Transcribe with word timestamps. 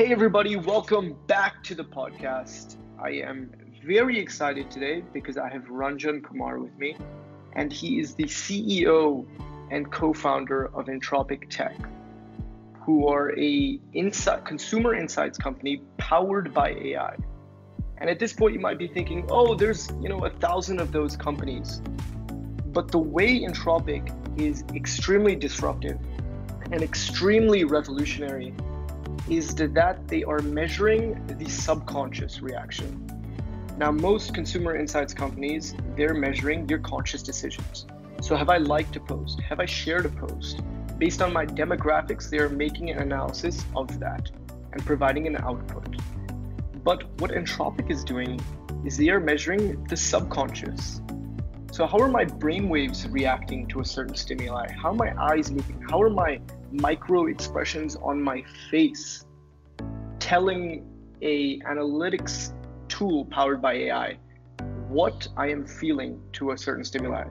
Hey, 0.00 0.12
everybody, 0.12 0.56
welcome 0.56 1.14
back 1.26 1.62
to 1.64 1.74
the 1.74 1.84
podcast. 1.84 2.78
I 2.98 3.10
am 3.10 3.52
very 3.84 4.18
excited 4.18 4.70
today 4.70 5.04
because 5.12 5.36
I 5.36 5.50
have 5.50 5.64
Ranjan 5.64 6.24
Kumar 6.24 6.58
with 6.58 6.74
me, 6.78 6.96
and 7.52 7.70
he 7.70 8.00
is 8.00 8.14
the 8.14 8.24
CEO 8.24 9.26
and 9.70 9.92
co 9.92 10.14
founder 10.14 10.74
of 10.74 10.86
Entropik 10.86 11.50
Tech, 11.50 11.76
who 12.80 13.08
are 13.08 13.38
a 13.38 13.78
consumer 14.46 14.94
insights 14.94 15.36
company 15.36 15.82
powered 15.98 16.54
by 16.54 16.70
AI. 16.70 17.14
And 17.98 18.08
at 18.08 18.18
this 18.18 18.32
point, 18.32 18.54
you 18.54 18.60
might 18.60 18.78
be 18.78 18.88
thinking, 18.88 19.26
oh, 19.28 19.54
there's 19.54 19.90
you 20.00 20.08
know 20.08 20.24
a 20.24 20.30
thousand 20.30 20.80
of 20.80 20.92
those 20.92 21.14
companies. 21.14 21.82
But 22.68 22.90
the 22.90 22.98
way 22.98 23.40
Entropik 23.40 24.40
is 24.40 24.64
extremely 24.74 25.36
disruptive 25.36 25.98
and 26.72 26.82
extremely 26.82 27.64
revolutionary 27.64 28.54
is 29.30 29.54
that 29.54 30.08
they 30.08 30.24
are 30.24 30.40
measuring 30.40 31.24
the 31.38 31.48
subconscious 31.48 32.42
reaction. 32.42 33.06
Now, 33.78 33.92
most 33.92 34.34
consumer 34.34 34.76
insights 34.76 35.14
companies, 35.14 35.74
they're 35.96 36.14
measuring 36.14 36.68
your 36.68 36.80
conscious 36.80 37.22
decisions. 37.22 37.86
So, 38.20 38.36
have 38.36 38.50
I 38.50 38.58
liked 38.58 38.96
a 38.96 39.00
post? 39.00 39.40
Have 39.40 39.60
I 39.60 39.66
shared 39.66 40.04
a 40.04 40.08
post? 40.08 40.60
Based 40.98 41.22
on 41.22 41.32
my 41.32 41.46
demographics, 41.46 42.28
they 42.28 42.38
are 42.38 42.48
making 42.48 42.90
an 42.90 42.98
analysis 42.98 43.64
of 43.74 44.00
that 44.00 44.30
and 44.72 44.84
providing 44.84 45.26
an 45.28 45.36
output. 45.36 45.96
But 46.82 47.04
what 47.20 47.30
Entropik 47.30 47.90
is 47.90 48.04
doing 48.04 48.40
is 48.84 48.96
they 48.96 49.10
are 49.10 49.20
measuring 49.20 49.82
the 49.84 49.96
subconscious. 49.96 51.00
So, 51.72 51.86
how 51.86 51.98
are 52.00 52.08
my 52.08 52.24
brainwaves 52.24 53.10
reacting 53.12 53.68
to 53.68 53.80
a 53.80 53.84
certain 53.84 54.16
stimuli? 54.16 54.72
How 54.72 54.90
are 54.90 54.94
my 54.94 55.14
eyes 55.16 55.52
moving? 55.52 55.80
How 55.88 56.02
are 56.02 56.10
my 56.10 56.40
micro 56.72 57.26
expressions 57.26 57.94
on 57.94 58.20
my 58.20 58.42
face 58.70 59.24
telling 60.18 60.84
a 61.22 61.60
analytics 61.60 62.52
tool 62.88 63.24
powered 63.26 63.62
by 63.62 63.74
AI 63.74 64.18
what 64.88 65.28
I 65.36 65.48
am 65.48 65.64
feeling 65.64 66.20
to 66.32 66.50
a 66.50 66.58
certain 66.58 66.84
stimuli. 66.84 67.24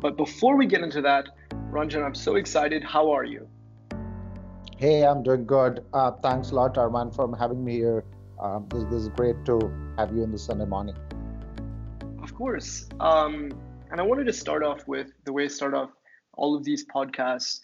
But 0.00 0.16
before 0.16 0.56
we 0.56 0.66
get 0.66 0.82
into 0.82 1.02
that, 1.02 1.28
Ranjan, 1.72 2.04
I'm 2.04 2.14
so 2.14 2.36
excited. 2.36 2.84
How 2.84 3.10
are 3.10 3.24
you? 3.24 3.48
Hey, 4.76 5.04
I'm 5.04 5.24
doing 5.24 5.44
good. 5.44 5.84
Uh, 5.92 6.12
thanks 6.22 6.52
a 6.52 6.54
lot, 6.54 6.74
Arman, 6.76 7.12
for 7.14 7.36
having 7.36 7.64
me 7.64 7.74
here. 7.74 8.04
Um, 8.40 8.66
this, 8.68 8.84
this, 8.84 9.02
is 9.02 9.08
great 9.08 9.44
to 9.46 9.58
have 9.98 10.14
you 10.14 10.22
in 10.22 10.30
the 10.30 10.38
Sunday 10.38 10.66
morning. 10.66 10.96
Of 12.22 12.34
course. 12.34 12.88
Um, 13.00 13.50
and 13.92 14.00
I 14.00 14.04
wanted 14.04 14.24
to 14.24 14.32
start 14.32 14.64
off 14.64 14.88
with 14.88 15.08
the 15.26 15.32
way 15.34 15.44
I 15.44 15.48
start 15.48 15.74
off 15.74 15.90
all 16.32 16.56
of 16.56 16.64
these 16.64 16.84
podcasts 16.86 17.60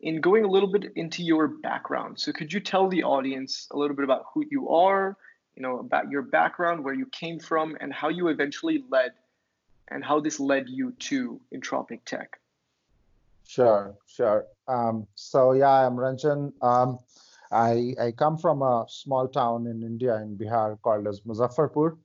in 0.00 0.20
going 0.20 0.44
a 0.44 0.48
little 0.48 0.70
bit 0.70 0.92
into 0.94 1.24
your 1.24 1.48
background. 1.48 2.20
So 2.20 2.32
could 2.32 2.52
you 2.52 2.60
tell 2.60 2.88
the 2.88 3.02
audience 3.02 3.66
a 3.72 3.76
little 3.76 3.96
bit 3.96 4.04
about 4.04 4.26
who 4.32 4.44
you 4.48 4.68
are, 4.68 5.16
you 5.56 5.62
know, 5.62 5.80
about 5.80 6.08
your 6.08 6.22
background, 6.22 6.84
where 6.84 6.94
you 6.94 7.06
came 7.06 7.40
from, 7.40 7.76
and 7.80 7.92
how 7.92 8.08
you 8.08 8.28
eventually 8.28 8.84
led, 8.90 9.10
and 9.88 10.04
how 10.04 10.20
this 10.20 10.38
led 10.38 10.68
you 10.68 10.92
to 11.10 11.40
Entropik 11.52 12.04
Tech? 12.04 12.38
Sure, 13.44 13.96
sure. 14.06 14.46
Um, 14.68 15.08
so 15.16 15.52
yeah, 15.52 15.84
I'm 15.84 15.96
Ranjan. 15.96 16.52
Um, 16.62 17.00
I 17.50 17.94
I 18.00 18.12
come 18.12 18.38
from 18.38 18.62
a 18.62 18.86
small 18.88 19.26
town 19.26 19.66
in 19.66 19.82
India 19.82 20.14
in 20.22 20.38
Bihar 20.38 20.80
called 20.80 21.08
as 21.08 21.20
Muzaffarpur. 21.22 21.96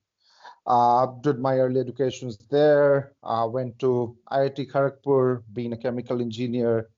Uh, 0.68 1.06
did 1.22 1.38
my 1.38 1.56
early 1.56 1.80
educations 1.80 2.36
there. 2.50 3.14
Uh, 3.22 3.48
went 3.50 3.78
to 3.78 4.14
IIT 4.30 4.70
Kharagpur, 4.70 5.42
being 5.54 5.72
a 5.72 5.76
chemical 5.78 6.20
engineer. 6.20 6.90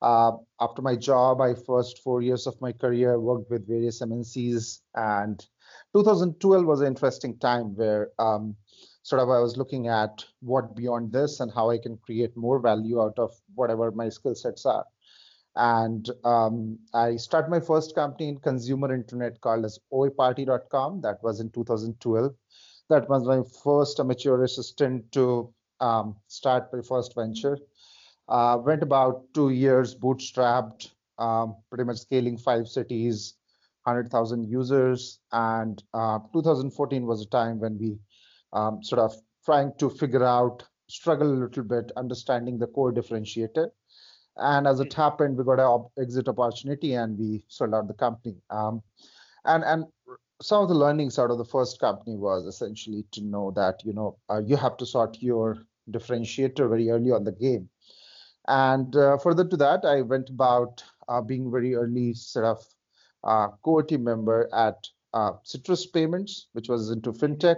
Uh, 0.00 0.32
after 0.60 0.80
my 0.80 0.96
job, 0.96 1.42
I 1.42 1.54
first 1.54 2.02
four 2.02 2.22
years 2.22 2.46
of 2.46 2.58
my 2.62 2.72
career 2.72 3.20
worked 3.20 3.50
with 3.50 3.68
various 3.68 4.00
MNCs, 4.00 4.80
and 4.94 5.46
2012 5.94 6.64
was 6.64 6.80
an 6.80 6.86
interesting 6.86 7.38
time 7.38 7.76
where 7.76 8.08
um, 8.18 8.56
sort 9.02 9.20
of 9.20 9.28
I 9.28 9.40
was 9.40 9.58
looking 9.58 9.88
at 9.88 10.24
what 10.40 10.74
beyond 10.74 11.12
this 11.12 11.40
and 11.40 11.52
how 11.52 11.68
I 11.68 11.76
can 11.76 11.98
create 11.98 12.34
more 12.34 12.60
value 12.60 13.02
out 13.02 13.18
of 13.18 13.30
whatever 13.54 13.90
my 13.92 14.08
skill 14.08 14.34
sets 14.34 14.64
are. 14.64 14.86
And 15.54 16.08
um, 16.24 16.78
I 16.94 17.16
started 17.16 17.50
my 17.50 17.60
first 17.60 17.94
company 17.94 18.30
in 18.30 18.38
consumer 18.38 18.94
internet 18.94 19.38
called 19.42 19.66
as 19.66 19.78
oiparty.com. 19.92 21.02
That 21.02 21.22
was 21.22 21.40
in 21.40 21.50
2012. 21.50 22.34
That 22.88 23.08
was 23.08 23.24
my 23.24 23.42
first 23.64 24.00
amateur 24.00 24.42
assistant 24.42 25.10
to 25.12 25.52
um, 25.80 26.16
start 26.28 26.72
my 26.72 26.80
first 26.82 27.14
venture. 27.14 27.58
Uh, 28.28 28.58
went 28.64 28.82
about 28.82 29.22
two 29.34 29.50
years 29.50 29.94
bootstrapped, 29.94 30.90
um, 31.18 31.56
pretty 31.68 31.84
much 31.84 31.98
scaling 31.98 32.38
five 32.38 32.68
cities, 32.68 33.34
100,000 33.84 34.48
users. 34.48 35.18
And 35.32 35.82
uh, 35.92 36.20
2014 36.32 37.06
was 37.06 37.22
a 37.22 37.26
time 37.26 37.60
when 37.60 37.78
we 37.78 37.98
um, 38.52 38.82
sort 38.82 39.00
of 39.00 39.14
trying 39.44 39.72
to 39.78 39.90
figure 39.90 40.24
out, 40.24 40.62
struggle 40.88 41.32
a 41.32 41.40
little 41.44 41.64
bit, 41.64 41.90
understanding 41.96 42.58
the 42.58 42.66
core 42.66 42.92
differentiator. 42.92 43.68
And 44.36 44.66
as 44.66 44.80
it 44.80 44.92
happened, 44.92 45.36
we 45.36 45.44
got 45.44 45.60
an 45.60 45.86
exit 46.02 46.28
opportunity 46.28 46.94
and 46.94 47.18
we 47.18 47.44
sold 47.48 47.74
out 47.74 47.88
the 47.88 47.94
company. 47.94 48.36
Um, 48.50 48.82
and 49.44 49.64
and 49.64 49.84
some 50.42 50.62
of 50.62 50.68
the 50.68 50.74
learnings 50.74 51.18
out 51.18 51.30
of 51.30 51.38
the 51.38 51.44
first 51.44 51.78
company 51.78 52.16
was 52.16 52.46
essentially 52.46 53.04
to 53.12 53.22
know 53.22 53.52
that 53.52 53.84
you 53.84 53.92
know 53.92 54.18
uh, 54.28 54.40
you 54.44 54.56
have 54.56 54.76
to 54.76 54.86
sort 54.86 55.16
your 55.20 55.58
differentiator 55.90 56.68
very 56.68 56.90
early 56.90 57.10
on 57.10 57.24
the 57.24 57.32
game. 57.32 57.68
And 58.48 58.94
uh, 58.96 59.18
further 59.18 59.44
to 59.44 59.56
that, 59.58 59.84
I 59.84 60.02
went 60.02 60.28
about 60.28 60.82
uh, 61.08 61.20
being 61.20 61.50
very 61.50 61.74
early 61.74 62.14
sort 62.14 62.44
of 62.44 62.64
uh, 63.22 63.48
core 63.62 63.84
team 63.84 64.02
member 64.04 64.48
at 64.52 64.88
uh, 65.14 65.32
Citrus 65.44 65.86
Payments, 65.86 66.48
which 66.52 66.68
was 66.68 66.90
into 66.90 67.12
fintech, 67.12 67.56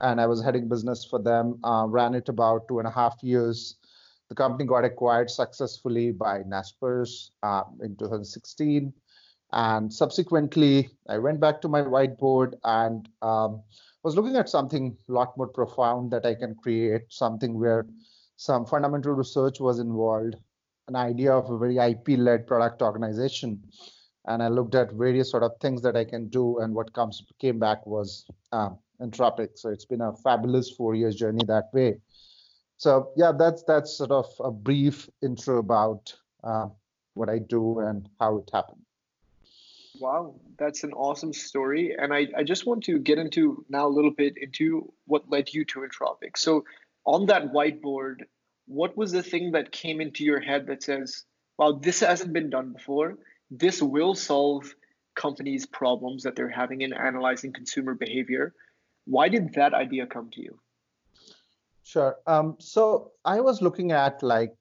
and 0.00 0.20
I 0.20 0.26
was 0.26 0.42
heading 0.42 0.68
business 0.68 1.04
for 1.04 1.20
them. 1.20 1.58
Uh, 1.64 1.86
ran 1.88 2.14
it 2.14 2.28
about 2.28 2.68
two 2.68 2.78
and 2.78 2.86
a 2.86 2.92
half 2.92 3.16
years. 3.22 3.76
The 4.28 4.36
company 4.36 4.66
got 4.66 4.84
acquired 4.84 5.30
successfully 5.30 6.12
by 6.12 6.42
Naspers 6.42 7.30
in 7.82 7.96
2016, 7.96 8.92
and 9.54 9.92
subsequently 9.92 10.90
I 11.08 11.18
went 11.18 11.40
back 11.40 11.62
to 11.62 11.68
my 11.68 11.80
whiteboard 11.80 12.54
and 12.64 13.08
um, 13.22 13.62
was 14.02 14.14
looking 14.14 14.36
at 14.36 14.48
something 14.48 14.96
a 15.08 15.12
lot 15.12 15.36
more 15.38 15.48
profound 15.48 16.10
that 16.10 16.26
I 16.26 16.34
can 16.34 16.54
create, 16.54 17.02
something 17.08 17.58
where 17.58 17.86
some 18.36 18.66
fundamental 18.66 19.12
research 19.12 19.60
was 19.60 19.78
involved, 19.78 20.36
an 20.88 20.96
idea 20.96 21.32
of 21.32 21.48
a 21.48 21.58
very 21.58 21.78
IP-led 21.78 22.46
product 22.46 22.82
organization 22.82 23.62
and 24.26 24.42
I 24.42 24.48
looked 24.48 24.74
at 24.74 24.92
various 24.92 25.30
sort 25.30 25.42
of 25.42 25.52
things 25.60 25.82
that 25.82 25.96
I 25.96 26.04
can 26.04 26.28
do, 26.28 26.58
and 26.60 26.74
what 26.74 26.92
comes 26.92 27.22
came 27.38 27.58
back 27.58 27.86
was 27.86 28.24
um, 28.52 28.78
Entropik. 29.00 29.50
So 29.56 29.68
it's 29.68 29.84
been 29.84 30.00
a 30.00 30.14
fabulous 30.16 30.70
four 30.70 30.94
years 30.94 31.16
journey 31.16 31.44
that 31.46 31.64
way. 31.72 31.98
So 32.76 33.12
yeah, 33.16 33.32
that's 33.36 33.62
that's 33.64 33.96
sort 33.96 34.10
of 34.10 34.26
a 34.40 34.50
brief 34.50 35.08
intro 35.22 35.58
about 35.58 36.14
uh, 36.42 36.68
what 37.14 37.28
I 37.28 37.38
do 37.38 37.80
and 37.80 38.08
how 38.18 38.38
it 38.38 38.50
happened. 38.52 38.83
Wow, 40.00 40.34
that's 40.58 40.82
an 40.82 40.92
awesome 40.92 41.32
story, 41.32 41.94
and 41.96 42.12
I, 42.12 42.26
I 42.36 42.42
just 42.42 42.66
want 42.66 42.84
to 42.84 42.98
get 42.98 43.18
into 43.18 43.64
now 43.68 43.86
a 43.86 43.94
little 43.96 44.10
bit 44.10 44.34
into 44.36 44.92
what 45.06 45.30
led 45.30 45.54
you 45.54 45.64
to 45.66 45.80
Entropik. 45.80 46.36
So 46.36 46.64
on 47.06 47.26
that 47.26 47.52
whiteboard, 47.52 48.22
what 48.66 48.96
was 48.96 49.12
the 49.12 49.22
thing 49.22 49.52
that 49.52 49.70
came 49.70 50.00
into 50.00 50.24
your 50.24 50.40
head 50.40 50.66
that 50.66 50.82
says, 50.82 51.24
"Wow, 51.58 51.78
this 51.80 52.00
hasn't 52.00 52.32
been 52.32 52.50
done 52.50 52.72
before." 52.72 53.18
this 53.50 53.82
will 53.82 54.14
solve 54.14 54.74
companies' 55.14 55.66
problems 55.66 56.22
that 56.24 56.36
they're 56.36 56.48
having 56.48 56.80
in 56.80 56.92
analyzing 56.92 57.52
consumer 57.52 57.94
behavior. 57.94 58.54
Why 59.04 59.28
did 59.28 59.54
that 59.54 59.74
idea 59.74 60.06
come 60.06 60.30
to 60.32 60.42
you? 60.42 60.58
Sure. 61.84 62.16
Um, 62.26 62.56
so 62.58 63.12
I 63.24 63.40
was 63.40 63.62
looking 63.62 63.92
at 63.92 64.22
like 64.22 64.54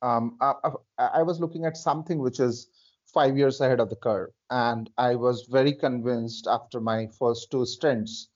um, 0.00 0.38
I, 0.40 0.54
I, 0.96 1.22
was 1.22 1.40
looking 1.40 1.64
at 1.64 1.76
something 1.76 2.20
which 2.20 2.38
is 2.38 2.68
five 3.12 3.36
years 3.36 3.60
ahead 3.60 3.80
of 3.80 3.90
the 3.90 3.96
curve, 3.96 4.30
and 4.50 4.90
I 4.98 5.14
was 5.14 5.46
very 5.50 5.72
convinced 5.72 6.46
after 6.46 6.80
my 6.80 7.08
first 7.18 7.50
two 7.50 7.66
stints 7.66 8.28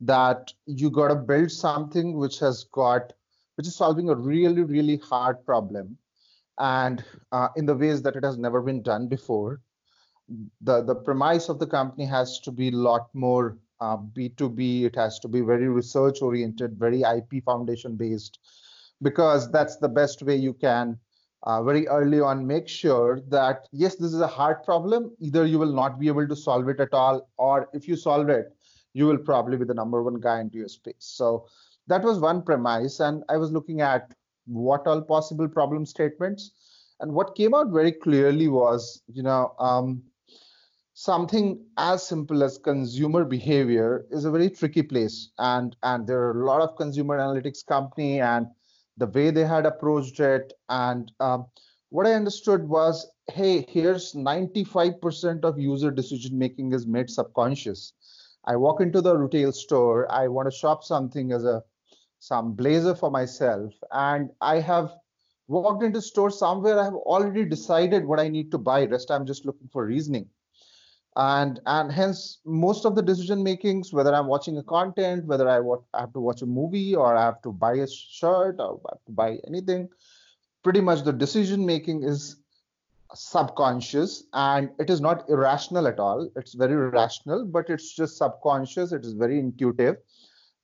that 0.00 0.52
you 0.66 0.90
got 0.90 1.08
to 1.08 1.14
build 1.14 1.50
something 1.50 2.16
which 2.16 2.38
has 2.40 2.64
got 2.72 3.12
which 3.54 3.66
is 3.66 3.74
solving 3.74 4.10
a 4.10 4.14
really 4.14 4.62
really 4.62 4.98
hard 4.98 5.44
problem 5.46 5.96
and 6.58 7.04
uh, 7.32 7.48
in 7.56 7.66
the 7.66 7.74
ways 7.74 8.02
that 8.02 8.16
it 8.16 8.24
has 8.24 8.38
never 8.38 8.60
been 8.60 8.82
done 8.82 9.08
before. 9.08 9.60
The, 10.62 10.82
the 10.82 10.94
premise 10.94 11.48
of 11.48 11.58
the 11.58 11.66
company 11.66 12.04
has 12.06 12.40
to 12.40 12.50
be 12.50 12.68
a 12.68 12.72
lot 12.72 13.08
more 13.14 13.58
uh, 13.80 13.96
B2B. 13.96 14.84
It 14.84 14.96
has 14.96 15.18
to 15.20 15.28
be 15.28 15.40
very 15.40 15.68
research 15.68 16.22
oriented, 16.22 16.78
very 16.78 17.02
IP 17.02 17.44
foundation 17.44 17.96
based, 17.96 18.40
because 19.02 19.50
that's 19.52 19.76
the 19.76 19.88
best 19.88 20.22
way 20.22 20.36
you 20.36 20.54
can 20.54 20.98
uh, 21.46 21.62
very 21.62 21.86
early 21.86 22.20
on 22.20 22.46
make 22.46 22.68
sure 22.68 23.20
that 23.28 23.68
yes, 23.72 23.94
this 23.94 24.12
is 24.12 24.20
a 24.20 24.26
hard 24.26 24.64
problem. 24.64 25.12
Either 25.20 25.46
you 25.46 25.58
will 25.58 25.72
not 25.72 25.98
be 25.98 26.08
able 26.08 26.26
to 26.26 26.36
solve 26.36 26.68
it 26.68 26.80
at 26.80 26.92
all, 26.92 27.28
or 27.38 27.68
if 27.72 27.86
you 27.86 27.96
solve 27.96 28.28
it, 28.28 28.54
you 28.94 29.06
will 29.06 29.18
probably 29.18 29.56
be 29.56 29.64
the 29.64 29.74
number 29.74 30.02
one 30.02 30.20
guy 30.20 30.40
into 30.40 30.58
your 30.58 30.68
space. 30.68 30.94
So 30.98 31.46
that 31.86 32.02
was 32.02 32.18
one 32.18 32.42
premise. 32.42 32.98
And 32.98 33.22
I 33.28 33.36
was 33.36 33.52
looking 33.52 33.80
at 33.80 34.12
what 34.46 34.86
all 34.86 35.00
possible 35.00 35.48
problem 35.48 35.86
statements. 35.86 36.50
And 36.98 37.12
what 37.12 37.36
came 37.36 37.54
out 37.54 37.70
very 37.70 37.92
clearly 37.92 38.48
was, 38.48 39.02
you 39.06 39.22
know, 39.22 39.54
um, 39.60 40.02
something 40.94 41.62
as 41.76 42.04
simple 42.04 42.42
as 42.42 42.58
consumer 42.58 43.24
behavior 43.24 44.06
is 44.10 44.24
a 44.24 44.30
very 44.30 44.48
tricky 44.48 44.82
place 44.82 45.30
and 45.38 45.76
and 45.82 46.06
there 46.06 46.18
are 46.18 46.40
a 46.40 46.46
lot 46.46 46.62
of 46.62 46.74
consumer 46.76 47.18
analytics 47.18 47.64
company 47.66 48.18
and 48.18 48.46
the 48.96 49.06
way 49.06 49.30
they 49.30 49.44
had 49.44 49.66
approached 49.66 50.20
it. 50.20 50.52
And 50.68 51.10
um, 51.20 51.46
what 51.90 52.06
i 52.06 52.12
understood 52.12 52.68
was 52.68 53.10
hey 53.32 53.64
here's 53.68 54.12
95% 54.12 55.44
of 55.44 55.58
user 55.58 55.90
decision 55.90 56.38
making 56.38 56.72
is 56.72 56.86
made 56.86 57.08
subconscious. 57.08 57.92
I 58.44 58.56
walk 58.56 58.80
into 58.80 59.00
the 59.00 59.16
retail 59.16 59.52
store 59.52 60.10
i 60.12 60.28
want 60.28 60.50
to 60.50 60.56
shop 60.56 60.84
something 60.84 61.32
as 61.32 61.44
a 61.44 61.62
some 62.18 62.52
blazer 62.54 62.94
for 62.94 63.10
myself 63.10 63.72
and 63.92 64.30
i 64.40 64.58
have 64.60 64.94
walked 65.48 65.84
into 65.84 66.02
store 66.02 66.30
somewhere 66.30 66.78
i 66.78 66.84
have 66.84 66.94
already 66.94 67.44
decided 67.44 68.04
what 68.04 68.20
i 68.20 68.28
need 68.28 68.50
to 68.50 68.58
buy. 68.58 68.84
Rest 68.84 69.10
i'm 69.10 69.26
just 69.26 69.46
looking 69.46 69.68
for 69.72 69.86
reasoning 69.86 70.28
and 71.16 71.60
and 71.66 71.90
hence 71.90 72.38
most 72.44 72.84
of 72.84 72.94
the 72.94 73.02
decision 73.02 73.42
makings 73.42 73.92
whether 73.92 74.14
i'm 74.14 74.26
watching 74.26 74.58
a 74.58 74.62
content 74.62 75.24
whether 75.24 75.48
I, 75.48 75.60
want, 75.60 75.82
I 75.94 76.00
have 76.00 76.12
to 76.12 76.20
watch 76.20 76.42
a 76.42 76.46
movie 76.46 76.94
or 76.94 77.16
i 77.16 77.24
have 77.24 77.40
to 77.42 77.52
buy 77.52 77.74
a 77.74 77.86
shirt 77.88 78.56
or 78.58 78.80
buy 79.08 79.38
anything 79.46 79.88
pretty 80.62 80.80
much 80.80 81.04
the 81.04 81.12
decision 81.12 81.64
making 81.64 82.02
is 82.02 82.36
subconscious 83.14 84.24
and 84.32 84.70
it 84.78 84.90
is 84.90 85.00
not 85.00 85.28
irrational 85.28 85.86
at 85.86 85.98
all. 85.98 86.28
It's 86.36 86.54
very 86.54 86.74
rational 86.74 87.44
but 87.46 87.70
it's 87.70 87.94
just 87.94 88.16
subconscious. 88.16 88.92
It 88.92 89.04
is 89.04 89.12
very 89.12 89.38
intuitive. 89.38 89.96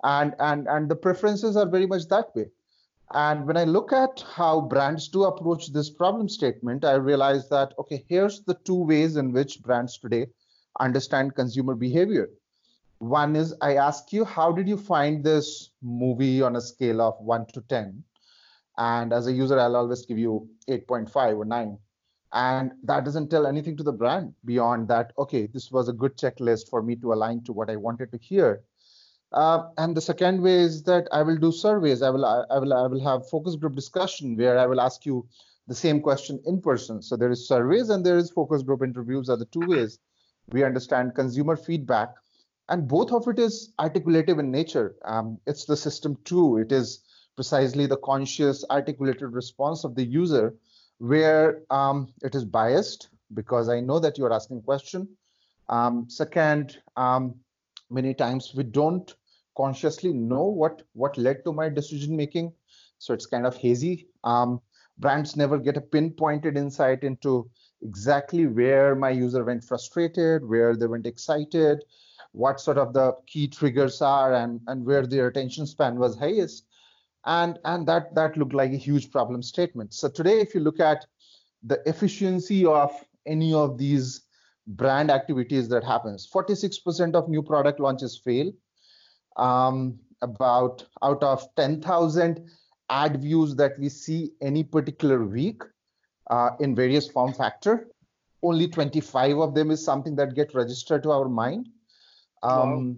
And 0.03 0.35
and 0.41 0.67
and 0.69 0.91
the 0.91 0.97
preferences 0.97 1.57
are 1.57 1.69
very 1.69 1.87
much 1.87 2.09
that 2.09 2.35
way. 2.35 2.47
And 3.15 3.47
when 3.47 3.59
i 3.59 3.65
look 3.65 3.93
at 3.93 4.25
how 4.35 4.63
brands 4.63 5.09
do 5.09 5.25
approach 5.25 5.73
this 5.73 5.91
problem 5.91 6.29
statement 6.29 6.85
i 6.85 6.95
realize 6.95 7.49
that 7.51 7.75
okay 7.79 8.05
here's 8.09 8.41
the 8.45 8.55
two 8.65 8.83
ways 8.93 9.17
in 9.17 9.33
which 9.33 9.61
brands 9.63 9.99
today 9.99 10.27
understand 10.83 11.35
consumer 11.35 11.75
behavior. 11.75 12.29
One 12.99 13.35
is 13.37 13.55
I 13.61 13.77
ask 13.77 14.13
you, 14.13 14.25
how 14.25 14.53
did 14.53 14.69
you 14.69 14.77
find 14.77 15.25
this 15.25 15.71
movie 15.83 16.43
on 16.43 16.57
a 16.57 16.61
scale 16.61 17.01
of 17.01 17.21
1 17.21 17.47
to 17.55 17.61
10? 17.63 18.05
And 18.79 19.13
as 19.13 19.27
a 19.27 19.33
user, 19.33 19.59
I'll 19.59 19.77
always 19.77 20.07
give 20.07 20.19
you 20.19 20.49
8.5 20.69 21.37
or 21.37 21.45
9. 21.45 21.79
And 22.33 22.73
that 22.85 23.05
doesn't 23.05 23.29
tell 23.29 23.47
anything 23.47 23.77
to 23.77 23.83
the 23.83 23.93
brand 23.93 24.35
beyond 24.45 24.89
that, 24.89 25.13
okay, 25.19 25.47
this 25.47 25.71
was 25.71 25.89
a 25.89 25.93
good 25.93 26.17
checklist 26.17 26.69
for 26.71 26.83
me 26.83 26.97
to 26.97 27.13
align 27.13 27.43
to 27.45 27.53
what 27.53 27.69
I 27.69 27.77
wanted 27.77 28.11
to 28.13 28.19
hear. 28.19 28.63
Uh, 29.33 29.65
and 29.79 29.97
the 29.97 30.01
second 30.01 30.41
way 30.41 30.61
is 30.61 30.83
that 30.85 31.09
I 31.13 31.23
will 31.23 31.37
do 31.37 31.53
surveys. 31.53 32.03
I 32.03 32.11
will, 32.11 32.25
I 32.25 32.59
will, 32.59 32.73
I 32.73 32.87
will 32.87 33.03
have 33.03 33.29
focus 33.29 33.57
group 33.57 33.75
discussion 33.75 34.37
where 34.37 34.59
I 34.59 34.67
will 34.67 34.81
ask 34.81 35.05
you 35.05 35.27
the 35.67 35.75
same 35.75 36.01
question 36.01 36.41
in 36.47 36.61
person. 36.61 37.03
So 37.03 37.17
there 37.17 37.31
is 37.31 37.49
surveys 37.49 37.91
and 37.91 38.05
there 38.05 38.17
is 38.17 38.31
focus 38.31 38.63
group 38.63 38.83
interviews 38.83 39.29
are 39.29 39.37
the 39.37 39.47
two 39.47 39.67
ways 39.67 39.99
we 40.51 40.65
understand 40.65 41.15
consumer 41.15 41.57
feedback 41.57 42.15
and 42.69 42.89
both 42.89 43.13
of 43.13 43.29
it 43.29 43.39
is 43.39 43.73
articulative 43.79 44.39
in 44.39 44.51
nature. 44.51 44.95
Um, 45.05 45.39
it's 45.47 45.65
the 45.65 45.77
system 45.77 46.17
too. 46.25 46.59
It 46.59 46.73
is 46.73 47.03
precisely 47.37 47.87
the 47.87 47.97
conscious 47.99 48.65
articulated 48.71 49.33
response 49.33 49.85
of 49.85 49.95
the 49.95 50.05
user 50.05 50.55
where 50.99 51.63
um, 51.71 52.13
it 52.23 52.35
is 52.35 52.45
biased 52.45 53.09
because 53.35 53.69
i 53.69 53.81
know 53.81 53.99
that 53.99 54.19
you're 54.19 54.33
asking 54.33 54.63
question. 54.63 55.09
Um, 55.69 56.07
second 56.09 56.79
um, 56.97 57.35
many 57.91 58.15
times 58.15 58.53
we 58.55 58.65
don't 58.65 59.15
consciously 59.57 60.13
know 60.13 60.45
what 60.45 60.83
what 60.93 61.19
led 61.19 61.45
to 61.45 61.53
my 61.53 61.69
decision 61.69 62.17
making. 62.17 62.53
So 62.99 63.13
it's 63.13 63.27
kind 63.27 63.47
of 63.47 63.57
hazy. 63.57 64.09
Um, 64.25 64.61
brands 64.99 65.37
never 65.37 65.59
get 65.59 65.77
a 65.77 65.81
pinpointed 65.81 66.57
insight 66.57 67.03
into 67.03 67.51
exactly 67.83 68.47
where 68.47 68.95
my 68.95 69.11
user 69.11 69.45
went 69.45 69.65
frustrated, 69.65 70.49
where 70.49 70.77
they 70.77 70.87
went 70.87 71.07
excited, 71.07 71.85
what 72.33 72.61
sort 72.61 72.79
of 72.79 72.93
the 72.93 73.13
key 73.27 73.49
triggers 73.49 74.01
are, 74.01 74.35
and, 74.35 74.61
and 74.67 74.85
where 74.85 75.07
their 75.07 75.29
attention 75.29 75.67
span 75.67 75.99
was 75.99 76.19
highest. 76.19 76.65
And, 77.25 77.59
and 77.65 77.87
that, 77.87 78.15
that 78.15 78.37
looked 78.37 78.55
like 78.55 78.73
a 78.73 78.77
huge 78.77 79.11
problem 79.11 79.43
statement. 79.43 79.95
So 79.95 80.09
today, 80.09 80.41
if 80.41 80.55
you 80.55 80.61
look 80.61 80.81
at 80.81 81.07
the 81.63 81.81
efficiency 81.87 82.67
of 82.67 82.93
any 83.27 83.55
of 83.55 83.79
these 83.79 84.23
brand 84.67 85.11
activities 85.11 85.69
that 85.69 85.85
happens, 85.85 86.29
46% 86.33 87.15
of 87.15 87.29
new 87.29 87.43
product 87.43 87.81
launches 87.81 88.17
fail. 88.17 88.53
Um, 89.37 89.99
about 90.23 90.87
out 91.03 91.23
of 91.23 91.47
10,000 91.57 92.49
ad 92.89 93.21
views 93.21 93.55
that 93.57 93.79
we 93.79 93.89
see 93.89 94.33
any 94.41 94.65
particular 94.65 95.25
week, 95.25 95.63
uh, 96.33 96.57
in 96.61 96.75
various 96.75 97.09
form 97.09 97.33
factor. 97.35 97.89
Only 98.43 98.67
25 98.67 99.39
of 99.39 99.55
them 99.55 99.71
is 99.71 99.85
something 99.85 100.17
that 100.17 100.35
get 100.35 100.55
registered 100.55 101.03
to 101.03 101.11
our 101.11 101.29
mind. 101.29 101.69
Um, 102.43 102.59
wow. 102.61 102.97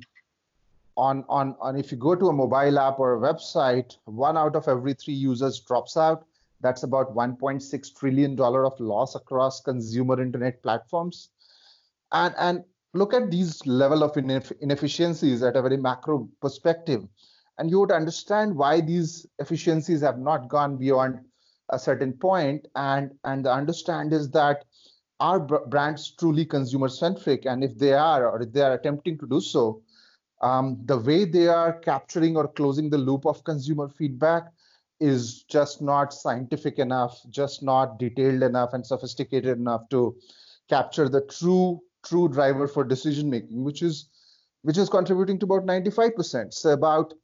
On, 0.97 1.25
on, 1.29 1.57
on 1.61 1.77
if 1.77 1.91
you 1.91 1.99
go 1.99 2.15
to 2.15 2.29
a 2.29 2.33
mobile 2.33 2.79
app 2.79 3.01
or 3.01 3.17
a 3.17 3.21
website, 3.21 3.97
one 4.05 4.37
out 4.37 4.55
of 4.55 4.69
every 4.69 4.95
three 4.95 5.15
users 5.15 5.59
drops 5.59 5.97
out. 5.97 6.25
That's 6.61 6.85
about 6.85 7.15
1.6 7.15 7.99
trillion 7.99 8.37
dollar 8.37 8.65
of 8.65 8.79
loss 8.79 9.17
across 9.17 9.61
consumer 9.61 10.23
internet 10.23 10.63
platforms. 10.63 11.31
And 12.13 12.35
and 12.39 12.65
look 12.93 13.13
at 13.13 13.33
these 13.33 13.67
level 13.67 14.05
of 14.05 14.13
ineff- 14.13 14.57
inefficiencies 14.61 15.43
at 15.43 15.57
a 15.57 15.63
very 15.63 15.77
macro 15.77 16.29
perspective, 16.41 17.03
and 17.59 17.69
you 17.69 17.81
would 17.81 17.91
understand 17.91 18.55
why 18.55 18.81
these 18.81 19.27
efficiencies 19.41 20.01
have 20.01 20.19
not 20.19 20.49
gone 20.49 20.77
beyond 20.77 21.19
a 21.71 21.79
certain 21.79 22.13
point 22.13 22.67
and 22.77 23.11
and 23.25 23.45
the 23.45 23.53
understand 23.53 24.13
is 24.13 24.31
that 24.31 24.65
are 25.21 25.41
brands 25.41 26.15
truly 26.19 26.45
consumer 26.45 26.89
centric 26.89 27.47
and 27.47 27.65
if 27.65 27.77
they 27.79 27.93
are 27.93 28.29
or 28.29 28.43
if 28.43 28.53
they 28.53 28.61
are 28.61 28.75
attempting 28.75 29.17
to 29.19 29.27
do 29.27 29.41
so 29.41 29.81
um, 30.43 30.79
the 30.85 30.99
way 30.99 31.25
they 31.25 31.49
are 31.49 31.79
capturing 31.79 32.37
or 32.37 32.49
closing 32.49 32.91
the 32.91 32.99
loop 32.99 33.25
of 33.25 33.43
consumer 33.45 33.89
feedback 33.89 34.53
is 35.01 35.45
just 35.45 35.81
not 35.81 36.13
scientific 36.13 36.79
enough 36.79 37.19
just 37.31 37.63
not 37.63 37.99
detailed 37.99 38.43
enough 38.43 38.75
and 38.75 38.87
sophisticated 38.87 39.59
enough 39.59 39.89
to 39.89 40.17
capture 40.69 41.09
the 41.09 41.23
true 41.23 41.81
true 42.05 42.29
driver 42.29 42.69
for 42.69 42.85
decision 42.85 43.31
making 43.31 43.65
which 43.65 43.83
is 43.83 44.09
which 44.63 44.79
is 44.79 44.89
contributing 44.89 45.39
to 45.39 45.45
about 45.45 45.67
95% 45.67 46.53
so 46.53 46.71
about 46.71 47.15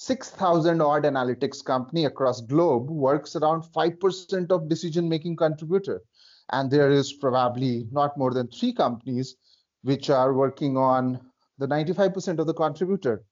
6,000 0.00 0.80
odd 0.80 1.02
analytics 1.02 1.64
company 1.64 2.04
across 2.04 2.40
globe 2.40 2.88
works 2.88 3.34
around 3.34 3.64
5% 3.64 4.52
of 4.52 4.68
decision 4.68 5.08
making 5.08 5.34
contributor. 5.34 6.02
And 6.50 6.70
there 6.70 6.92
is 6.92 7.12
probably 7.12 7.88
not 7.90 8.16
more 8.16 8.32
than 8.32 8.46
three 8.46 8.72
companies 8.72 9.34
which 9.82 10.08
are 10.08 10.34
working 10.34 10.76
on 10.76 11.20
the 11.58 11.66
95% 11.66 12.38
of 12.38 12.46
the 12.46 12.54
contributor. 12.54 13.24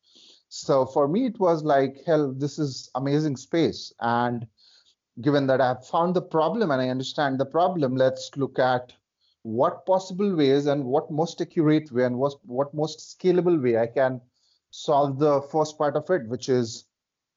So 0.49 0.87
for 0.87 1.07
me, 1.07 1.27
it 1.27 1.39
was 1.39 1.63
like, 1.63 2.03
hell, 2.05 2.35
this 2.37 2.59
is 2.59 2.91
amazing 2.97 3.37
space. 3.37 3.93
And 4.01 4.45
given 5.21 5.47
that 5.47 5.61
I've 5.61 5.87
found 5.87 6.17
the 6.17 6.23
problem 6.23 6.73
and 6.73 6.83
I 6.83 6.89
understand 6.89 7.39
the 7.39 7.47
problem, 7.47 7.95
let's 7.95 8.33
look 8.37 8.59
at 8.59 8.93
what 9.43 9.87
possible 9.87 10.35
ways 10.35 10.67
and 10.67 10.85
what 10.85 11.13
most 11.13 11.41
accurate 11.41 11.93
way 11.93 12.03
and 12.03 12.19
what, 12.19 12.35
what 12.45 12.75
most 12.75 12.99
scalable 12.99 13.63
way 13.63 13.79
I 13.79 13.87
can 13.87 14.21
solve 14.77 15.19
the 15.19 15.41
first 15.51 15.79
part 15.79 15.97
of 15.97 16.09
it, 16.11 16.29
which 16.29 16.49
is 16.49 16.85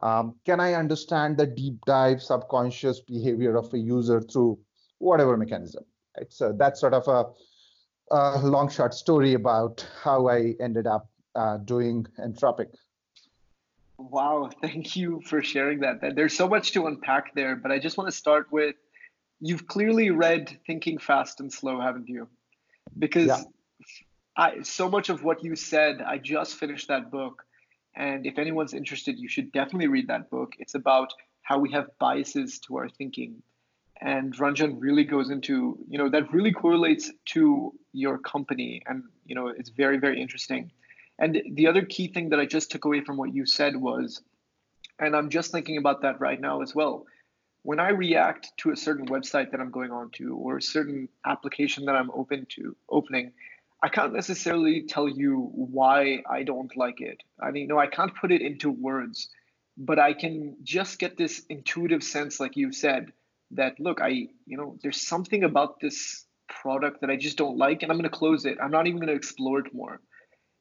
um, 0.01 0.36
can 0.46 0.60
I 0.60 0.74
understand 0.74 1.38
the 1.38 1.46
deep 1.46 1.84
dive 1.86 2.22
subconscious 2.22 3.01
behavior 3.01 3.55
of 3.58 3.74
a 3.74 3.77
user 3.77 4.22
through 4.22 4.60
whatever 5.00 5.36
mechanism? 5.38 5.84
Right? 6.17 6.31
So 6.31 6.53
that's 6.58 6.79
sort 6.79 6.93
of 6.93 7.08
a, 7.08 8.15
a 8.15 8.39
long 8.46 8.69
short 8.69 8.93
story 8.93 9.34
about 9.34 9.86
how 10.03 10.27
I 10.27 10.55
ended 10.60 10.88
up 10.88 11.10
uh, 11.36 11.58
doing 11.58 12.05
Entropik. 12.17 12.74
Wow, 13.98 14.50
thank 14.62 14.96
you 14.96 15.22
for 15.25 15.41
sharing 15.41 15.79
that. 15.81 16.15
There's 16.15 16.36
so 16.36 16.48
much 16.48 16.72
to 16.74 16.88
unpack 16.88 17.36
there, 17.36 17.55
but 17.55 17.72
I 17.72 17.79
just 17.79 17.98
want 17.98 18.10
to 18.10 18.15
start 18.15 18.51
with 18.51 18.75
you've 19.41 19.67
clearly 19.67 20.10
read 20.12 20.58
Thinking 20.65 20.98
Fast 20.98 21.39
and 21.39 21.51
Slow, 21.51 21.79
haven't 21.79 22.08
you? 22.08 22.27
Because 22.98 23.27
yeah. 23.27 23.43
I, 24.39 24.62
so 24.63 24.89
much 24.89 25.10
of 25.10 25.22
what 25.22 25.43
you 25.43 25.58
said, 25.58 26.01
I 26.01 26.17
just 26.17 26.55
finished 26.55 26.88
that 26.88 27.12
book. 27.12 27.43
And 27.93 28.25
if 28.25 28.39
anyone's 28.39 28.74
interested, 28.74 29.19
you 29.19 29.27
should 29.27 29.51
definitely 29.51 29.88
read 29.88 30.08
that 30.08 30.29
book. 30.29 30.53
It's 30.60 30.75
about 30.75 31.13
how 31.41 31.60
we 31.60 31.74
have 31.74 31.88
biases 32.00 32.60
to 32.60 32.77
our 32.77 32.88
thinking. 32.88 33.43
And 34.00 34.34
Ranjan 34.38 34.77
really 34.79 35.03
goes 35.03 35.29
into, 35.29 35.77
you 35.89 35.98
know, 35.98 36.08
that 36.10 36.31
really 36.31 36.53
correlates 36.53 37.12
to 37.34 37.74
your 37.91 38.17
company. 38.17 38.81
And, 38.88 39.03
you 39.25 39.36
know, 39.36 39.50
it's 39.50 39.72
very, 39.72 39.98
very 39.98 40.22
interesting. 40.22 40.72
And 41.17 41.41
the 41.51 41.67
other 41.67 41.81
key 41.81 42.08
thing 42.08 42.29
that 42.29 42.39
I 42.39 42.46
just 42.46 42.72
took 42.72 42.86
away 42.86 43.01
from 43.01 43.17
what 43.17 43.34
you 43.34 43.46
said 43.46 43.75
was, 43.75 44.22
and 45.00 45.17
I'm 45.17 45.29
just 45.29 45.51
thinking 45.51 45.75
about 45.75 46.03
that 46.03 46.22
right 46.22 46.39
now 46.39 46.62
as 46.62 46.74
well. 46.74 47.05
When 47.63 47.81
I 47.81 47.89
react 47.89 48.53
to 48.60 48.72
a 48.72 48.77
certain 48.77 49.08
website 49.08 49.51
that 49.51 49.60
I'm 49.60 49.72
going 49.72 49.91
on 49.91 50.12
to 50.12 50.38
or 50.38 50.58
a 50.58 50.62
certain 50.62 51.10
application 51.25 51.84
that 51.86 51.96
I'm 51.96 52.10
open 52.12 52.48
to 52.55 52.77
opening, 52.89 53.34
I 53.81 53.89
can't 53.89 54.13
necessarily 54.13 54.83
tell 54.88 55.07
you 55.07 55.50
why 55.53 56.21
I 56.29 56.43
don't 56.43 56.75
like 56.75 57.00
it. 57.00 57.21
I 57.41 57.51
mean, 57.51 57.67
no, 57.67 57.79
I 57.79 57.88
can't 57.88 58.13
put 58.15 58.31
it 58.31 58.41
into 58.41 58.69
words, 58.69 59.29
but 59.77 60.00
I 60.00 60.13
can 60.13 60.57
just 60.63 61.00
get 61.00 61.17
this 61.17 61.43
intuitive 61.50 62.03
sense, 62.03 62.39
like 62.39 62.57
you 62.57 62.74
said, 62.74 63.13
that 63.51 63.79
look, 63.79 64.01
I, 64.01 64.27
you 64.45 64.57
know, 64.57 64.77
there's 64.83 65.07
something 65.07 65.43
about 65.43 65.79
this 65.79 66.25
product 66.50 67.01
that 67.01 67.09
I 67.09 67.15
just 67.15 67.38
don't 67.38 67.57
like, 67.57 67.81
and 67.81 67.91
I'm 67.91 67.98
going 67.98 68.09
to 68.09 68.17
close 68.17 68.45
it. 68.45 68.57
I'm 68.62 68.71
not 68.71 68.88
even 68.88 69.00
going 69.00 69.07
to 69.09 69.15
explore 69.15 69.59
it 69.59 69.74
more. 69.74 70.01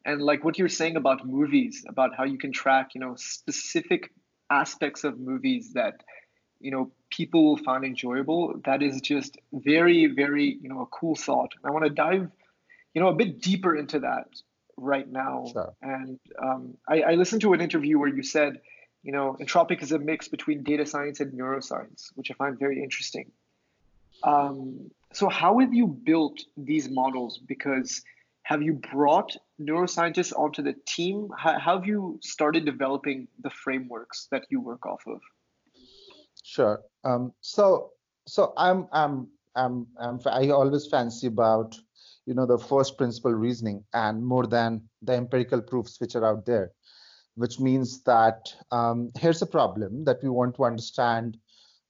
And 0.05 0.23
like 0.23 0.45
what 0.45 0.59
you're 0.59 0.69
saying 0.69 0.97
about 0.97 1.27
movies, 1.27 1.85
about 1.89 2.15
how 2.17 2.25
you 2.25 2.39
can 2.39 2.53
track, 2.53 2.91
you 2.95 3.01
know, 3.01 3.15
specific 3.17 4.13
aspects 4.49 5.05
of 5.05 5.19
movies 5.19 5.73
that, 5.75 6.03
you 6.61 6.71
know, 6.71 6.93
people 7.11 7.45
will 7.45 7.57
find 7.57 7.85
enjoyable. 7.85 8.61
That 8.65 8.83
is 8.83 9.01
just 9.01 9.37
very, 9.53 10.07
very, 10.07 10.57
you 10.63 10.69
know, 10.69 10.83
a 10.83 10.87
cool 10.87 11.15
thought. 11.17 11.53
I 11.65 11.71
want 11.71 11.85
to 11.85 11.91
dive, 11.91 12.31
you 12.99 13.05
know, 13.05 13.11
a 13.11 13.15
bit 13.15 13.41
deeper 13.41 13.77
into 13.77 14.01
that 14.01 14.27
right 14.77 15.09
now. 15.09 15.45
Sure. 15.53 15.73
And 15.81 16.19
um, 16.43 16.77
I, 16.89 17.03
I 17.03 17.15
listened 17.15 17.43
to 17.43 17.53
an 17.53 17.61
interview 17.61 17.97
where 17.97 18.09
you 18.09 18.25
said, 18.25 18.61
you 19.05 19.13
know, 19.13 19.37
Entropik 19.41 19.81
is 19.85 19.93
a 19.93 20.01
mix 20.01 20.27
between 20.27 20.65
data 20.65 20.85
science 20.85 21.21
and 21.21 21.33
neuroscience, 21.33 22.09
which 22.17 22.33
I 22.33 22.35
find 22.35 22.59
very 22.59 22.83
interesting. 22.83 23.31
Um, 24.25 24.91
so 25.13 25.29
how 25.29 25.61
have 25.61 25.73
you 25.73 25.87
built 25.87 26.41
these 26.57 26.89
models? 26.91 27.39
Because 27.39 28.03
have 28.43 28.63
you 28.63 28.73
brought 28.73 29.37
neuroscientists 29.61 30.33
onto 30.37 30.63
the 30.65 30.75
team? 30.85 31.29
How, 31.39 31.57
how 31.57 31.77
have 31.79 31.87
you 31.87 32.19
started 32.21 32.65
developing 32.65 33.29
the 33.41 33.51
frameworks 33.51 34.27
that 34.33 34.43
you 34.51 34.61
work 34.61 34.85
off 34.87 35.05
of? 35.07 35.21
Sure. 36.43 36.81
Um, 37.05 37.33
so 37.43 37.93
so 38.27 38.55
I'm 38.57 38.89
I'm 38.91 39.29
I'm, 39.55 39.87
I'm 40.01 40.19
I 40.27 40.49
always 40.49 40.89
fancy 40.89 41.29
about 41.29 41.79
you 42.29 42.35
know 42.35 42.45
the 42.45 42.59
first 42.59 42.99
principle 42.99 43.33
reasoning 43.33 43.83
and 43.95 44.25
more 44.25 44.47
than 44.47 44.83
the 45.01 45.15
empirical 45.15 45.63
proofs 45.63 45.99
which 45.99 46.15
are 46.15 46.27
out 46.27 46.45
there, 46.45 46.71
which 47.37 47.59
means 47.59 48.03
that 48.03 48.53
um, 48.71 49.11
here's 49.19 49.41
a 49.41 49.47
problem 49.47 50.05
that 50.05 50.23
we 50.23 50.29
want 50.29 50.55
to 50.57 50.65
understand 50.65 51.39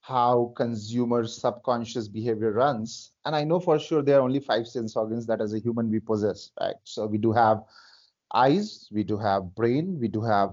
how 0.01 0.53
consumer 0.57 1.27
subconscious 1.27 2.07
behavior 2.07 2.53
runs. 2.53 3.11
And 3.25 3.35
I 3.35 3.43
know 3.43 3.59
for 3.59 3.81
sure 3.81 4.01
there 4.01 4.19
are 4.21 4.23
only 4.23 4.39
five 4.39 4.69
sense 4.69 4.95
organs 4.95 5.27
that 5.27 5.41
as 5.41 5.55
a 5.55 5.59
human 5.59 5.91
we 5.91 5.99
possess, 5.99 6.53
right? 6.61 6.77
So 6.85 7.05
we 7.07 7.19
do 7.19 7.33
have 7.33 7.65
eyes, 8.33 8.89
we 8.93 9.03
do 9.03 9.19
have 9.19 9.57
brain, 9.57 9.99
we 10.01 10.07
do 10.07 10.23
have 10.23 10.51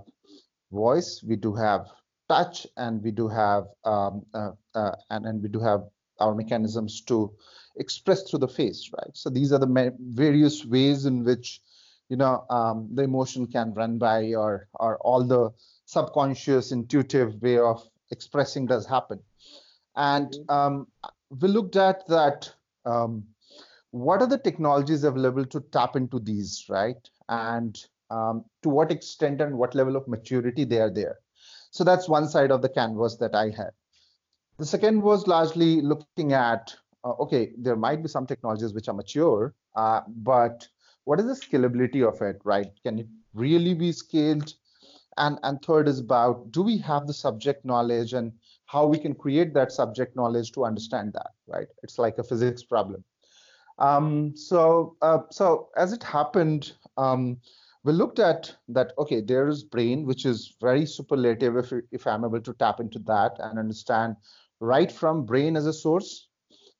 voice, 0.72 1.24
we 1.26 1.36
do 1.36 1.54
have 1.54 1.86
touch, 2.28 2.66
and 2.76 3.04
we 3.04 3.12
do 3.12 3.28
have 3.28 3.66
um, 3.84 4.26
uh, 4.34 4.52
uh, 4.74 4.96
and, 5.12 5.28
and 5.28 5.44
we 5.44 5.50
do 5.50 5.60
have 5.60 5.84
our 6.20 6.34
mechanisms 6.34 7.02
to 7.02 7.32
express 7.78 8.24
through 8.24 8.40
the 8.40 8.48
face, 8.48 8.92
right? 8.94 9.12
So 9.14 9.30
these 9.30 9.52
are 9.52 9.60
the 9.60 9.94
various 10.00 10.66
ways 10.66 11.06
in 11.06 11.24
which 11.24 11.62
you 12.10 12.18
know 12.18 12.46
um, 12.50 12.90
the 12.94 13.04
emotion 13.04 13.48
can 13.48 13.74
run 13.74 13.98
by 13.98 14.34
or 14.34 14.68
or 14.76 14.98
all 15.00 15.24
the 15.24 15.52
subconscious 15.86 16.72
intuitive 16.72 17.42
way 17.42 17.58
of 17.58 17.88
expressing 18.12 18.66
does 18.66 18.86
happen 18.86 19.20
and 19.96 20.32
mm-hmm. 20.32 20.52
um, 20.52 20.88
we 21.30 21.48
looked 21.48 21.76
at 21.76 22.08
that. 22.08 22.52
Um, 22.86 23.26
what 23.92 24.22
are 24.22 24.28
the 24.28 24.38
technologies 24.38 25.04
available 25.04 25.46
to 25.46 25.62
tap 25.72 25.96
into 25.96 26.20
these, 26.20 26.66
right? 26.70 26.98
And 27.30 27.78
um, 28.10 28.44
to 28.62 28.70
what 28.70 28.92
extent 28.92 29.42
and 29.42 29.58
what 29.58 29.74
level 29.74 29.96
of 29.96 30.08
maturity 30.08 30.66
they 30.66 30.80
are 30.80 30.90
there. 30.90 31.20
So 31.72 31.84
that's 31.84 32.10
one 32.10 32.28
side 32.28 32.52
of 32.52 32.62
the 32.62 32.70
canvas 32.70 33.16
that 33.18 33.36
I 33.36 33.50
had. 33.50 33.72
The 34.58 34.66
second 34.66 35.02
was 35.02 35.28
largely 35.28 35.82
looking 35.82 36.34
at 36.34 36.76
okay, 37.06 37.52
there 37.58 37.76
might 37.76 38.02
be 38.02 38.10
some 38.10 38.26
technologies 38.26 38.74
which 38.74 38.88
are 38.88 38.94
mature, 38.94 39.54
uh, 39.76 40.02
but 40.08 40.68
what 41.04 41.20
is 41.20 41.26
the 41.26 41.34
scalability 41.34 42.08
of 42.08 42.22
it, 42.22 42.42
right? 42.44 42.72
Can 42.84 43.00
it 43.00 43.08
really 43.34 43.74
be 43.74 43.92
scaled? 43.92 44.54
And 45.18 45.40
and 45.44 45.62
third 45.62 45.88
is 45.88 46.00
about 46.00 46.52
do 46.52 46.62
we 46.62 46.78
have 46.80 47.08
the 47.08 47.14
subject 47.14 47.64
knowledge 47.64 48.14
and 48.14 48.34
how 48.66 48.86
we 48.86 48.98
can 48.98 49.14
create 49.14 49.54
that 49.54 49.72
subject 49.72 50.16
knowledge 50.16 50.52
to 50.54 50.66
understand 50.66 51.14
that, 51.14 51.32
right? 51.48 51.68
It's 51.84 51.98
like 51.98 52.18
a 52.18 52.24
physics 52.24 52.64
problem. 52.64 53.04
Um, 53.78 54.36
so, 54.36 54.96
uh, 55.02 55.20
so 55.32 55.70
as 55.78 55.94
it 55.94 56.04
happened, 56.04 56.74
um, 56.98 57.38
we 57.84 57.94
looked 57.94 58.20
at 58.20 58.56
that. 58.70 58.94
Okay, 58.98 59.22
there 59.22 59.48
is 59.48 59.64
brain, 59.64 60.06
which 60.06 60.26
is 60.26 60.56
very 60.60 60.86
superlative. 60.86 61.56
If 61.58 61.72
if 61.92 62.08
I'm 62.08 62.26
able 62.26 62.42
to 62.42 62.54
tap 62.54 62.80
into 62.80 63.00
that 63.00 63.38
and 63.40 63.60
understand 63.60 64.16
right 64.60 64.92
from 64.92 65.26
brain 65.26 65.56
as 65.56 65.68
a 65.68 65.74
source, 65.74 66.28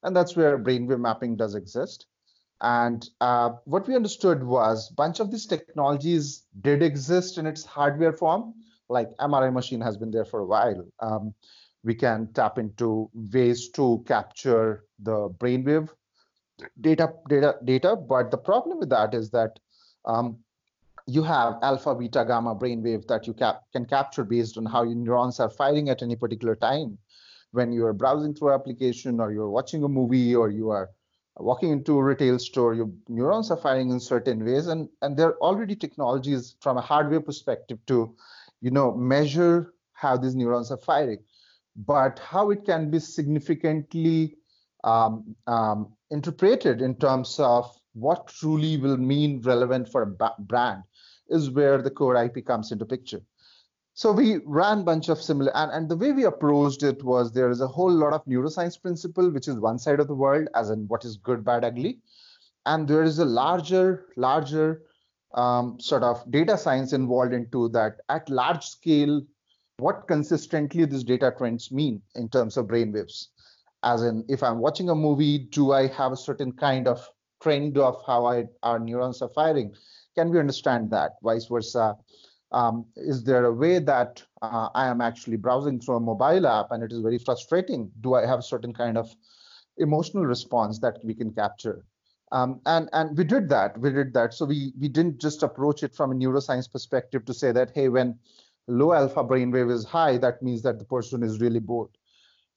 and 0.04 0.16
that's 0.16 0.36
where 0.36 0.58
brainwave 0.58 1.00
mapping 1.00 1.36
does 1.36 1.56
exist. 1.56 2.08
And 2.62 3.08
uh, 3.20 3.52
what 3.66 3.88
we 3.88 3.96
understood 3.96 4.44
was 4.44 4.90
a 4.90 4.94
bunch 4.94 5.20
of 5.20 5.30
these 5.30 5.46
technologies 5.46 6.44
did 6.62 6.82
exist 6.82 7.38
in 7.38 7.46
its 7.46 7.66
hardware 7.66 8.14
form, 8.14 8.54
like 8.88 9.10
MRI 9.18 9.52
machine 9.52 9.82
has 9.82 9.98
been 9.98 10.12
there 10.12 10.26
for 10.26 10.40
a 10.40 10.46
while. 10.46 10.86
Um, 11.00 11.34
we 11.84 11.94
can 11.94 12.32
tap 12.34 12.58
into 12.58 13.10
ways 13.14 13.70
to 13.70 14.04
capture 14.08 14.86
the 15.00 15.30
brainwave 15.30 15.90
data 16.82 17.14
data 17.30 17.56
data 17.64 17.96
but 17.96 18.32
the 18.32 18.38
problem 18.38 18.80
with 18.80 18.90
that 18.90 19.14
is 19.14 19.30
that 19.30 19.60
um, 20.06 20.38
you 21.06 21.22
have 21.22 21.58
alpha 21.62 21.94
beta 21.94 22.26
gamma 22.26 22.56
brainwave 22.56 23.06
that 23.08 23.28
you 23.28 23.34
cap- 23.34 23.62
can 23.72 23.86
capture 23.86 24.24
based 24.24 24.58
on 24.58 24.66
how 24.66 24.84
your 24.84 24.96
neurons 24.96 25.40
are 25.40 25.50
firing 25.50 25.90
at 25.90 26.02
any 26.02 26.16
particular 26.16 26.56
time 26.56 26.98
when 27.56 27.72
you 27.72 27.86
are 27.86 27.94
browsing 27.94 28.34
through 28.34 28.50
an 28.50 28.60
application 28.60 29.20
or 29.20 29.32
you're 29.32 29.50
watching 29.50 29.84
a 29.84 29.88
movie 29.88 30.36
or 30.36 30.50
you 30.50 30.70
are 30.70 30.90
walking 31.38 31.72
into 31.72 31.98
a 31.98 32.04
retail 32.04 32.40
store 32.40 32.74
your 32.74 32.90
neurons 33.10 33.52
are 33.52 33.58
firing 33.58 33.90
in 33.90 34.00
certain 34.00 34.46
ways 34.46 34.68
and 34.68 34.88
and 35.02 35.18
there 35.18 35.30
are 35.30 35.40
already 35.40 35.76
technologies 35.76 36.56
from 36.62 36.78
a 36.78 36.82
hardware 36.82 37.20
perspective 37.22 37.80
to 37.86 38.16
you 38.62 38.72
know 38.72 38.94
measure 38.96 39.74
how 39.94 40.16
these 40.16 40.36
neurons 40.36 40.72
are 40.72 40.84
firing 40.92 41.20
but 41.76 42.20
how 42.20 42.52
it 42.52 42.66
can 42.66 42.90
be 42.90 43.00
significantly 43.00 44.38
um, 44.86 45.36
um, 45.48 45.94
interpreted 46.12 46.82
in 46.82 46.96
terms 46.96 47.40
of 47.40 47.70
what 47.94 48.28
truly 48.28 48.78
will 48.78 48.98
mean 48.98 49.42
relevant 49.42 49.90
for 49.90 50.04
a 50.04 50.32
brand 50.40 50.84
is 51.30 51.50
where 51.50 51.82
the 51.82 51.90
core 51.90 52.16
IP 52.24 52.46
comes 52.46 52.72
into 52.72 52.86
picture. 52.86 53.22
So 53.98 54.12
we 54.12 54.40
ran 54.46 54.80
a 54.80 54.84
bunch 54.84 55.08
of 55.08 55.22
similar, 55.22 55.56
and, 55.56 55.72
and 55.72 55.90
the 55.90 55.96
way 55.96 56.12
we 56.12 56.26
approached 56.26 56.84
it 56.84 57.02
was 57.02 57.32
there 57.32 57.50
is 57.50 57.62
a 57.62 57.68
whole 57.68 57.90
lot 57.92 58.12
of 58.12 58.26
neuroscience 58.26 58.80
principle, 58.80 59.32
which 59.32 59.48
is 59.48 59.58
one 59.58 59.80
side 59.80 60.02
of 60.02 60.10
the 60.10 60.14
world, 60.14 60.50
as 60.54 60.70
in 60.70 60.86
what 60.90 61.06
is 61.06 61.16
good, 61.16 61.46
bad, 61.46 61.64
ugly, 61.64 62.00
and 62.66 62.90
there 62.90 63.04
is 63.04 63.20
a 63.20 63.26
larger, 63.26 64.08
larger 64.18 64.82
um, 65.34 65.80
sort 65.80 66.04
of 66.04 66.30
data 66.30 66.58
science 66.58 66.92
involved 66.92 67.32
into 67.34 67.70
that 67.70 68.02
at 68.10 68.30
large 68.30 68.66
scale 68.66 69.22
what 69.78 70.10
consistently 70.10 70.84
these 70.84 71.06
data 71.06 71.34
trends 71.38 71.72
mean 71.72 72.02
in 72.16 72.28
terms 72.28 72.58
of 72.58 72.68
brainwaves. 72.68 73.28
As 73.84 74.04
in, 74.04 74.26
if 74.28 74.44
I'm 74.44 74.60
watching 74.60 74.90
a 74.90 74.96
movie, 74.96 75.38
do 75.38 75.72
I 75.72 75.88
have 75.88 76.12
a 76.12 76.18
certain 76.18 76.52
kind 76.52 76.90
of 76.90 77.08
trend 77.42 77.78
of 77.78 78.02
how 78.06 78.26
I, 78.26 78.46
our 78.62 78.78
neurons 78.78 79.22
are 79.22 79.30
firing? 79.30 79.74
Can 80.16 80.32
we 80.32 80.40
understand 80.40 80.92
that? 80.92 81.14
Vice 81.24 81.46
versa. 81.46 81.96
Um, 82.52 82.86
is 82.96 83.24
there 83.24 83.46
a 83.46 83.54
way 83.54 83.80
that 83.80 84.24
uh, 84.42 84.70
I 84.74 84.88
am 84.88 85.02
actually 85.02 85.38
browsing 85.38 85.80
through 85.80 85.96
a 85.96 86.00
mobile 86.00 86.48
app 86.48 86.68
and 86.72 86.84
it 86.84 86.92
is 86.92 87.00
very 87.00 87.18
frustrating? 87.18 87.92
Do 88.02 88.14
I 88.14 88.26
have 88.26 88.40
a 88.40 88.44
certain 88.44 88.74
kind 88.74 88.98
of 88.98 89.14
emotional 89.78 90.26
response 90.26 90.80
that 90.80 91.00
we 91.04 91.14
can 91.14 91.34
capture? 91.34 91.86
Um, 92.32 92.62
and 92.66 92.90
and 92.94 93.18
we 93.18 93.24
did 93.24 93.50
that. 93.50 93.78
We 93.80 93.92
did 93.92 94.14
that. 94.14 94.34
So 94.34 94.46
we 94.46 94.74
we 94.80 94.88
didn't 94.88 95.20
just 95.20 95.44
approach 95.44 95.84
it 95.84 95.96
from 95.96 96.12
a 96.12 96.16
neuroscience 96.16 96.72
perspective 96.72 97.26
to 97.26 97.34
say 97.34 97.52
that 97.52 97.72
hey, 97.74 97.90
when 97.90 98.18
low 98.68 98.94
alpha 98.94 99.24
brainwave 99.24 99.72
is 99.72 99.86
high, 99.86 100.18
that 100.18 100.42
means 100.42 100.62
that 100.64 100.80
the 100.80 100.86
person 100.86 101.24
is 101.24 101.40
really 101.40 101.60
bored. 101.60 101.92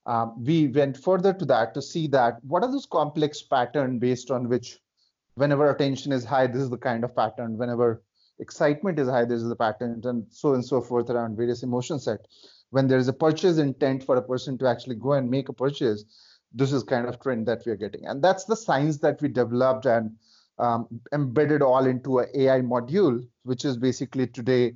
Um, 0.05 0.43
we 0.43 0.67
went 0.67 0.97
further 0.97 1.33
to 1.33 1.45
that 1.45 1.73
to 1.75 1.81
see 1.81 2.07
that 2.07 2.43
what 2.43 2.63
are 2.63 2.71
those 2.71 2.87
complex 2.87 3.43
pattern 3.43 3.99
based 3.99 4.31
on 4.31 4.49
which 4.49 4.79
whenever 5.35 5.69
attention 5.69 6.11
is 6.11 6.25
high, 6.25 6.47
this 6.47 6.63
is 6.63 6.69
the 6.69 6.77
kind 6.77 7.03
of 7.03 7.15
pattern. 7.15 7.57
Whenever 7.57 8.01
excitement 8.39 8.99
is 8.99 9.07
high, 9.07 9.25
this 9.25 9.41
is 9.41 9.49
the 9.49 9.55
pattern, 9.55 10.01
and 10.03 10.25
so 10.29 10.53
and 10.53 10.65
so 10.65 10.81
forth 10.81 11.09
around 11.09 11.37
various 11.37 11.63
emotion 11.63 11.99
set. 11.99 12.27
When 12.71 12.87
there 12.87 12.99
is 12.99 13.07
a 13.07 13.13
purchase 13.13 13.57
intent 13.57 14.03
for 14.03 14.15
a 14.17 14.21
person 14.21 14.57
to 14.59 14.67
actually 14.67 14.95
go 14.95 15.13
and 15.13 15.29
make 15.29 15.49
a 15.49 15.53
purchase, 15.53 16.05
this 16.53 16.71
is 16.71 16.83
kind 16.83 17.07
of 17.07 17.19
trend 17.19 17.47
that 17.47 17.63
we 17.65 17.71
are 17.71 17.75
getting. 17.75 18.05
And 18.05 18.23
that's 18.23 18.45
the 18.45 18.55
science 18.55 18.97
that 18.99 19.21
we 19.21 19.27
developed 19.27 19.85
and 19.85 20.15
um, 20.59 20.87
embedded 21.13 21.61
all 21.61 21.85
into 21.85 22.19
an 22.19 22.27
AI 22.35 22.61
module, 22.61 23.25
which 23.43 23.65
is 23.65 23.77
basically 23.77 24.27
today 24.27 24.75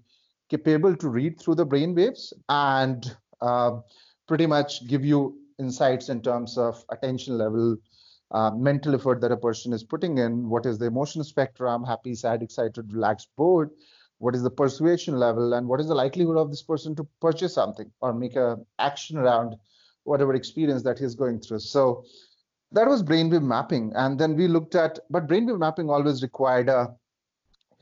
capable 0.50 0.96
to 0.96 1.10
read 1.10 1.39
through 1.39 1.55
the 1.55 1.65
brain 1.65 1.96
waves 1.96 2.34
and 2.50 3.15
uh, 3.41 3.79
pretty 4.27 4.46
much 4.46 4.88
give 4.88 5.03
you 5.03 5.38
insights 5.60 6.10
in 6.10 6.22
terms 6.22 6.58
of 6.58 6.84
attention 6.89 7.38
level, 7.38 7.77
uh, 8.34 8.52
mental 8.52 8.96
effort 8.96 9.22
that 9.22 9.32
a 9.32 9.38
person 9.38 9.74
is 9.74 9.84
putting 9.84 10.18
in, 10.18 10.50
what 10.50 10.66
is 10.66 10.78
the 10.78 10.86
emotion 10.86 11.24
spectrum, 11.24 11.84
happy, 11.84 12.16
sad, 12.16 12.42
excited, 12.42 12.92
relaxed, 12.92 13.30
bored, 13.38 13.70
what 14.18 14.36
is 14.36 14.42
the 14.42 14.50
persuasion 14.50 15.18
level, 15.18 15.54
and 15.54 15.68
what 15.68 15.80
is 15.80 15.88
the 15.88 15.96
likelihood 15.96 16.38
of 16.38 16.50
this 16.50 16.63
person 16.63 16.96
to 16.96 17.08
purchase 17.22 17.54
something 17.54 17.92
or 18.02 18.13
make 18.13 18.36
a 18.36 18.58
action 18.80 19.18
around 19.18 19.56
whatever 20.04 20.34
experience 20.34 20.84
that 20.84 20.98
he's 20.98 21.16
going 21.16 21.40
through. 21.40 21.60
So 21.60 22.04
that 22.72 22.88
was 22.88 23.04
brainwave 23.04 23.44
mapping. 23.44 23.94
And 23.96 24.20
then 24.20 24.36
we 24.36 24.48
looked 24.48 24.75
at, 24.75 25.00
but 25.10 25.28
brainwave 25.28 25.60
mapping 25.60 25.90
always 25.90 26.24
required 26.24 26.70
a 26.70 26.96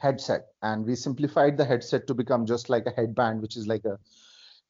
headset 0.01 0.47
and 0.63 0.85
we 0.85 0.95
simplified 0.95 1.57
the 1.57 1.65
headset 1.65 2.07
to 2.07 2.13
become 2.13 2.45
just 2.45 2.69
like 2.69 2.85
a 2.87 2.91
headband 2.91 3.39
which 3.39 3.55
is 3.55 3.67
like 3.67 3.85
a 3.85 3.99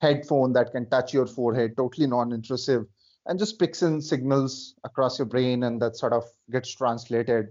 headphone 0.02 0.52
that 0.52 0.74
can 0.74 0.90
touch 0.90 1.14
your 1.14 1.26
forehead 1.26 1.72
totally 1.78 2.06
non-intrusive 2.06 2.86
and 3.28 3.40
just 3.40 3.60
picks 3.60 3.82
in 3.82 4.02
signals 4.02 4.76
across 4.84 5.20
your 5.20 5.28
brain 5.28 5.64
and 5.64 5.82
that 5.82 5.96
sort 5.96 6.14
of 6.14 6.24
gets 6.52 6.74
translated 6.74 7.48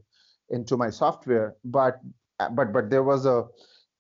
into 0.51 0.77
my 0.77 0.91
software. 0.91 1.57
But 1.65 2.01
but 2.53 2.73
but 2.73 2.91
there 2.91 3.05
was 3.05 3.27
a 3.27 3.47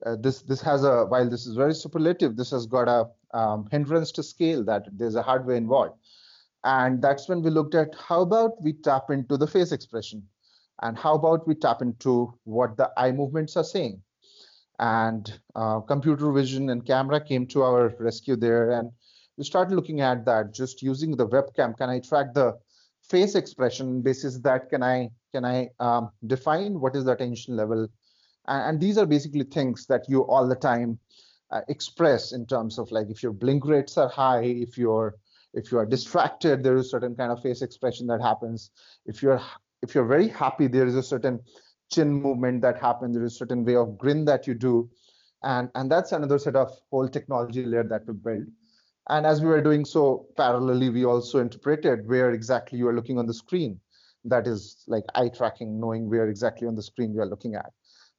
uh, 0.06 0.16
this 0.20 0.42
this 0.42 0.60
has 0.62 0.84
a 0.84 1.04
while 1.06 1.28
this 1.28 1.46
is 1.46 1.54
very 1.54 1.74
superlative 1.74 2.36
this 2.36 2.50
has 2.50 2.64
got 2.66 2.88
a 2.88 3.06
um, 3.36 3.68
hindrance 3.70 4.10
to 4.12 4.22
scale 4.22 4.64
that 4.64 4.86
there's 4.92 5.14
a 5.14 5.22
hardware 5.22 5.56
involved. 5.56 5.94
And 6.64 7.00
that's 7.00 7.28
when 7.28 7.42
we 7.42 7.50
looked 7.50 7.74
at 7.74 7.94
how 7.94 8.22
about 8.22 8.62
we 8.62 8.74
tap 8.74 9.10
into 9.10 9.36
the 9.36 9.46
face 9.46 9.72
expression? 9.72 10.26
And 10.82 10.96
how 10.96 11.14
about 11.14 11.46
we 11.46 11.54
tap 11.54 11.82
into 11.82 12.34
what 12.44 12.76
the 12.76 12.90
eye 12.96 13.12
movements 13.12 13.56
are 13.56 13.64
saying? 13.64 14.02
And 14.78 15.40
uh, 15.54 15.80
computer 15.80 16.32
vision 16.32 16.70
and 16.70 16.86
camera 16.86 17.22
came 17.22 17.46
to 17.48 17.62
our 17.62 17.94
rescue 17.98 18.36
there 18.36 18.70
and 18.70 18.90
we 19.40 19.44
started 19.44 19.74
looking 19.74 20.00
at 20.00 20.24
that 20.24 20.52
just 20.52 20.82
using 20.82 21.16
the 21.16 21.26
webcam 21.34 21.76
can 21.76 21.90
i 21.90 21.98
track 21.98 22.34
the 22.34 22.48
face 23.12 23.34
expression 23.34 24.02
basis 24.02 24.38
that 24.38 24.68
can 24.68 24.82
i 24.82 25.08
can 25.32 25.44
i 25.44 25.68
um, 25.80 26.10
define 26.26 26.78
what 26.78 26.94
is 26.94 27.04
the 27.04 27.12
attention 27.12 27.56
level 27.56 27.88
and, 28.48 28.62
and, 28.68 28.80
these 28.80 28.98
are 28.98 29.06
basically 29.06 29.44
things 29.44 29.86
that 29.86 30.08
you 30.08 30.20
all 30.26 30.46
the 30.46 30.60
time 30.68 30.98
uh, 31.50 31.62
express 31.68 32.32
in 32.32 32.44
terms 32.46 32.78
of 32.78 32.92
like 32.92 33.08
if 33.08 33.22
your 33.22 33.32
blink 33.32 33.64
rates 33.64 33.96
are 33.96 34.08
high 34.08 34.42
if 34.42 34.76
you're 34.76 35.16
if 35.54 35.72
you 35.72 35.78
are 35.78 35.86
distracted 35.86 36.62
there 36.62 36.76
is 36.76 36.86
a 36.86 36.90
certain 36.90 37.16
kind 37.16 37.32
of 37.32 37.42
face 37.42 37.62
expression 37.62 38.06
that 38.06 38.20
happens 38.20 38.70
if 39.06 39.22
you're 39.22 39.40
if 39.82 39.94
you're 39.94 40.06
very 40.16 40.28
happy 40.28 40.68
there 40.68 40.86
is 40.86 40.96
a 40.96 41.02
certain 41.02 41.40
chin 41.90 42.12
movement 42.12 42.62
that 42.62 42.80
happens. 42.80 43.14
There 43.14 43.24
is 43.24 43.34
a 43.34 43.36
certain 43.36 43.64
way 43.64 43.76
of 43.76 43.98
grin 43.98 44.24
that 44.26 44.46
you 44.46 44.54
do. 44.54 44.88
And, 45.42 45.70
and 45.74 45.90
that's 45.90 46.12
another 46.12 46.38
set 46.38 46.56
of 46.56 46.70
whole 46.90 47.08
technology 47.08 47.64
layer 47.64 47.84
that 47.84 48.06
we 48.06 48.14
built. 48.14 48.46
And 49.10 49.26
as 49.26 49.40
we 49.42 49.48
were 49.48 49.60
doing 49.60 49.84
so 49.84 50.28
parallelly, 50.38 50.92
we 50.92 51.04
also 51.04 51.40
interpreted 51.40 52.08
where 52.08 52.30
exactly 52.30 52.78
you 52.78 52.86
are 52.86 52.94
looking 52.94 53.18
on 53.18 53.26
the 53.26 53.34
screen. 53.34 53.80
That 54.24 54.46
is 54.46 54.84
like 54.86 55.02
eye 55.16 55.30
tracking, 55.30 55.80
knowing 55.80 56.08
where 56.08 56.28
exactly 56.28 56.68
on 56.68 56.76
the 56.76 56.82
screen 56.82 57.12
you 57.12 57.20
are 57.20 57.26
looking 57.26 57.56
at. 57.56 57.72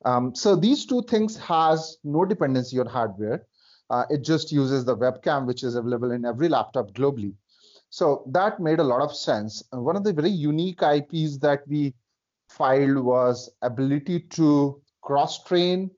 Um, 0.03 0.35
so 0.35 0.55
these 0.55 0.85
two 0.85 1.03
things 1.03 1.37
has 1.37 1.97
no 2.03 2.25
dependency 2.25 2.77
on 2.77 2.87
hardware. 2.87 3.45
Uh, 3.89 4.03
it 4.09 4.23
just 4.23 4.51
uses 4.51 4.83
the 4.83 4.97
webcam, 4.97 5.45
which 5.45 5.63
is 5.63 5.75
available 5.75 6.11
in 6.11 6.25
every 6.25 6.49
laptop 6.49 6.91
globally. 6.91 7.35
So 7.89 8.23
that 8.31 8.59
made 8.59 8.79
a 8.79 8.83
lot 8.83 9.01
of 9.01 9.15
sense. 9.15 9.63
One 9.71 9.95
of 9.95 10.03
the 10.03 10.11
very 10.11 10.29
unique 10.29 10.81
IPs 10.81 11.37
that 11.39 11.61
we 11.67 11.93
filed 12.49 12.97
was 12.97 13.49
ability 13.61 14.21
to 14.31 14.81
cross-train 15.01 15.89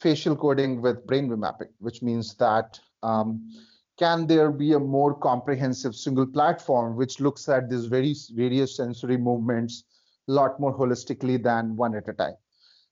facial 0.00 0.36
coding 0.36 0.82
with 0.82 1.06
brainwave 1.06 1.38
mapping, 1.38 1.68
which 1.78 2.02
means 2.02 2.34
that 2.34 2.78
um, 3.02 3.50
can 3.98 4.26
there 4.26 4.50
be 4.50 4.72
a 4.74 4.78
more 4.78 5.14
comprehensive 5.14 5.94
single 5.94 6.26
platform 6.26 6.96
which 6.96 7.20
looks 7.20 7.48
at 7.48 7.70
these 7.70 7.86
very 7.86 8.14
various 8.34 8.76
sensory 8.76 9.16
movements 9.16 9.84
a 10.28 10.32
lot 10.32 10.58
more 10.60 10.76
holistically 10.76 11.42
than 11.42 11.76
one 11.76 11.94
at 11.94 12.08
a 12.08 12.12
time. 12.12 12.34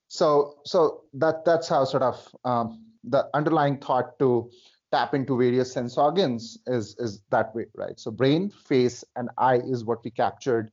So, 0.08 0.58
so 0.64 1.02
that 1.14 1.44
that's 1.44 1.68
how 1.68 1.84
sort 1.84 2.02
of 2.02 2.28
um, 2.44 2.84
the 3.02 3.28
underlying 3.34 3.78
thought 3.78 4.18
to 4.20 4.50
tap 4.92 5.14
into 5.14 5.36
various 5.36 5.72
sense 5.72 5.98
organs 5.98 6.58
is 6.66 6.94
is 6.98 7.22
that 7.30 7.54
way, 7.54 7.66
right? 7.74 7.98
So 7.98 8.10
brain, 8.10 8.50
face, 8.50 9.04
and 9.16 9.28
eye 9.36 9.58
is 9.58 9.84
what 9.84 10.04
we 10.04 10.10
captured 10.10 10.70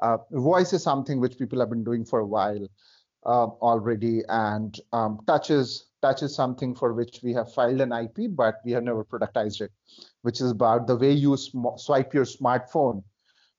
uh, 0.00 0.18
voice 0.30 0.72
is 0.72 0.82
something 0.82 1.20
which 1.20 1.38
people 1.38 1.58
have 1.60 1.70
been 1.70 1.84
doing 1.84 2.04
for 2.04 2.20
a 2.20 2.26
while 2.26 2.66
uh, 3.26 3.46
already, 3.62 4.22
and 4.28 4.78
um, 4.92 5.20
touch 5.26 5.50
is 6.02 6.14
touch 6.14 6.22
is 6.22 6.34
something 6.34 6.74
for 6.74 6.92
which 6.92 7.20
we 7.22 7.32
have 7.32 7.52
filed 7.52 7.80
an 7.80 7.92
IP, 7.92 8.34
but 8.36 8.56
we 8.64 8.72
have 8.72 8.84
never 8.84 9.04
productized 9.04 9.60
it, 9.60 9.72
which 10.22 10.40
is 10.40 10.50
about 10.50 10.86
the 10.86 10.96
way 10.96 11.12
you 11.12 11.36
sm- 11.36 11.76
swipe 11.76 12.14
your 12.14 12.24
smartphone. 12.24 13.02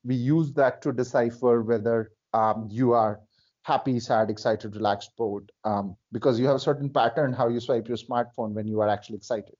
We 0.03 0.15
use 0.15 0.53
that 0.53 0.81
to 0.83 0.93
decipher 0.93 1.61
whether 1.61 2.11
um, 2.33 2.67
you 2.71 2.93
are 2.93 3.19
happy, 3.63 3.99
sad, 3.99 4.29
excited, 4.29 4.75
relaxed, 4.75 5.11
bored, 5.17 5.51
um, 5.65 5.95
because 6.11 6.39
you 6.39 6.47
have 6.47 6.55
a 6.55 6.59
certain 6.59 6.89
pattern 6.89 7.33
how 7.33 7.49
you 7.49 7.59
swipe 7.59 7.87
your 7.87 7.97
smartphone 7.97 8.53
when 8.53 8.67
you 8.67 8.81
are 8.81 8.89
actually 8.89 9.17
excited. 9.17 9.55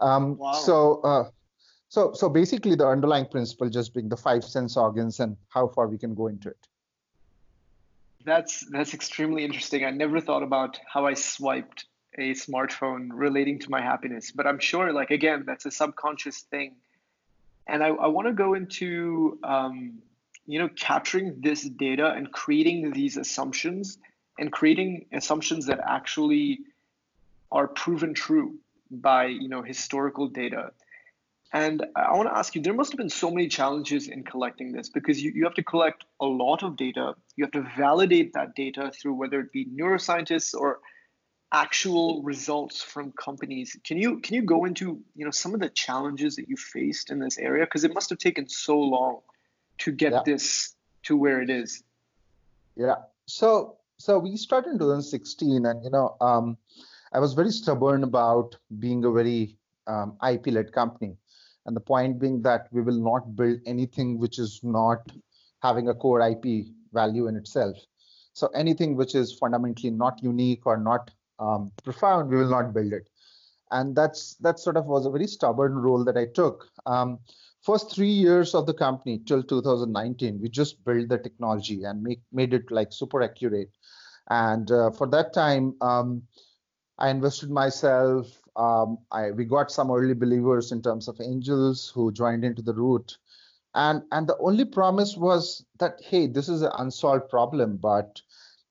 Um, 0.00 0.38
wow. 0.38 0.52
So 0.52 1.00
uh, 1.02 1.30
so, 1.90 2.12
so 2.14 2.28
basically, 2.28 2.76
the 2.76 2.86
underlying 2.86 3.26
principle 3.26 3.68
just 3.68 3.94
being 3.94 4.08
the 4.08 4.16
five 4.16 4.44
sense 4.44 4.76
organs 4.76 5.20
and 5.20 5.36
how 5.48 5.68
far 5.68 5.88
we 5.88 5.98
can 5.98 6.14
go 6.14 6.28
into 6.28 6.48
it. 6.48 6.68
That's 8.24 8.66
that's 8.70 8.94
extremely 8.94 9.44
interesting. 9.44 9.84
I 9.84 9.90
never 9.90 10.20
thought 10.20 10.42
about 10.42 10.78
how 10.92 11.06
I 11.06 11.14
swiped 11.14 11.86
a 12.20 12.34
smartphone 12.34 13.08
relating 13.12 13.58
to 13.60 13.70
my 13.70 13.80
happiness, 13.80 14.30
but 14.30 14.46
I'm 14.46 14.58
sure, 14.58 14.92
like 14.92 15.10
again, 15.10 15.44
that's 15.46 15.66
a 15.66 15.70
subconscious 15.70 16.40
thing. 16.42 16.76
And 17.66 17.82
I, 17.82 17.88
I 17.88 18.08
want 18.08 18.26
to 18.28 18.34
go 18.34 18.54
into, 18.54 19.38
um, 19.42 20.02
you 20.46 20.58
know, 20.58 20.68
capturing 20.68 21.40
this 21.40 21.62
data 21.62 22.10
and 22.10 22.30
creating 22.32 22.92
these 22.92 23.16
assumptions 23.16 23.98
and 24.38 24.50
creating 24.50 25.06
assumptions 25.12 25.66
that 25.66 25.80
actually 25.86 26.60
are 27.52 27.68
proven 27.68 28.14
true 28.14 28.58
by 28.90 29.26
you 29.26 29.48
know 29.48 29.62
historical 29.62 30.28
data 30.28 30.72
and 31.52 31.84
I 31.96 32.14
want 32.14 32.28
to 32.28 32.36
ask 32.36 32.54
you, 32.54 32.62
there 32.62 32.74
must 32.74 32.92
have 32.92 32.98
been 32.98 33.10
so 33.10 33.30
many 33.30 33.48
challenges 33.48 34.06
in 34.08 34.22
collecting 34.22 34.72
this 34.72 34.88
because 34.88 35.20
you, 35.20 35.32
you 35.34 35.44
have 35.44 35.54
to 35.54 35.64
collect 35.64 36.04
a 36.20 36.26
lot 36.26 36.62
of 36.62 36.76
data. 36.76 37.14
You 37.34 37.44
have 37.44 37.52
to 37.52 37.68
validate 37.76 38.34
that 38.34 38.54
data 38.54 38.92
through 38.94 39.14
whether 39.14 39.40
it 39.40 39.52
be 39.52 39.66
neuroscientists 39.66 40.54
or 40.54 40.78
actual 41.52 42.22
results 42.22 42.82
from 42.82 43.12
companies. 43.12 43.76
Can 43.84 43.98
you 43.98 44.20
can 44.20 44.34
you 44.34 44.42
go 44.42 44.64
into 44.64 45.00
you 45.14 45.24
know 45.24 45.30
some 45.30 45.54
of 45.54 45.60
the 45.60 45.68
challenges 45.68 46.36
that 46.36 46.48
you 46.48 46.56
faced 46.56 47.10
in 47.10 47.18
this 47.18 47.38
area? 47.38 47.64
Because 47.64 47.84
it 47.84 47.94
must 47.94 48.10
have 48.10 48.18
taken 48.18 48.48
so 48.48 48.78
long 48.78 49.20
to 49.78 49.92
get 49.92 50.12
yeah. 50.12 50.22
this 50.24 50.74
to 51.04 51.16
where 51.16 51.40
it 51.40 51.50
is. 51.50 51.82
Yeah. 52.76 52.96
So 53.26 53.78
so 53.98 54.18
we 54.18 54.36
started 54.36 54.70
in 54.70 54.78
2016 54.78 55.66
and 55.66 55.84
you 55.84 55.90
know 55.90 56.16
um, 56.20 56.56
I 57.12 57.18
was 57.18 57.34
very 57.34 57.50
stubborn 57.50 58.04
about 58.04 58.56
being 58.78 59.04
a 59.04 59.10
very 59.10 59.56
um, 59.86 60.16
IP-led 60.26 60.72
company. 60.72 61.16
And 61.66 61.76
the 61.76 61.80
point 61.80 62.18
being 62.18 62.42
that 62.42 62.68
we 62.70 62.80
will 62.80 62.98
not 62.98 63.36
build 63.36 63.60
anything 63.66 64.18
which 64.18 64.38
is 64.38 64.60
not 64.62 64.98
having 65.62 65.88
a 65.88 65.94
core 65.94 66.20
IP 66.26 66.66
value 66.92 67.26
in 67.26 67.36
itself. 67.36 67.76
So 68.32 68.46
anything 68.54 68.96
which 68.96 69.14
is 69.14 69.36
fundamentally 69.38 69.90
not 69.90 70.22
unique 70.22 70.66
or 70.66 70.78
not 70.78 71.10
um, 71.40 71.72
profound, 71.82 72.30
we 72.30 72.36
will 72.36 72.50
not 72.50 72.72
build 72.72 72.92
it. 72.92 73.08
And 73.72 73.94
that's 73.96 74.34
that 74.36 74.58
sort 74.58 74.76
of 74.76 74.86
was 74.86 75.06
a 75.06 75.10
very 75.10 75.26
stubborn 75.26 75.74
role 75.74 76.04
that 76.04 76.16
I 76.16 76.26
took. 76.26 76.68
Um, 76.86 77.18
first 77.62 77.94
three 77.94 78.10
years 78.10 78.54
of 78.54 78.66
the 78.66 78.74
company 78.74 79.20
till 79.26 79.42
2019, 79.42 80.40
we 80.40 80.48
just 80.48 80.84
built 80.84 81.08
the 81.08 81.18
technology 81.18 81.84
and 81.84 82.02
make, 82.02 82.20
made 82.32 82.52
it 82.52 82.70
like 82.70 82.92
super 82.92 83.22
accurate. 83.22 83.70
And 84.28 84.70
uh, 84.70 84.90
for 84.90 85.08
that 85.08 85.32
time, 85.32 85.74
um, 85.80 86.22
I 86.98 87.10
invested 87.10 87.50
myself 87.50 88.40
um, 88.56 88.98
I, 89.10 89.30
we 89.30 89.44
got 89.44 89.70
some 89.70 89.90
early 89.90 90.14
believers 90.14 90.72
in 90.72 90.82
terms 90.82 91.08
of 91.08 91.20
angels 91.20 91.90
who 91.94 92.12
joined 92.12 92.44
into 92.44 92.62
the 92.62 92.74
root. 92.74 93.16
And, 93.74 94.02
and 94.12 94.26
the 94.26 94.36
only 94.38 94.64
promise 94.64 95.16
was 95.16 95.64
that, 95.78 96.00
hey, 96.02 96.26
this 96.26 96.48
is 96.48 96.62
an 96.62 96.72
unsolved 96.78 97.30
problem, 97.30 97.76
but 97.76 98.20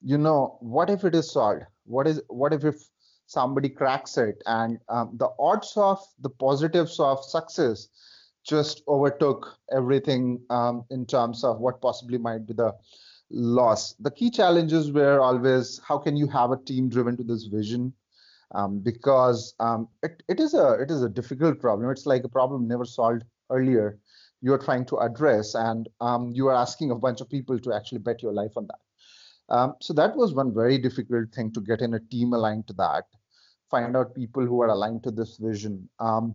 you 0.02 0.18
know, 0.18 0.58
what 0.60 0.90
if 0.90 1.04
it 1.04 1.14
is 1.14 1.32
solved? 1.32 1.62
What 1.90 2.06
is 2.06 2.22
what 2.28 2.52
if, 2.52 2.64
if 2.64 2.76
somebody 3.26 3.68
cracks 3.68 4.16
it? 4.16 4.42
And 4.46 4.78
um, 4.88 5.16
the 5.16 5.28
odds 5.38 5.72
of 5.76 5.98
the 6.20 6.30
positives 6.30 6.98
of 7.00 7.24
success 7.24 7.88
just 8.44 8.82
overtook 8.88 9.56
everything 9.72 10.40
um, 10.50 10.84
in 10.90 11.04
terms 11.06 11.44
of 11.44 11.60
what 11.60 11.80
possibly 11.82 12.18
might 12.18 12.46
be 12.46 12.54
the 12.54 12.74
loss. 13.30 13.94
The 14.00 14.10
key 14.10 14.30
challenges 14.30 14.92
were 14.92 15.20
always 15.20 15.80
how 15.86 15.98
can 15.98 16.16
you 16.16 16.26
have 16.28 16.50
a 16.50 16.56
team 16.56 16.88
driven 16.88 17.16
to 17.18 17.24
this 17.24 17.44
vision? 17.44 17.92
um, 18.54 18.80
because 18.80 19.54
um, 19.60 19.88
it, 20.02 20.22
it 20.28 20.40
is 20.40 20.54
a 20.54 20.72
it 20.74 20.90
is 20.90 21.02
a 21.02 21.08
difficult 21.08 21.60
problem. 21.60 21.90
It's 21.90 22.06
like 22.06 22.24
a 22.24 22.28
problem 22.28 22.66
never 22.66 22.84
solved 22.84 23.24
earlier. 23.50 23.98
You 24.42 24.54
are 24.54 24.58
trying 24.58 24.86
to 24.86 24.98
address, 24.98 25.54
and 25.54 25.88
um, 26.00 26.32
you 26.34 26.48
are 26.48 26.54
asking 26.54 26.90
a 26.90 26.94
bunch 26.94 27.20
of 27.20 27.28
people 27.28 27.58
to 27.58 27.74
actually 27.74 27.98
bet 27.98 28.22
your 28.22 28.32
life 28.32 28.52
on 28.56 28.66
that. 28.66 28.78
Um, 29.50 29.74
so 29.80 29.92
that 29.94 30.16
was 30.16 30.32
one 30.34 30.54
very 30.54 30.78
difficult 30.78 31.32
thing 31.34 31.52
to 31.52 31.60
get 31.60 31.80
in 31.80 31.94
a 31.94 32.00
team 32.00 32.32
aligned 32.32 32.66
to 32.68 32.72
that. 32.74 33.04
Find 33.70 33.96
out 33.96 34.14
people 34.14 34.44
who 34.44 34.62
are 34.62 34.68
aligned 34.68 35.02
to 35.04 35.10
this 35.10 35.36
vision. 35.36 35.88
Um, 35.98 36.34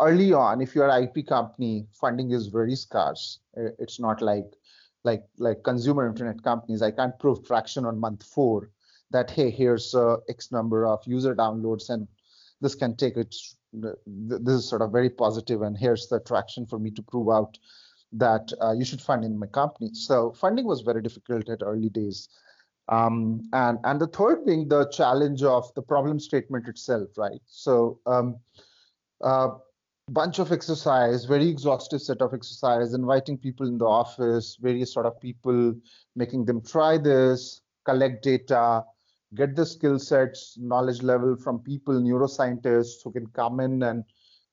early 0.00 0.32
on, 0.32 0.60
if 0.60 0.74
you're 0.74 0.88
an 0.88 1.04
IP 1.04 1.26
company, 1.26 1.86
funding 1.92 2.30
is 2.30 2.48
very 2.48 2.74
scarce. 2.74 3.40
It's 3.54 4.00
not 4.00 4.22
like 4.22 4.46
like 5.04 5.24
like 5.38 5.62
consumer 5.62 6.06
internet 6.06 6.42
companies. 6.42 6.80
I 6.80 6.90
can't 6.90 7.18
prove 7.18 7.46
traction 7.46 7.84
on 7.84 8.00
month 8.00 8.22
four 8.22 8.70
that 9.14 9.30
hey 9.30 9.50
here's 9.50 9.94
uh, 9.94 10.16
x 10.28 10.50
number 10.50 10.86
of 10.86 11.00
user 11.06 11.34
downloads 11.34 11.88
and 11.88 12.08
this 12.60 12.74
can 12.74 12.96
take 12.96 13.16
it 13.16 13.34
this 13.72 14.54
is 14.54 14.68
sort 14.68 14.82
of 14.82 14.92
very 14.92 15.10
positive 15.10 15.62
and 15.62 15.76
here's 15.78 16.06
the 16.08 16.20
traction 16.20 16.66
for 16.66 16.78
me 16.78 16.90
to 16.90 17.02
prove 17.02 17.28
out 17.28 17.56
that 18.12 18.52
uh, 18.62 18.72
you 18.72 18.84
should 18.84 19.00
fund 19.00 19.24
in 19.24 19.38
my 19.38 19.46
company 19.46 19.90
so 19.92 20.32
funding 20.32 20.64
was 20.64 20.80
very 20.80 21.02
difficult 21.02 21.48
at 21.48 21.62
early 21.62 21.88
days 21.88 22.28
um, 22.88 23.42
and 23.52 23.78
and 23.84 24.00
the 24.00 24.06
third 24.06 24.44
being 24.44 24.68
the 24.68 24.86
challenge 24.88 25.42
of 25.42 25.72
the 25.74 25.82
problem 25.82 26.18
statement 26.18 26.68
itself 26.68 27.08
right? 27.16 27.40
So 27.46 28.00
um, 28.06 28.36
uh, 29.22 29.48
bunch 30.10 30.38
of 30.38 30.52
exercise, 30.52 31.24
very 31.24 31.48
exhaustive 31.48 32.02
set 32.02 32.20
of 32.20 32.34
exercise, 32.34 32.92
inviting 32.92 33.38
people 33.38 33.66
in 33.66 33.78
the 33.78 33.86
office, 33.86 34.56
various 34.60 34.92
sort 34.92 35.06
of 35.06 35.18
people, 35.20 35.74
making 36.14 36.44
them 36.44 36.60
try 36.60 36.98
this, 36.98 37.62
collect 37.84 38.22
data, 38.22 38.84
get 39.34 39.56
the 39.56 39.64
skill 39.64 39.98
sets, 39.98 40.56
knowledge 40.58 41.02
level 41.02 41.36
from 41.36 41.58
people, 41.58 41.94
neuroscientists 41.94 43.02
who 43.02 43.12
can 43.12 43.26
come 43.28 43.60
in 43.60 43.82
and 43.82 44.04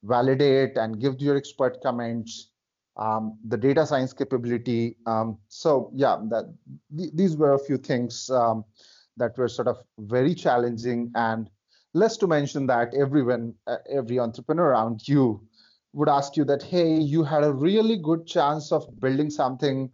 validate 0.04 0.78
and 0.78 1.00
give 1.00 1.20
your 1.20 1.36
expert 1.36 1.82
comments, 1.84 2.51
um, 2.98 3.38
the 3.48 3.58
data 3.58 3.86
science 3.86 4.14
capability. 4.14 4.96
Um, 5.06 5.38
so 5.48 5.92
yeah, 5.94 6.18
that 6.30 6.54
th- 6.98 7.12
these 7.14 7.38
were 7.38 7.54
a 7.54 7.60
few 7.60 7.78
things 7.78 8.30
um, 8.30 8.66
that 9.18 9.38
were 9.38 9.48
sort 9.48 9.68
of 9.68 9.78
very 10.00 10.36
challenging 10.36 11.12
and 11.16 11.50
less 11.94 12.18
to 12.18 12.28
mention 12.28 12.68
that 12.68 12.94
everyone, 12.94 13.54
uh, 13.68 13.78
every 13.90 14.20
entrepreneur 14.20 14.70
around 14.70 15.08
you 15.08 15.42
would 15.94 16.10
ask 16.10 16.38
you 16.38 16.46
that, 16.46 16.64
hey, 16.64 16.96
you 16.96 17.24
had 17.24 17.44
a 17.44 17.52
really 17.52 17.98
good 17.98 18.26
chance 18.26 18.72
of 18.72 18.88
building 19.00 19.30
something 19.30 19.90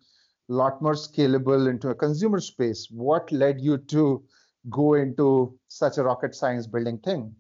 a 0.50 0.54
lot 0.54 0.82
more 0.82 0.94
scalable 0.94 1.70
into 1.70 1.90
a 1.90 1.96
consumer 1.96 2.40
space. 2.40 2.88
What 2.92 3.32
led 3.32 3.60
you 3.60 3.78
to 3.78 4.24
go 4.70 4.94
into 4.94 5.58
such 5.68 5.98
a 5.98 6.04
rocket 6.04 6.36
science 6.36 6.68
building 6.68 7.00
thing? 7.00 7.36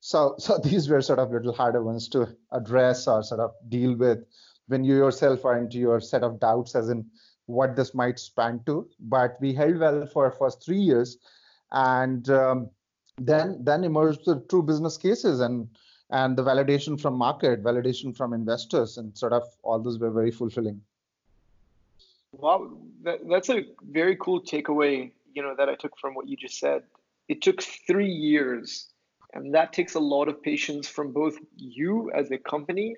So, 0.00 0.34
so 0.38 0.58
these 0.58 0.88
were 0.88 1.00
sort 1.02 1.18
of 1.18 1.30
little 1.30 1.52
harder 1.52 1.82
ones 1.82 2.08
to 2.08 2.36
address 2.52 3.06
or 3.06 3.22
sort 3.22 3.40
of 3.40 3.52
deal 3.68 3.96
with 3.96 4.18
when 4.70 4.84
you 4.84 4.96
yourself 4.96 5.44
are 5.44 5.58
into 5.58 5.78
your 5.78 6.00
set 6.00 6.22
of 6.22 6.38
doubts 6.38 6.76
as 6.76 6.88
in 6.90 7.04
what 7.46 7.74
this 7.74 7.92
might 7.92 8.18
span 8.18 8.60
to. 8.66 8.88
But 9.00 9.36
we 9.40 9.52
held 9.52 9.78
well 9.78 10.06
for 10.06 10.30
first 10.30 10.64
three 10.64 10.78
years, 10.78 11.18
and 11.72 12.28
um, 12.30 12.70
then 13.18 13.58
then 13.64 13.84
emerged 13.84 14.24
the 14.24 14.36
true 14.48 14.62
business 14.62 14.96
cases 14.96 15.40
and 15.40 15.68
and 16.10 16.36
the 16.36 16.44
validation 16.44 17.00
from 17.00 17.14
market, 17.14 17.62
validation 17.62 18.16
from 18.16 18.32
investors, 18.32 18.96
and 18.98 19.16
sort 19.16 19.32
of 19.32 19.42
all 19.62 19.80
those 19.80 19.98
were 19.98 20.10
very 20.10 20.30
fulfilling. 20.30 20.80
Wow, 22.32 22.70
that, 23.02 23.18
that's 23.28 23.50
a 23.50 23.64
very 23.90 24.16
cool 24.16 24.40
takeaway. 24.40 25.10
You 25.34 25.42
know 25.42 25.54
that 25.58 25.68
I 25.68 25.74
took 25.74 25.98
from 25.98 26.14
what 26.14 26.28
you 26.28 26.36
just 26.36 26.58
said. 26.58 26.84
It 27.28 27.42
took 27.42 27.60
three 27.62 28.12
years, 28.30 28.88
and 29.34 29.52
that 29.54 29.72
takes 29.72 29.94
a 29.94 30.00
lot 30.00 30.28
of 30.28 30.40
patience 30.42 30.88
from 30.88 31.12
both 31.12 31.36
you 31.56 32.10
as 32.12 32.30
a 32.30 32.38
company 32.38 32.96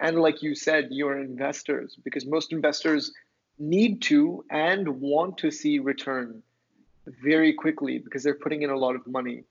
and, 0.00 0.18
like 0.18 0.42
you 0.42 0.54
said, 0.54 0.88
your 0.90 1.18
investors, 1.18 1.96
because 2.02 2.26
most 2.26 2.52
investors 2.52 3.12
need 3.58 4.02
to 4.02 4.44
and 4.50 5.00
want 5.00 5.38
to 5.38 5.50
see 5.50 5.78
return 5.78 6.42
very 7.22 7.52
quickly 7.52 7.98
because 7.98 8.22
they're 8.22 8.34
putting 8.34 8.62
in 8.62 8.70
a 8.70 8.76
lot 8.76 8.94
of 8.96 9.06
money. 9.06 9.44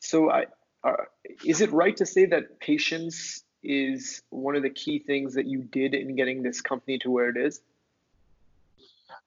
So, 0.00 0.30
I, 0.30 0.46
uh, 0.84 0.96
is 1.44 1.60
it 1.60 1.72
right 1.72 1.96
to 1.96 2.06
say 2.06 2.26
that 2.26 2.60
patience 2.60 3.44
is 3.62 4.22
one 4.30 4.56
of 4.56 4.62
the 4.62 4.70
key 4.70 4.98
things 4.98 5.34
that 5.34 5.46
you 5.46 5.62
did 5.62 5.94
in 5.94 6.14
getting 6.16 6.42
this 6.42 6.60
company 6.60 6.98
to 7.00 7.10
where 7.10 7.28
it 7.28 7.36
is? 7.36 7.60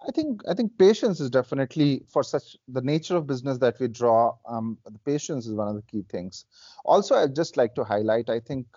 I 0.08 0.12
think 0.12 0.42
I 0.48 0.54
think 0.54 0.78
patience 0.78 1.20
is 1.20 1.30
definitely 1.30 2.04
for 2.08 2.24
such 2.24 2.56
the 2.68 2.82
nature 2.82 3.18
of 3.18 3.28
business 3.28 3.58
that 3.58 3.80
we 3.80 3.88
draw. 3.90 4.36
Um, 4.48 4.78
the 4.86 5.00
patience 5.00 5.46
is 5.46 5.54
one 5.54 5.68
of 5.68 5.76
the 5.76 5.82
key 5.82 6.06
things. 6.10 6.46
Also, 6.86 7.16
I'd 7.16 7.36
just 7.36 7.58
like 7.58 7.76
to 7.76 7.84
highlight. 7.84 8.30
I 8.30 8.40
think 8.40 8.68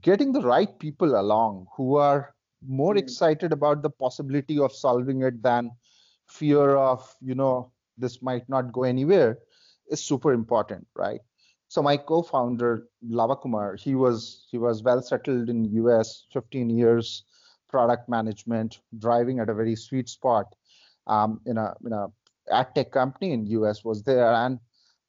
getting 0.00 0.32
the 0.32 0.40
right 0.40 0.78
people 0.78 1.18
along 1.20 1.66
who 1.76 1.96
are 1.96 2.34
more 2.66 2.94
mm. 2.94 2.98
excited 2.98 3.52
about 3.52 3.82
the 3.82 3.90
possibility 3.90 4.58
of 4.58 4.72
solving 4.72 5.22
it 5.22 5.42
than 5.42 5.70
fear 6.28 6.76
of 6.76 7.14
you 7.20 7.34
know 7.34 7.70
this 7.98 8.22
might 8.22 8.48
not 8.48 8.72
go 8.72 8.84
anywhere 8.84 9.38
is 9.88 10.02
super 10.02 10.32
important, 10.32 10.86
right? 10.96 11.20
So 11.68 11.82
my 11.82 11.96
co-founder 11.96 12.86
Lava 13.02 13.36
Kumar, 13.36 13.76
he 13.76 13.94
was 13.94 14.46
he 14.50 14.58
was 14.58 14.82
well 14.82 15.02
settled 15.02 15.48
in 15.48 15.64
US, 15.64 16.26
15 16.32 16.70
years 16.70 17.24
product 17.68 18.08
management, 18.08 18.80
driving 18.98 19.40
at 19.40 19.48
a 19.48 19.54
very 19.54 19.74
sweet 19.74 20.08
spot 20.08 20.46
um, 21.06 21.40
in 21.46 21.58
a 21.58 21.74
in 21.84 21.92
a 21.92 22.06
ad 22.50 22.74
tech 22.74 22.92
company 22.92 23.32
in 23.32 23.46
US 23.46 23.84
was 23.84 24.02
there. 24.02 24.32
And 24.32 24.58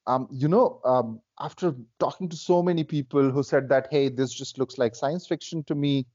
um, 0.06 0.28
you 0.30 0.48
know, 0.48 0.80
um, 0.84 1.20
after 1.40 1.74
talking 1.98 2.28
to 2.28 2.36
so 2.36 2.62
many 2.62 2.84
people 2.84 3.30
who 3.30 3.42
said 3.42 3.68
that, 3.68 3.88
hey, 3.90 4.08
this 4.08 4.32
just 4.32 4.58
looks 4.58 4.78
like 4.78 4.94
science 4.94 5.26
fiction 5.26 5.62
to 5.64 5.74
me, 5.74 6.06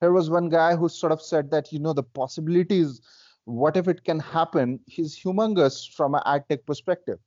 there 0.00 0.12
was 0.12 0.30
one 0.30 0.48
guy 0.48 0.76
who 0.76 0.88
sort 0.88 1.12
of 1.12 1.20
said 1.20 1.50
that, 1.50 1.72
you 1.72 1.78
know, 1.78 1.92
the 1.92 2.02
possibilities, 2.02 3.00
what 3.44 3.76
if 3.76 3.88
it 3.88 4.04
can 4.04 4.20
happen, 4.20 4.80
is 4.96 5.18
humongous 5.18 5.92
from 5.92 6.14
an 6.14 6.22
ad 6.26 6.44
tech 6.48 6.66
perspective. 6.66 7.18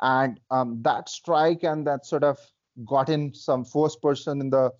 And 0.00 0.40
um, 0.50 0.82
that 0.82 1.08
strike 1.08 1.62
and 1.62 1.86
that 1.86 2.06
sort 2.06 2.24
of 2.24 2.38
got 2.86 3.08
in 3.08 3.34
some 3.34 3.64
first 3.64 4.00
person 4.02 4.40
in 4.40 4.50
the 4.50 4.70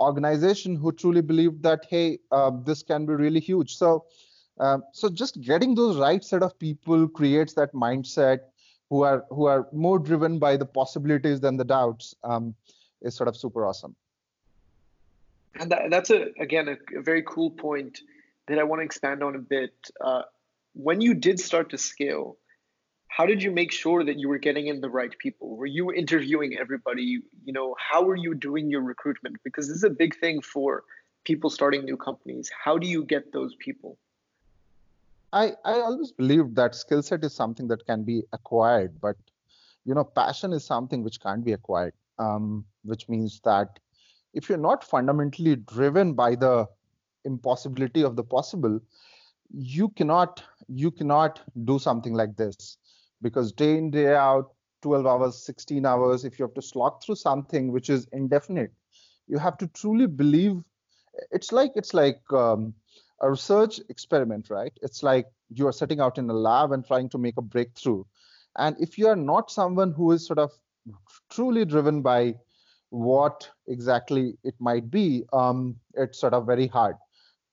organization 0.00 0.76
who 0.76 0.92
truly 0.92 1.20
believed 1.20 1.62
that 1.62 1.84
hey 1.88 2.18
uh, 2.30 2.50
this 2.64 2.82
can 2.82 3.06
be 3.06 3.14
really 3.14 3.40
huge 3.40 3.76
so 3.76 4.04
uh, 4.60 4.78
so 4.92 5.08
just 5.08 5.40
getting 5.40 5.74
those 5.74 5.98
right 5.98 6.24
set 6.24 6.42
of 6.42 6.58
people 6.58 7.08
creates 7.08 7.54
that 7.54 7.72
mindset 7.72 8.38
who 8.90 9.02
are 9.02 9.24
who 9.30 9.46
are 9.46 9.68
more 9.72 9.98
driven 9.98 10.38
by 10.38 10.56
the 10.56 10.66
possibilities 10.66 11.40
than 11.40 11.56
the 11.56 11.64
doubts 11.64 12.14
um, 12.24 12.54
is 13.02 13.14
sort 13.14 13.28
of 13.28 13.36
super 13.36 13.66
awesome. 13.66 13.94
And 15.58 15.70
that, 15.72 15.90
that's 15.90 16.10
a 16.10 16.28
again 16.40 16.68
a, 16.68 16.98
a, 16.98 17.02
very 17.02 17.22
cool 17.26 17.50
point 17.50 18.00
that 18.46 18.58
i 18.58 18.62
want 18.62 18.80
to 18.80 18.84
expand 18.84 19.22
on 19.22 19.34
a 19.34 19.38
bit. 19.38 19.74
Uh, 20.00 20.22
when 20.74 21.00
you 21.00 21.14
did 21.14 21.40
start 21.40 21.70
to 21.70 21.78
scale 21.78 22.38
how 23.08 23.26
did 23.26 23.42
you 23.42 23.50
make 23.50 23.72
sure 23.72 24.04
that 24.04 24.18
you 24.18 24.28
were 24.28 24.38
getting 24.38 24.68
in 24.68 24.80
the 24.80 24.88
right 24.88 25.16
people? 25.18 25.56
Were 25.56 25.66
you 25.66 25.92
interviewing 25.92 26.56
everybody? 26.58 27.20
You 27.44 27.52
know 27.52 27.74
how 27.78 28.02
were 28.02 28.16
you 28.16 28.34
doing 28.34 28.70
your 28.70 28.82
recruitment? 28.82 29.36
Because 29.42 29.66
this 29.66 29.78
is 29.78 29.84
a 29.84 29.90
big 29.90 30.16
thing 30.16 30.40
for 30.40 30.84
people 31.24 31.50
starting 31.50 31.84
new 31.84 31.96
companies. 31.96 32.50
How 32.64 32.78
do 32.78 32.86
you 32.86 33.04
get 33.04 33.32
those 33.32 33.54
people 33.58 33.98
i 35.32 35.52
i 35.64 35.80
always 35.80 36.12
believe 36.12 36.54
that 36.54 36.74
skill 36.74 37.02
set 37.02 37.24
is 37.24 37.34
something 37.34 37.68
that 37.68 37.84
can 37.86 38.02
be 38.04 38.22
acquired 38.32 39.00
but 39.00 39.16
you 39.88 39.94
know 39.94 40.04
passion 40.04 40.52
is 40.52 40.64
something 40.64 41.02
which 41.02 41.20
can't 41.20 41.44
be 41.44 41.52
acquired. 41.52 41.94
Um, 42.18 42.64
which 42.82 43.08
means 43.08 43.40
that 43.44 43.78
if 44.34 44.48
you're 44.48 44.58
not 44.58 44.82
fundamentally 44.84 45.54
driven 45.56 46.14
by 46.14 46.34
the 46.34 46.66
impossibility 47.24 48.02
of 48.02 48.16
the 48.16 48.24
possible 48.24 48.80
you 49.50 49.88
cannot 49.90 50.42
you 50.68 50.90
cannot 50.90 51.40
do 51.64 51.78
something 51.78 52.14
like 52.14 52.36
this. 52.36 52.76
Because 53.22 53.52
day 53.52 53.76
in 53.78 53.90
day 53.90 54.14
out 54.14 54.52
12 54.82 55.06
hours 55.06 55.38
16 55.44 55.86
hours 55.86 56.24
if 56.24 56.38
you 56.38 56.44
have 56.44 56.54
to 56.54 56.62
slog 56.62 57.02
through 57.02 57.16
something 57.16 57.72
which 57.72 57.88
is 57.90 58.06
indefinite 58.12 58.72
you 59.26 59.38
have 59.38 59.56
to 59.58 59.66
truly 59.68 60.06
believe 60.06 60.62
it's 61.32 61.50
like 61.50 61.72
it's 61.74 61.94
like 61.94 62.20
um, 62.32 62.74
a 63.20 63.30
research 63.30 63.80
experiment 63.88 64.50
right 64.50 64.72
it's 64.82 65.02
like 65.02 65.26
you 65.50 65.66
are 65.66 65.72
setting 65.72 66.00
out 66.00 66.18
in 66.18 66.28
a 66.30 66.32
lab 66.32 66.72
and 66.72 66.86
trying 66.86 67.08
to 67.08 67.18
make 67.18 67.36
a 67.36 67.42
breakthrough 67.42 68.02
and 68.56 68.76
if 68.80 68.98
you 68.98 69.06
are 69.06 69.16
not 69.16 69.50
someone 69.50 69.92
who 69.92 70.12
is 70.12 70.26
sort 70.26 70.38
of 70.38 70.50
truly 71.30 71.64
driven 71.64 72.00
by 72.02 72.34
what 72.90 73.48
exactly 73.66 74.36
it 74.44 74.54
might 74.58 74.90
be 74.90 75.24
um, 75.32 75.76
it's 75.94 76.18
sort 76.18 76.34
of 76.34 76.46
very 76.46 76.66
hard 76.66 76.96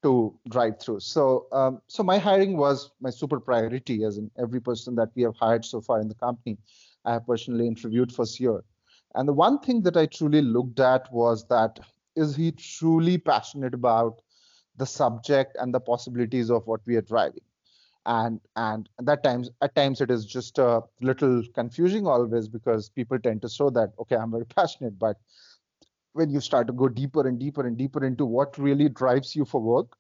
to 0.06 0.38
drive 0.50 0.80
through. 0.80 1.00
So, 1.00 1.48
um, 1.52 1.82
so 1.88 2.04
my 2.04 2.20
hiring 2.20 2.58
was 2.58 2.92
my 3.02 3.10
super 3.10 3.40
priority, 3.40 4.04
as 4.04 4.20
in 4.20 4.30
every 4.38 4.62
person 4.62 4.94
that 4.98 5.10
we 5.16 5.24
have 5.24 5.36
hired 5.36 5.66
so 5.66 5.82
far 5.82 6.00
in 6.00 6.08
the 6.08 6.14
company, 6.14 6.60
I 7.06 7.14
have 7.14 7.26
personally 7.26 7.66
interviewed 7.66 8.14
for 8.14 8.24
sure. 8.28 8.64
And 9.16 9.28
the 9.28 9.34
one 9.34 9.58
thing 9.58 9.82
that 9.82 9.98
I 9.98 10.06
truly 10.06 10.44
looked 10.44 10.80
at 10.80 11.12
was 11.12 11.48
that 11.48 11.80
is 12.16 12.36
he 12.36 12.52
truly 12.52 13.18
passionate 13.18 13.74
about 13.74 14.22
the 14.78 14.86
subject 14.86 15.58
and 15.60 15.74
the 15.74 15.80
possibilities 15.80 16.50
of 16.50 16.66
what 16.68 16.82
we 16.86 16.96
are 16.96 17.02
driving? 17.02 17.44
And 18.06 18.40
and 18.56 18.88
that 19.00 19.24
times 19.24 19.50
at 19.62 19.74
times 19.76 20.00
it 20.02 20.12
is 20.12 20.26
just 20.26 20.60
a 20.60 20.82
little 21.02 21.44
confusing 21.56 22.06
always 22.06 22.48
because 22.48 22.90
people 22.90 23.18
tend 23.18 23.42
to 23.42 23.50
show 23.50 23.72
that 23.72 23.94
okay 24.00 24.16
I'm 24.16 24.32
very 24.32 24.46
passionate, 24.56 25.00
but 25.00 25.18
when 26.14 26.30
you 26.30 26.40
start 26.40 26.66
to 26.68 26.74
go 26.74 26.88
deeper 26.88 27.28
and 27.28 27.38
deeper 27.38 27.68
and 27.68 27.78
deeper 27.78 28.06
into 28.06 28.26
what 28.26 28.58
really 28.58 28.88
drives 28.88 29.36
you 29.36 29.44
for 29.44 29.60
work, 29.60 29.98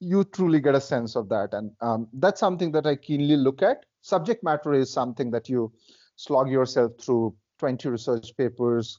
you 0.00 0.24
truly 0.24 0.60
get 0.60 0.74
a 0.74 0.80
sense 0.80 1.14
of 1.14 1.28
that. 1.28 1.50
And 1.52 1.72
um, 1.82 2.08
that's 2.14 2.40
something 2.40 2.72
that 2.72 2.86
I 2.86 2.96
keenly 2.96 3.36
look 3.36 3.62
at. 3.62 3.84
Subject 4.00 4.42
matter 4.42 4.72
is 4.72 4.90
something 4.90 5.30
that 5.32 5.50
you 5.50 5.70
slog 6.16 6.50
yourself 6.50 6.92
through 7.00 7.34
20 7.58 7.88
research 7.90 8.36
papers, 8.36 8.98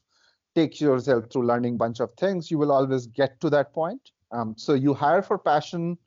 take 0.55 0.79
yourself 0.79 1.25
through 1.31 1.47
learning 1.47 1.77
bunch 1.77 1.99
of 1.99 2.11
things. 2.19 2.51
You 2.51 2.59
will 2.59 2.71
always 2.71 3.07
get 3.07 3.41
to 3.41 3.49
that 3.49 3.73
point. 3.73 4.11
Um, 4.33 4.55
so 4.57 4.73
you 4.73 4.93
hire 4.93 5.21
for 5.21 5.37
passion, 5.37 5.97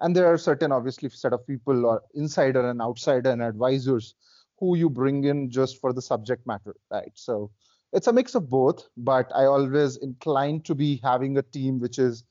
and 0.00 0.14
there 0.14 0.26
are 0.32 0.38
certain 0.38 0.70
obviously 0.70 1.08
set 1.08 1.32
of 1.32 1.46
people 1.46 1.86
or 1.86 2.02
insider 2.14 2.68
and 2.68 2.80
outsider 2.80 3.30
and 3.30 3.42
advisors 3.42 4.14
who 4.58 4.76
you 4.76 4.90
bring 4.90 5.24
in 5.24 5.50
just 5.50 5.80
for 5.80 5.92
the 5.92 6.02
subject 6.02 6.46
matter, 6.46 6.76
right? 6.90 7.10
So 7.14 7.50
it's 7.92 8.06
a 8.06 8.12
mix 8.12 8.34
of 8.34 8.48
both, 8.48 8.88
but 8.96 9.32
I 9.34 9.46
always 9.46 9.96
incline 9.96 10.60
to 10.62 10.74
be 10.74 11.00
having 11.02 11.38
a 11.38 11.42
team 11.42 11.80
which 11.80 11.98
is 11.98 12.24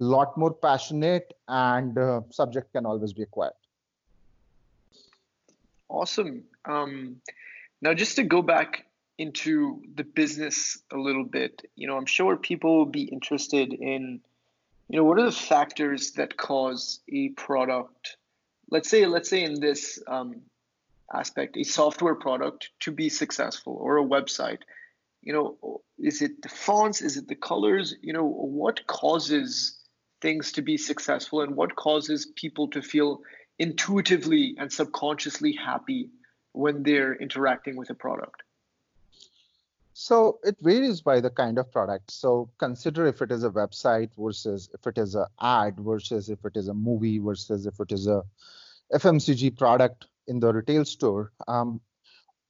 a 0.00 0.04
lot 0.04 0.36
more 0.36 0.52
passionate 0.52 1.32
and 1.48 1.98
uh, 1.98 2.20
subject 2.30 2.72
can 2.72 2.86
always 2.86 3.12
be 3.12 3.22
acquired. 3.22 3.54
Awesome. 5.88 6.44
Um, 6.66 7.16
now, 7.82 7.94
just 7.94 8.16
to 8.16 8.22
go 8.22 8.42
back 8.42 8.86
into 9.18 9.82
the 9.94 10.04
business 10.04 10.78
a 10.92 10.96
little 10.96 11.24
bit, 11.24 11.70
you 11.76 11.86
know, 11.86 11.96
I'm 11.96 12.06
sure 12.06 12.36
people 12.36 12.78
will 12.78 12.86
be 12.86 13.02
interested 13.02 13.72
in 13.72 14.20
you 14.90 14.96
know, 14.96 15.04
what 15.04 15.20
are 15.20 15.26
the 15.26 15.32
factors 15.32 16.12
that 16.12 16.36
cause 16.36 17.00
a 17.12 17.28
product, 17.30 18.16
let's 18.72 18.90
say, 18.90 19.06
let's 19.06 19.30
say 19.30 19.44
in 19.44 19.60
this 19.60 20.02
um, 20.08 20.42
aspect, 21.14 21.56
a 21.56 21.62
software 21.62 22.16
product 22.16 22.70
to 22.80 22.90
be 22.90 23.08
successful 23.08 23.78
or 23.80 23.98
a 23.98 24.04
website? 24.04 24.58
You 25.22 25.32
know, 25.32 25.82
is 25.96 26.22
it 26.22 26.42
the 26.42 26.48
fonts? 26.48 27.02
Is 27.02 27.16
it 27.16 27.28
the 27.28 27.36
colors? 27.36 27.94
You 28.02 28.12
know, 28.12 28.26
what 28.26 28.84
causes 28.88 29.78
things 30.22 30.50
to 30.52 30.62
be 30.62 30.76
successful 30.76 31.42
and 31.42 31.54
what 31.54 31.76
causes 31.76 32.26
people 32.34 32.66
to 32.70 32.82
feel 32.82 33.20
intuitively 33.60 34.56
and 34.58 34.72
subconsciously 34.72 35.52
happy 35.52 36.10
when 36.50 36.82
they're 36.82 37.14
interacting 37.14 37.76
with 37.76 37.90
a 37.90 37.94
product? 37.94 38.42
So 40.02 40.38
it 40.44 40.56
varies 40.62 41.02
by 41.02 41.20
the 41.20 41.28
kind 41.28 41.58
of 41.58 41.70
product. 41.70 42.10
So 42.10 42.48
consider 42.56 43.06
if 43.06 43.20
it 43.20 43.30
is 43.30 43.44
a 43.44 43.50
website 43.50 44.08
versus 44.18 44.70
if 44.72 44.86
it 44.86 44.96
is 44.96 45.14
an 45.14 45.26
ad 45.42 45.78
versus 45.78 46.30
if 46.30 46.42
it 46.46 46.56
is 46.56 46.68
a 46.68 46.72
movie 46.72 47.18
versus 47.18 47.66
if 47.66 47.78
it 47.78 47.92
is 47.92 48.06
a 48.06 48.22
FMCG 48.94 49.58
product 49.58 50.06
in 50.26 50.40
the 50.40 50.54
retail 50.54 50.86
store. 50.86 51.32
Um, 51.46 51.82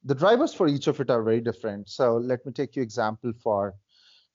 the 0.05 0.15
drivers 0.15 0.55
for 0.55 0.69
each 0.69 0.87
of 0.87 1.01
it 1.01 1.11
are 1.11 1.25
very 1.25 1.41
different. 1.41 1.89
So 1.91 2.19
let 2.19 2.47
me 2.47 2.53
take 2.53 2.77
you 2.77 2.83
example 2.83 3.33
for 3.43 3.75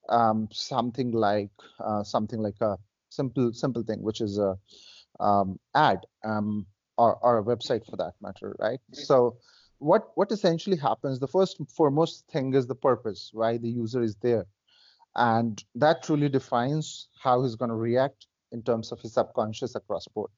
um, 0.09 0.49
something 0.51 1.13
like 1.13 1.51
uh, 1.79 2.03
something 2.03 2.41
like 2.41 2.59
a 2.59 2.75
simple 3.07 3.53
simple 3.53 3.83
thing, 3.83 4.01
which 4.03 4.19
is 4.19 4.37
a 4.39 4.57
um, 5.21 5.57
ad 5.73 6.05
um, 6.25 6.65
or, 6.97 7.15
or 7.21 7.37
a 7.37 7.43
website 7.43 7.85
for 7.89 7.95
that 7.95 8.15
matter, 8.21 8.57
right? 8.59 8.81
So 8.91 9.37
what 9.79 10.11
what 10.15 10.31
essentially 10.31 10.77
happens 10.77 11.19
the 11.19 11.27
first 11.27 11.57
foremost 11.69 12.25
thing 12.31 12.53
is 12.53 12.67
the 12.67 12.75
purpose 12.75 13.29
why 13.33 13.57
the 13.57 13.69
user 13.69 14.01
is 14.01 14.15
there. 14.21 14.45
And 15.15 15.63
that 15.75 16.03
truly 16.03 16.29
defines 16.29 17.07
how 17.21 17.43
he's 17.43 17.55
going 17.55 17.69
to 17.69 17.75
react 17.75 18.27
in 18.51 18.63
terms 18.63 18.91
of 18.91 18.99
his 18.99 19.13
subconscious 19.13 19.75
across 19.75 20.07
board 20.07 20.29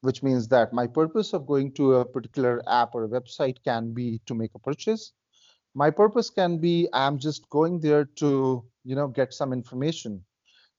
which 0.00 0.22
means 0.22 0.48
that 0.48 0.72
my 0.72 0.86
purpose 0.86 1.32
of 1.32 1.46
going 1.46 1.72
to 1.72 1.94
a 1.94 2.04
particular 2.04 2.62
app 2.68 2.94
or 2.94 3.04
a 3.04 3.08
website 3.08 3.56
can 3.64 3.92
be 3.92 4.20
to 4.26 4.34
make 4.34 4.54
a 4.54 4.58
purchase. 4.58 5.12
My 5.74 5.90
purpose 5.90 6.30
can 6.30 6.58
be 6.58 6.88
i'm 6.92 7.18
just 7.18 7.48
going 7.50 7.80
there 7.80 8.04
to 8.16 8.64
you 8.84 8.94
know 8.94 9.08
get 9.08 9.34
some 9.34 9.52
information. 9.52 10.24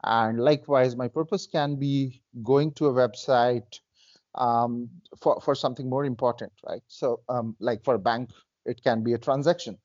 And 0.03 0.39
likewise 0.39 0.95
my 0.95 1.09
purpose 1.09 1.47
can 1.47 1.75
be 1.75 2.21
going 2.43 2.71
to 2.73 2.87
a 2.87 2.93
website 2.93 3.79
um, 4.39 4.89
for, 5.21 5.39
for 5.41 5.53
something 5.53 5.87
more 5.89 6.05
important, 6.05 6.51
right? 6.67 6.81
So 6.87 7.21
um, 7.29 7.55
like 7.59 7.83
for 7.83 7.95
a 7.95 7.99
bank, 7.99 8.31
it 8.65 8.81
can 8.83 9.03
be 9.03 9.13
a 9.13 9.17
transaction. 9.17 9.77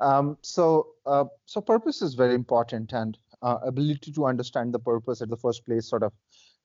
Um, 0.00 0.36
so, 0.42 0.88
uh, 1.06 1.24
so 1.46 1.60
purpose 1.60 2.02
is 2.02 2.14
very 2.14 2.34
important 2.34 2.92
and 2.92 3.16
uh, 3.42 3.58
ability 3.62 4.12
to 4.12 4.26
understand 4.26 4.74
the 4.74 4.78
purpose 4.78 5.22
at 5.22 5.30
the 5.30 5.36
first 5.36 5.64
place 5.64 5.88
sort 5.88 6.02
of 6.02 6.12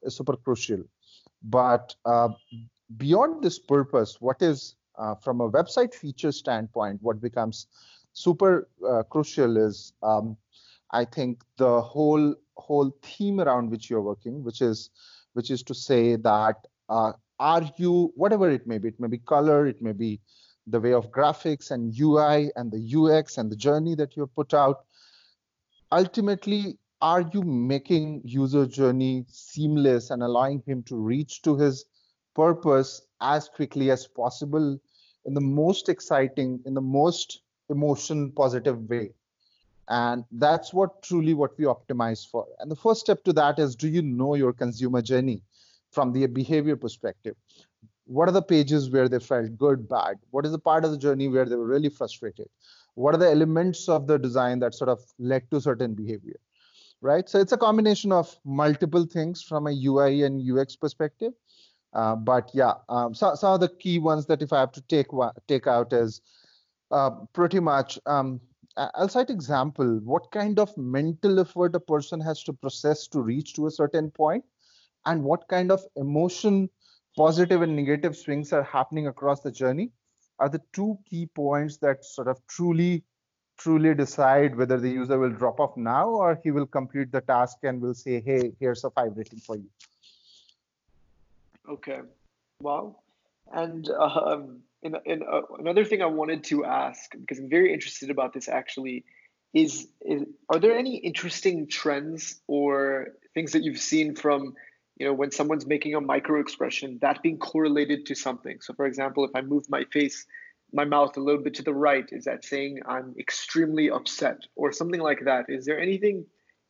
is 0.01 0.15
super 0.15 0.35
crucial. 0.35 0.83
But 1.43 1.95
uh, 2.05 2.29
beyond 2.97 3.43
this 3.43 3.59
purpose, 3.59 4.17
what 4.19 4.41
is 4.41 4.75
uh, 4.97 5.15
from 5.15 5.41
a 5.41 5.49
website 5.49 5.93
feature 5.93 6.31
standpoint, 6.31 6.99
what 7.01 7.21
becomes 7.21 7.67
super 8.13 8.67
uh, 8.87 9.03
crucial 9.03 9.57
is 9.57 9.93
um, 10.03 10.35
I 10.91 11.05
think 11.05 11.43
the 11.57 11.81
whole 11.81 12.35
whole 12.57 12.91
theme 13.03 13.39
around 13.39 13.69
which 13.69 13.89
you're 13.89 14.01
working, 14.01 14.43
which 14.43 14.61
is 14.61 14.89
which 15.33 15.51
is 15.51 15.63
to 15.63 15.75
say 15.75 16.15
that 16.15 16.55
uh, 16.89 17.13
are 17.39 17.63
you 17.77 18.11
whatever 18.15 18.49
it 18.49 18.67
may 18.67 18.77
be. 18.77 18.89
It 18.89 18.99
may 18.99 19.07
be 19.07 19.19
color 19.19 19.67
it 19.67 19.81
may 19.81 19.93
be 19.93 20.19
the 20.67 20.79
way 20.79 20.93
of 20.93 21.09
graphics 21.11 21.71
and 21.71 21.97
ui 21.99 22.51
and 22.55 22.71
the 22.71 22.95
ux 22.97 23.37
and 23.37 23.51
the 23.51 23.55
journey 23.55 23.95
that 23.95 24.15
you 24.15 24.23
have 24.23 24.35
put 24.35 24.53
out. 24.53 24.85
Ultimately 25.91 26.77
are 27.01 27.21
you 27.33 27.41
making 27.43 28.21
user 28.25 28.65
journey 28.65 29.25
seamless 29.29 30.09
and 30.09 30.21
allowing 30.21 30.61
him 30.65 30.83
to 30.83 30.97
reach 30.97 31.41
to 31.43 31.55
his 31.57 31.85
purpose 32.35 33.01
as 33.21 33.47
quickly 33.47 33.89
as 33.89 34.05
possible 34.05 34.77
in 35.25 35.33
the 35.33 35.41
most 35.41 35.87
exciting 35.87 36.59
in 36.65 36.73
the 36.73 36.81
most 36.81 37.41
emotion 37.69 38.31
positive 38.31 38.89
way? 38.89 39.13
And 39.87 40.23
that's 40.31 40.73
what 40.73 41.01
truly 41.01 41.33
what 41.33 41.57
we 41.57 41.65
optimize 41.65 42.29
for. 42.29 42.45
And 42.59 42.69
the 42.69 42.75
first 42.75 42.99
step 42.99 43.23
to 43.23 43.33
that 43.33 43.57
is 43.57 43.75
do 43.75 43.87
you 43.87 44.01
know 44.01 44.35
your 44.35 44.53
consumer 44.53 45.01
journey 45.01 45.41
from 45.91 46.13
the 46.13 46.25
behavior 46.27 46.75
perspective. 46.75 47.35
What 48.05 48.27
are 48.27 48.31
the 48.31 48.41
pages 48.41 48.89
where 48.89 49.07
they 49.07 49.19
felt 49.19 49.57
good, 49.57 49.87
bad? 49.87 50.17
What 50.31 50.45
is 50.45 50.51
the 50.51 50.59
part 50.59 50.83
of 50.83 50.91
the 50.91 50.97
journey 50.97 51.27
where 51.27 51.45
they 51.45 51.55
were 51.55 51.67
really 51.67 51.89
frustrated? 51.89 52.47
What 52.95 53.13
are 53.13 53.19
the 53.19 53.29
elements 53.29 53.87
of 53.87 54.07
the 54.07 54.17
design 54.17 54.59
that 54.59 54.73
sort 54.73 54.89
of 54.89 54.99
led 55.19 55.49
to 55.51 55.61
certain 55.61 55.93
behavior? 55.93 56.39
Right. 57.01 57.29
So 57.29 57.39
it's 57.39 57.53
a 57.53 57.57
combination 57.57 58.11
of 58.11 58.35
multiple 58.43 59.05
things 59.05 59.41
from 59.41 59.67
a 59.67 59.71
UI 59.71 60.23
and 60.23 60.41
UX 60.41 60.75
perspective. 60.75 61.33
Uh, 61.93 62.15
but 62.15 62.51
yeah, 62.53 62.73
um, 62.89 63.13
so, 63.13 63.35
some 63.35 63.53
of 63.53 63.61
the 63.61 63.69
key 63.69 63.99
ones 63.99 64.25
that 64.25 64.41
if 64.41 64.51
I 64.51 64.59
have 64.59 64.73
to 64.73 64.81
take 64.81 65.07
take 65.47 65.65
out 65.65 65.93
is 65.93 66.21
uh, 66.91 67.11
pretty 67.33 67.59
much 67.59 67.97
um, 68.05 68.41
I'll 68.77 69.09
cite 69.09 69.29
example. 69.29 69.99
What 70.03 70.31
kind 70.31 70.59
of 70.59 70.75
mental 70.77 71.39
effort 71.39 71.75
a 71.75 71.79
person 71.79 72.21
has 72.21 72.43
to 72.43 72.53
process 72.53 73.07
to 73.07 73.21
reach 73.21 73.53
to 73.55 73.67
a 73.67 73.71
certain 73.71 74.09
point, 74.09 74.45
and 75.05 75.23
what 75.23 75.47
kind 75.47 75.71
of 75.71 75.81
emotion, 75.95 76.69
positive 77.17 77.61
and 77.61 77.75
negative 77.75 78.15
swings 78.15 78.53
are 78.53 78.63
happening 78.63 79.07
across 79.07 79.41
the 79.41 79.51
journey 79.51 79.91
are 80.39 80.49
the 80.49 80.61
two 80.73 80.97
key 81.09 81.25
points 81.25 81.77
that 81.77 82.05
sort 82.05 82.27
of 82.27 82.39
truly 82.47 83.03
truly 83.59 83.93
decide 83.93 84.55
whether 84.55 84.79
the 84.79 84.89
user 84.89 85.19
will 85.19 85.29
drop 85.31 85.59
off 85.59 85.75
now 85.75 86.07
or 86.07 86.39
he 86.43 86.49
will 86.49 86.65
complete 86.65 87.11
the 87.11 87.21
task 87.21 87.57
and 87.63 87.81
will 87.81 87.93
say, 87.93 88.21
hey, 88.21 88.53
here's 88.59 88.83
a 88.85 88.89
five 88.89 89.11
rating 89.15 89.39
for 89.39 89.57
you. 89.57 89.69
Okay. 91.67 91.99
Wow. 92.61 92.95
And 93.51 93.89
um, 93.89 94.59
in, 94.81 94.95
in, 95.05 95.23
uh, 95.23 95.41
another 95.59 95.83
thing 95.83 96.01
I 96.01 96.05
wanted 96.05 96.45
to 96.45 96.63
ask, 96.63 97.11
because 97.11 97.37
I'm 97.39 97.49
very 97.49 97.73
interested 97.73 98.09
about 98.09 98.33
this 98.33 98.47
actually, 98.47 99.03
is, 99.53 99.87
is 100.01 100.23
are 100.49 100.59
there 100.59 100.77
any 100.77 100.95
interesting 100.95 101.67
trends 101.67 102.39
or 102.47 103.09
things 103.33 103.51
that 103.51 103.63
you've 103.63 103.79
seen 103.79 104.15
from 104.15 104.55
you 104.99 105.07
know 105.07 105.13
when 105.13 105.31
someone's 105.31 105.65
making 105.65 105.95
a 105.95 106.01
micro 106.01 106.39
expression 106.39 106.99
that 107.01 107.23
being 107.23 107.37
correlated 107.37 108.05
to 108.07 108.15
something. 108.15 108.59
So 108.61 108.73
for 108.73 108.85
example 108.85 109.23
if 109.25 109.31
i 109.33 109.41
move 109.41 109.65
my 109.69 109.85
face 109.85 110.25
my 110.71 110.85
mouth 110.85 111.17
a 111.17 111.19
little 111.19 111.41
bit 111.41 111.55
to 111.55 111.63
the 111.63 111.73
right 111.73 112.07
is 112.11 112.25
that 112.25 112.45
saying 112.45 112.79
i'm 112.85 113.15
extremely 113.17 113.89
upset 113.89 114.37
or 114.55 114.71
something 114.71 115.01
like 115.01 115.21
that? 115.25 115.45
Is 115.47 115.65
there 115.65 115.79
anything 115.79 116.25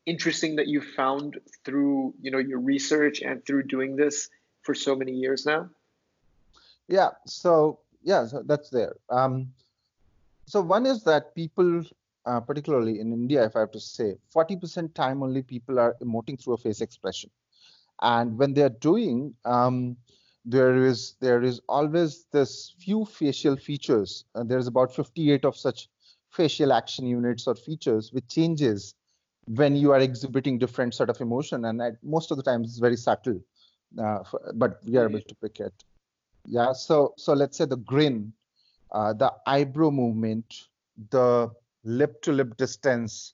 interesting 0.05 0.55
that 0.55 0.67
you 0.67 0.81
found 0.81 1.39
through 1.65 2.13
you 2.21 2.31
know 2.31 2.37
your 2.37 2.59
research 2.59 3.21
and 3.21 3.45
through 3.45 3.63
doing 3.63 3.95
this 3.95 4.29
for 4.61 4.73
so 4.73 4.95
many 4.95 5.11
years 5.11 5.45
now? 5.45 5.69
Yeah 6.87 7.09
so 7.25 7.79
yeah 8.03 8.27
so 8.27 8.43
that's 8.45 8.69
there. 8.69 8.95
Um, 9.09 9.53
so 10.45 10.61
one 10.61 10.85
is 10.85 11.03
that 11.03 11.35
people 11.35 11.83
uh, 12.25 12.39
particularly 12.39 12.99
in 12.99 13.13
india 13.13 13.43
if 13.45 13.55
i 13.55 13.61
have 13.61 13.71
to 13.71 13.79
say 13.79 14.15
40% 14.35 14.93
time 14.93 15.23
only 15.23 15.41
people 15.41 15.79
are 15.79 15.95
emoting 16.03 16.37
through 16.41 16.55
a 16.55 16.57
face 16.57 16.81
expression 16.81 17.29
and 18.01 18.37
when 18.37 18.53
they're 18.53 18.69
doing 18.69 19.33
um, 19.45 19.97
there 20.45 20.85
is 20.85 21.15
there 21.19 21.43
is 21.43 21.61
always 21.67 22.25
this 22.31 22.73
few 22.79 23.05
facial 23.05 23.55
features. 23.55 24.25
And 24.35 24.49
there's 24.49 24.67
about 24.67 24.93
58 24.93 25.45
of 25.45 25.55
such 25.55 25.89
facial 26.31 26.73
action 26.73 27.05
units 27.05 27.47
or 27.47 27.55
features 27.55 28.11
which 28.13 28.27
changes 28.27 28.93
when 29.47 29.75
you 29.75 29.91
are 29.91 29.99
exhibiting 29.99 30.57
different 30.57 30.93
sort 30.93 31.09
of 31.09 31.19
emotion. 31.21 31.65
And 31.65 31.81
at, 31.81 32.03
most 32.03 32.31
of 32.31 32.37
the 32.37 32.43
times 32.43 32.69
it's 32.69 32.79
very 32.79 32.97
subtle 32.97 33.39
uh, 34.01 34.19
but 34.55 34.79
we 34.85 34.97
are 34.97 35.09
able 35.09 35.21
to 35.21 35.35
pick 35.35 35.59
it. 35.59 35.73
Yeah 36.45 36.73
so 36.73 37.13
so 37.17 37.33
let's 37.33 37.57
say 37.57 37.65
the 37.65 37.77
grin 37.77 38.33
uh, 38.91 39.13
the 39.13 39.31
eyebrow 39.45 39.89
movement 39.89 40.67
the 41.11 41.51
lip 41.83 42.21
to 42.23 42.31
lip 42.31 42.57
distance 42.57 43.33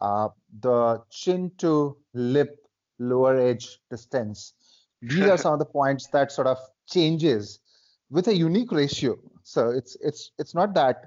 uh, 0.00 0.28
the 0.60 1.02
chin 1.10 1.50
to 1.58 1.96
lip 2.14 2.65
lower 2.98 3.38
edge 3.38 3.78
distance. 3.90 4.54
These 5.02 5.26
are 5.26 5.36
some 5.36 5.52
of 5.52 5.58
the 5.58 5.66
points 5.66 6.08
that 6.08 6.32
sort 6.32 6.46
of 6.46 6.58
changes 6.88 7.60
with 8.10 8.28
a 8.28 8.34
unique 8.34 8.72
ratio. 8.72 9.18
So 9.42 9.70
it's 9.70 9.96
it's 10.00 10.32
it's 10.38 10.54
not 10.54 10.74
that 10.74 11.06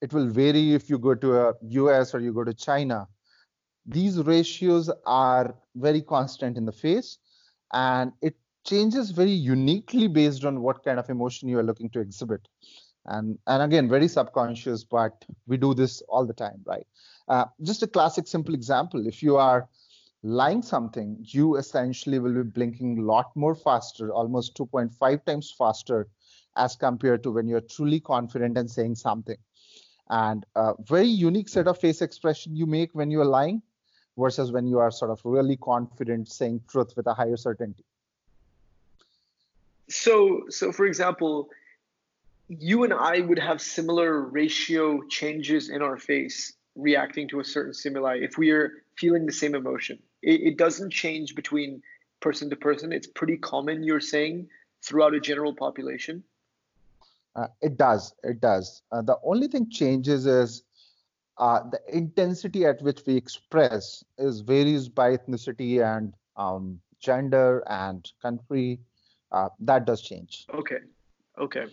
it 0.00 0.12
will 0.12 0.28
vary 0.28 0.74
if 0.74 0.88
you 0.90 0.98
go 0.98 1.14
to 1.14 1.40
a 1.40 1.54
US 1.70 2.14
or 2.14 2.20
you 2.20 2.32
go 2.32 2.44
to 2.44 2.54
China. 2.54 3.08
These 3.86 4.18
ratios 4.22 4.90
are 5.06 5.54
very 5.74 6.00
constant 6.02 6.56
in 6.56 6.64
the 6.64 6.72
face 6.72 7.18
and 7.72 8.12
it 8.22 8.36
changes 8.64 9.10
very 9.10 9.30
uniquely 9.30 10.08
based 10.08 10.44
on 10.44 10.62
what 10.62 10.84
kind 10.84 10.98
of 10.98 11.10
emotion 11.10 11.48
you 11.48 11.58
are 11.58 11.62
looking 11.62 11.90
to 11.90 12.00
exhibit. 12.00 12.48
And 13.06 13.38
and 13.46 13.62
again, 13.62 13.88
very 13.88 14.08
subconscious, 14.08 14.84
but 14.84 15.24
we 15.46 15.58
do 15.58 15.74
this 15.74 16.02
all 16.08 16.24
the 16.24 16.32
time, 16.32 16.62
right? 16.64 16.86
Uh, 17.28 17.44
just 17.62 17.82
a 17.82 17.86
classic 17.86 18.26
simple 18.26 18.54
example. 18.54 19.06
If 19.06 19.22
you 19.22 19.36
are 19.36 19.68
lying 20.24 20.62
something, 20.62 21.18
you 21.20 21.56
essentially 21.56 22.18
will 22.18 22.34
be 22.34 22.42
blinking 22.42 22.98
a 22.98 23.02
lot 23.02 23.30
more 23.36 23.54
faster, 23.54 24.12
almost 24.12 24.56
2.5 24.56 25.24
times 25.24 25.54
faster 25.56 26.08
as 26.56 26.74
compared 26.74 27.22
to 27.22 27.30
when 27.30 27.46
you're 27.46 27.60
truly 27.60 28.00
confident 28.00 28.58
and 28.58 28.68
saying 28.68 28.96
something. 28.96 29.36
And 30.10 30.44
a 30.56 30.74
very 30.82 31.06
unique 31.06 31.48
set 31.48 31.68
of 31.68 31.78
face 31.78 32.02
expression 32.02 32.56
you 32.56 32.66
make 32.66 32.90
when 32.94 33.10
you're 33.10 33.24
lying 33.24 33.62
versus 34.16 34.52
when 34.52 34.66
you 34.66 34.78
are 34.78 34.90
sort 34.90 35.10
of 35.10 35.20
really 35.24 35.56
confident 35.56 36.28
saying 36.28 36.62
truth 36.68 36.96
with 36.96 37.06
a 37.06 37.14
higher 37.14 37.36
certainty 37.36 37.84
so 39.88 40.44
so 40.48 40.72
for 40.72 40.86
example 40.86 41.48
you 42.48 42.84
and 42.84 42.92
i 42.92 43.20
would 43.20 43.38
have 43.38 43.60
similar 43.60 44.22
ratio 44.22 45.02
changes 45.08 45.68
in 45.68 45.82
our 45.82 45.96
face 45.96 46.54
reacting 46.76 47.28
to 47.28 47.40
a 47.40 47.44
certain 47.44 47.74
stimuli 47.74 48.18
if 48.20 48.38
we 48.38 48.50
are 48.50 48.72
feeling 48.96 49.26
the 49.26 49.32
same 49.32 49.54
emotion 49.54 49.98
it, 50.24 50.40
it 50.48 50.58
doesn't 50.58 50.90
change 50.90 51.34
between 51.34 51.82
person 52.20 52.50
to 52.50 52.56
person 52.56 52.92
it's 52.92 53.06
pretty 53.06 53.36
common 53.36 53.82
you're 53.82 54.00
saying 54.00 54.48
throughout 54.82 55.14
a 55.14 55.20
general 55.20 55.54
population 55.54 56.22
uh, 57.36 57.48
it 57.60 57.76
does 57.76 58.14
it 58.22 58.40
does 58.40 58.82
uh, 58.92 59.02
the 59.02 59.18
only 59.24 59.48
thing 59.48 59.68
changes 59.70 60.26
is 60.26 60.62
uh, 61.38 61.60
the 61.70 61.80
intensity 61.92 62.64
at 62.64 62.80
which 62.82 63.00
we 63.06 63.16
express 63.16 64.04
is 64.18 64.40
varies 64.40 64.88
by 64.88 65.16
ethnicity 65.16 65.82
and 65.84 66.14
um, 66.36 66.80
gender 67.00 67.62
and 67.68 68.10
country. 68.22 68.80
Uh, 69.32 69.48
that 69.60 69.84
does 69.84 70.00
change. 70.00 70.46
Okay, 70.54 70.78
okay. 71.38 71.66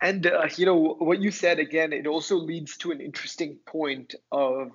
And 0.00 0.26
uh, 0.26 0.48
you 0.56 0.66
know 0.66 0.96
what 0.98 1.20
you 1.20 1.30
said 1.30 1.58
again. 1.58 1.92
It 1.92 2.06
also 2.06 2.36
leads 2.36 2.76
to 2.78 2.90
an 2.90 3.00
interesting 3.00 3.58
point 3.64 4.14
of 4.32 4.72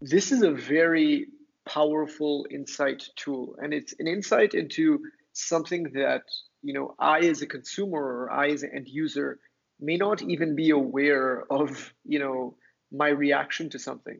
this 0.00 0.32
is 0.32 0.42
a 0.42 0.50
very 0.50 1.26
powerful 1.68 2.46
insight 2.50 3.04
tool, 3.16 3.56
and 3.62 3.72
it's 3.74 3.94
an 3.98 4.06
insight 4.06 4.54
into 4.54 5.00
something 5.32 5.84
that 5.94 6.22
you 6.62 6.72
know 6.72 6.94
I 6.98 7.20
as 7.20 7.42
a 7.42 7.46
consumer 7.46 8.00
or 8.00 8.32
I 8.32 8.48
as 8.48 8.62
an 8.62 8.70
end 8.74 8.88
user 8.88 9.38
may 9.80 9.96
not 9.96 10.22
even 10.22 10.56
be 10.56 10.70
aware 10.70 11.44
of. 11.50 11.92
You 12.04 12.18
know 12.20 12.56
my 12.90 13.08
reaction 13.08 13.70
to 13.70 13.78
something. 13.78 14.18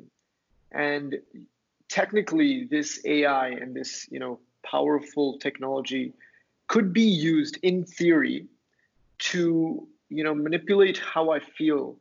And 0.71 1.17
technically, 1.89 2.69
this 2.71 3.01
AI 3.05 3.49
and 3.49 3.75
this, 3.75 4.07
you 4.11 4.19
know, 4.19 4.41
powerful 4.65 5.39
technology 5.39 6.13
could 6.67 6.93
be 6.93 7.09
used 7.09 7.59
in 7.63 7.85
theory 7.85 8.47
to, 9.19 9.89
you 10.11 10.25
know, 10.25 10.35
manipulate 10.35 10.99
how 10.99 11.31
I 11.31 11.41
feel 11.41 11.99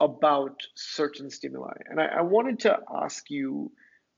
about 0.00 0.60
certain 0.74 1.30
stimuli. 1.30 1.74
And 1.86 2.00
I, 2.00 2.06
I 2.06 2.20
wanted 2.20 2.60
to 2.60 2.78
ask 2.94 3.30
you, 3.30 3.72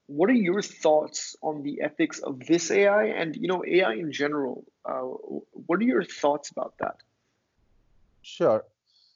what 0.08 0.28
are 0.30 0.40
your 0.50 0.62
thoughts 0.62 1.36
on 1.42 1.62
the 1.62 1.80
ethics 1.82 2.18
of 2.18 2.40
this 2.40 2.70
AI 2.70 3.04
and, 3.04 3.36
you 3.36 3.46
know, 3.46 3.64
AI 3.64 3.92
in 3.92 4.10
general? 4.10 4.64
Uh, 4.84 5.02
what 5.52 5.78
are 5.78 5.84
your 5.84 6.04
thoughts 6.04 6.50
about 6.50 6.74
that? 6.80 6.96
Sure 8.22 8.64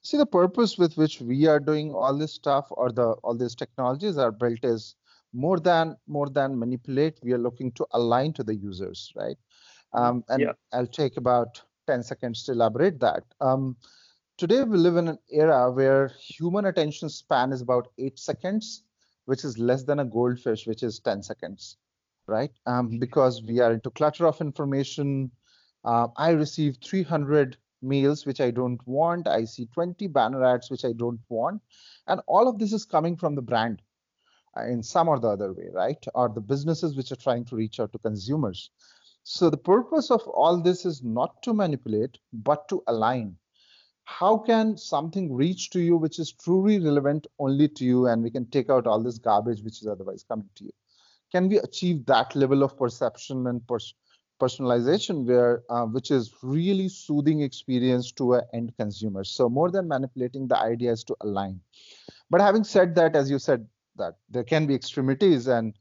see 0.03 0.17
the 0.17 0.27
purpose 0.27 0.77
with 0.77 0.97
which 0.97 1.21
we 1.21 1.47
are 1.47 1.61
doing 1.61 1.95
all 1.95 2.17
this 2.17 2.33
stuff 2.33 2.67
or 2.71 2.91
the 2.91 3.13
all 3.23 3.35
these 3.35 3.55
technologies 3.55 4.19
are 4.19 4.33
built 4.33 4.65
is 4.65 4.97
more 5.33 5.59
than 5.59 5.97
more 6.07 6.29
than 6.29 6.59
manipulate 6.59 7.19
we 7.23 7.33
are 7.33 7.39
looking 7.39 7.73
to 7.73 7.87
align 7.93 8.33
to 8.33 8.43
the 8.43 8.55
users 8.55 9.13
right 9.17 9.39
um, 9.95 10.25
and 10.29 10.43
yeah. 10.43 10.53
i'll 10.73 10.87
take 10.87 11.17
about 11.17 11.63
10 11.87 12.03
seconds 12.03 12.45
to 12.45 12.53
elaborate 12.53 13.01
that 13.01 13.25
um, 13.41 13.77
today 14.37 14.63
we 14.65 14.77
live 14.77 14.97
in 14.97 15.09
an 15.09 15.19
era 15.31 15.71
where 15.71 16.09
human 16.19 16.67
attention 16.67 17.09
span 17.09 17.53
is 17.53 17.63
about 17.63 17.89
8 17.99 18.19
seconds 18.19 18.83
which 19.27 19.45
is 19.45 19.59
less 19.59 19.85
than 19.85 20.01
a 20.01 20.05
goldfish 20.05 20.67
which 20.67 20.83
is 20.83 21.01
10 21.01 21.23
seconds 21.23 21.77
right 22.27 22.53
um, 22.67 22.99
because 22.99 23.43
we 23.43 23.61
are 23.61 23.73
into 23.73 23.91
clutter 23.91 24.27
of 24.27 24.41
information 24.41 25.31
uh, 25.85 26.09
i 26.17 26.31
receive 26.31 26.77
300 26.85 27.57
mails 27.83 28.25
which 28.25 28.41
I 28.41 28.51
don't 28.51 28.81
want. 28.87 29.29
I 29.29 29.45
see 29.45 29.67
20 29.67 30.07
banner 30.09 30.45
ads 30.45 30.71
which 30.71 30.85
I 30.85 30.93
don't 30.93 31.21
want. 31.29 31.61
And 32.07 32.21
all 32.27 32.49
of 32.49 32.59
this 32.59 32.73
is 32.73 32.85
coming 32.85 33.17
from 33.17 33.35
the 33.35 33.43
brand 33.43 33.83
uh, 34.57 34.65
in 34.65 34.83
some 34.83 35.09
or 35.09 35.19
the 35.19 35.29
other 35.29 35.53
way, 35.53 35.69
right? 35.73 36.03
Or 36.15 36.29
the 36.29 36.41
businesses 36.41 36.97
which 36.97 37.13
are 37.13 37.17
trying 37.17 37.45
to 37.47 37.57
reach 37.57 37.81
out 37.81 37.93
to 37.93 37.99
consumers. 37.99 38.71
So 39.25 39.51
the 39.51 39.57
purpose 39.57 40.11
of 40.11 40.23
all 40.29 40.61
this 40.61 40.85
is 40.85 41.03
not 41.03 41.43
to 41.43 41.55
manipulate, 41.55 42.19
but 42.33 42.69
to 42.69 42.83
align. 42.87 43.37
How 44.05 44.39
can 44.39 44.77
something 44.77 45.33
reach 45.33 45.71
to 45.71 45.81
you 45.81 45.97
which 45.97 46.19
is 46.19 46.33
truly 46.33 46.79
relevant 46.79 47.27
only 47.39 47.69
to 47.69 47.85
you, 47.85 48.07
and 48.07 48.23
we 48.23 48.31
can 48.31 48.47
take 48.47 48.71
out 48.71 48.87
all 48.87 49.03
this 49.03 49.19
garbage 49.19 49.63
which 49.63 49.81
is 49.81 49.87
otherwise 49.87 50.25
coming 50.27 50.49
to 50.57 50.65
you? 50.65 50.73
Can 51.31 51.49
we 51.49 51.59
achieve 51.59 52.05
that 52.07 52.35
level 52.37 52.63
of 52.63 52.77
perception 52.77 53.47
and 53.47 53.67
pers- 53.67 53.95
personalization 54.41 55.25
where 55.25 55.63
uh, 55.71 55.87
which 55.87 56.11
is 56.11 56.35
really 56.43 56.89
soothing 56.89 57.41
experience 57.41 58.13
to 58.13 58.35
an 58.35 58.43
end 58.53 58.73
consumer? 58.77 59.25
So 59.25 59.49
more 59.49 59.71
than 59.71 59.89
manipulating 59.89 60.49
the 60.49 60.59
idea 60.59 60.93
is 60.93 61.05
to 61.05 61.17
align. 61.21 61.61
But 62.29 62.41
having 62.41 62.65
said 62.65 62.95
that 62.97 63.17
as 63.17 63.31
you 63.31 63.39
said 63.39 63.67
that 63.97 64.17
there 64.29 64.45
can 64.45 64.67
be 64.67 64.75
extremities 64.75 65.47
and 65.47 65.75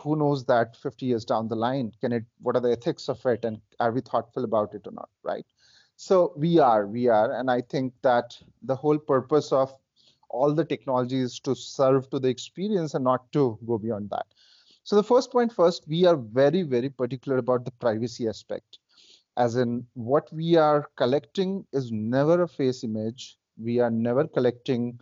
who 0.00 0.16
knows 0.16 0.44
that 0.44 0.76
50 0.76 1.06
years 1.06 1.24
down 1.24 1.48
the 1.48 1.56
line 1.56 1.92
can 2.00 2.12
it 2.12 2.24
what 2.40 2.56
are 2.56 2.60
the 2.60 2.70
ethics 2.70 3.08
of 3.08 3.24
it 3.26 3.44
and 3.44 3.60
are 3.80 3.90
we 3.90 4.00
thoughtful 4.00 4.44
about 4.44 4.74
it 4.74 4.86
or 4.86 4.92
not 4.92 5.08
right 5.24 5.44
so 5.98 6.32
we 6.36 6.58
are 6.58 6.86
we 6.86 7.08
are 7.08 7.32
and 7.38 7.50
i 7.50 7.60
think 7.60 7.92
that 8.02 8.38
the 8.62 8.76
whole 8.76 8.98
purpose 8.98 9.52
of 9.52 9.74
all 10.30 10.54
the 10.54 10.64
technology 10.64 11.20
is 11.20 11.38
to 11.40 11.54
serve 11.54 12.08
to 12.10 12.18
the 12.18 12.28
experience 12.28 12.94
and 12.94 13.04
not 13.04 13.30
to 13.32 13.58
go 13.66 13.78
beyond 13.78 14.08
that 14.10 14.26
so 14.88 14.96
the 14.96 15.02
first 15.02 15.30
point 15.30 15.52
first, 15.52 15.86
we 15.86 16.06
are 16.06 16.16
very, 16.16 16.62
very 16.62 16.88
particular 16.88 17.36
about 17.36 17.66
the 17.66 17.72
privacy 17.72 18.26
aspect. 18.26 18.78
As 19.36 19.56
in 19.56 19.86
what 19.92 20.32
we 20.32 20.56
are 20.56 20.88
collecting 20.96 21.66
is 21.74 21.92
never 21.92 22.40
a 22.44 22.48
face 22.48 22.84
image. 22.84 23.36
We 23.58 23.80
are 23.80 23.90
never 23.90 24.26
collecting 24.26 24.98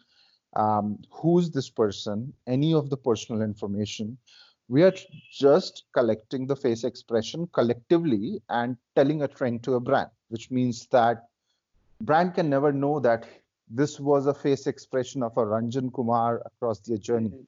um, 0.56 0.98
who's 1.08 1.52
this 1.52 1.70
person, 1.70 2.32
any 2.48 2.74
of 2.74 2.90
the 2.90 2.96
personal 2.96 3.42
information. 3.42 4.18
We 4.68 4.82
are 4.82 4.92
just 5.30 5.84
collecting 5.94 6.46
the 6.46 6.56
face 6.56 6.84
expression 6.84 7.48
collectively 7.52 8.42
and 8.48 8.76
telling 8.96 9.22
a 9.22 9.28
trend 9.28 9.62
to 9.64 9.74
a 9.74 9.80
brand, 9.80 10.10
which 10.28 10.50
means 10.50 10.86
that 10.88 11.28
brand 12.00 12.34
can 12.34 12.50
never 12.50 12.72
know 12.72 13.00
that 13.00 13.28
this 13.68 14.00
was 14.00 14.26
a 14.26 14.34
face 14.34 14.66
expression 14.66 15.22
of 15.22 15.36
a 15.36 15.44
Ranjan 15.44 15.92
Kumar 15.92 16.42
across 16.44 16.80
their 16.80 16.98
journey. 16.98 17.46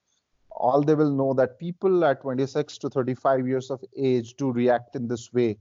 All 0.50 0.82
they 0.82 0.94
will 0.94 1.12
know 1.12 1.34
that 1.34 1.58
people 1.58 2.04
at 2.04 2.22
26 2.22 2.78
to 2.78 2.90
35 2.90 3.46
years 3.46 3.70
of 3.70 3.84
age 3.96 4.34
do 4.34 4.50
react 4.50 4.96
in 4.96 5.08
this 5.08 5.32
way 5.32 5.58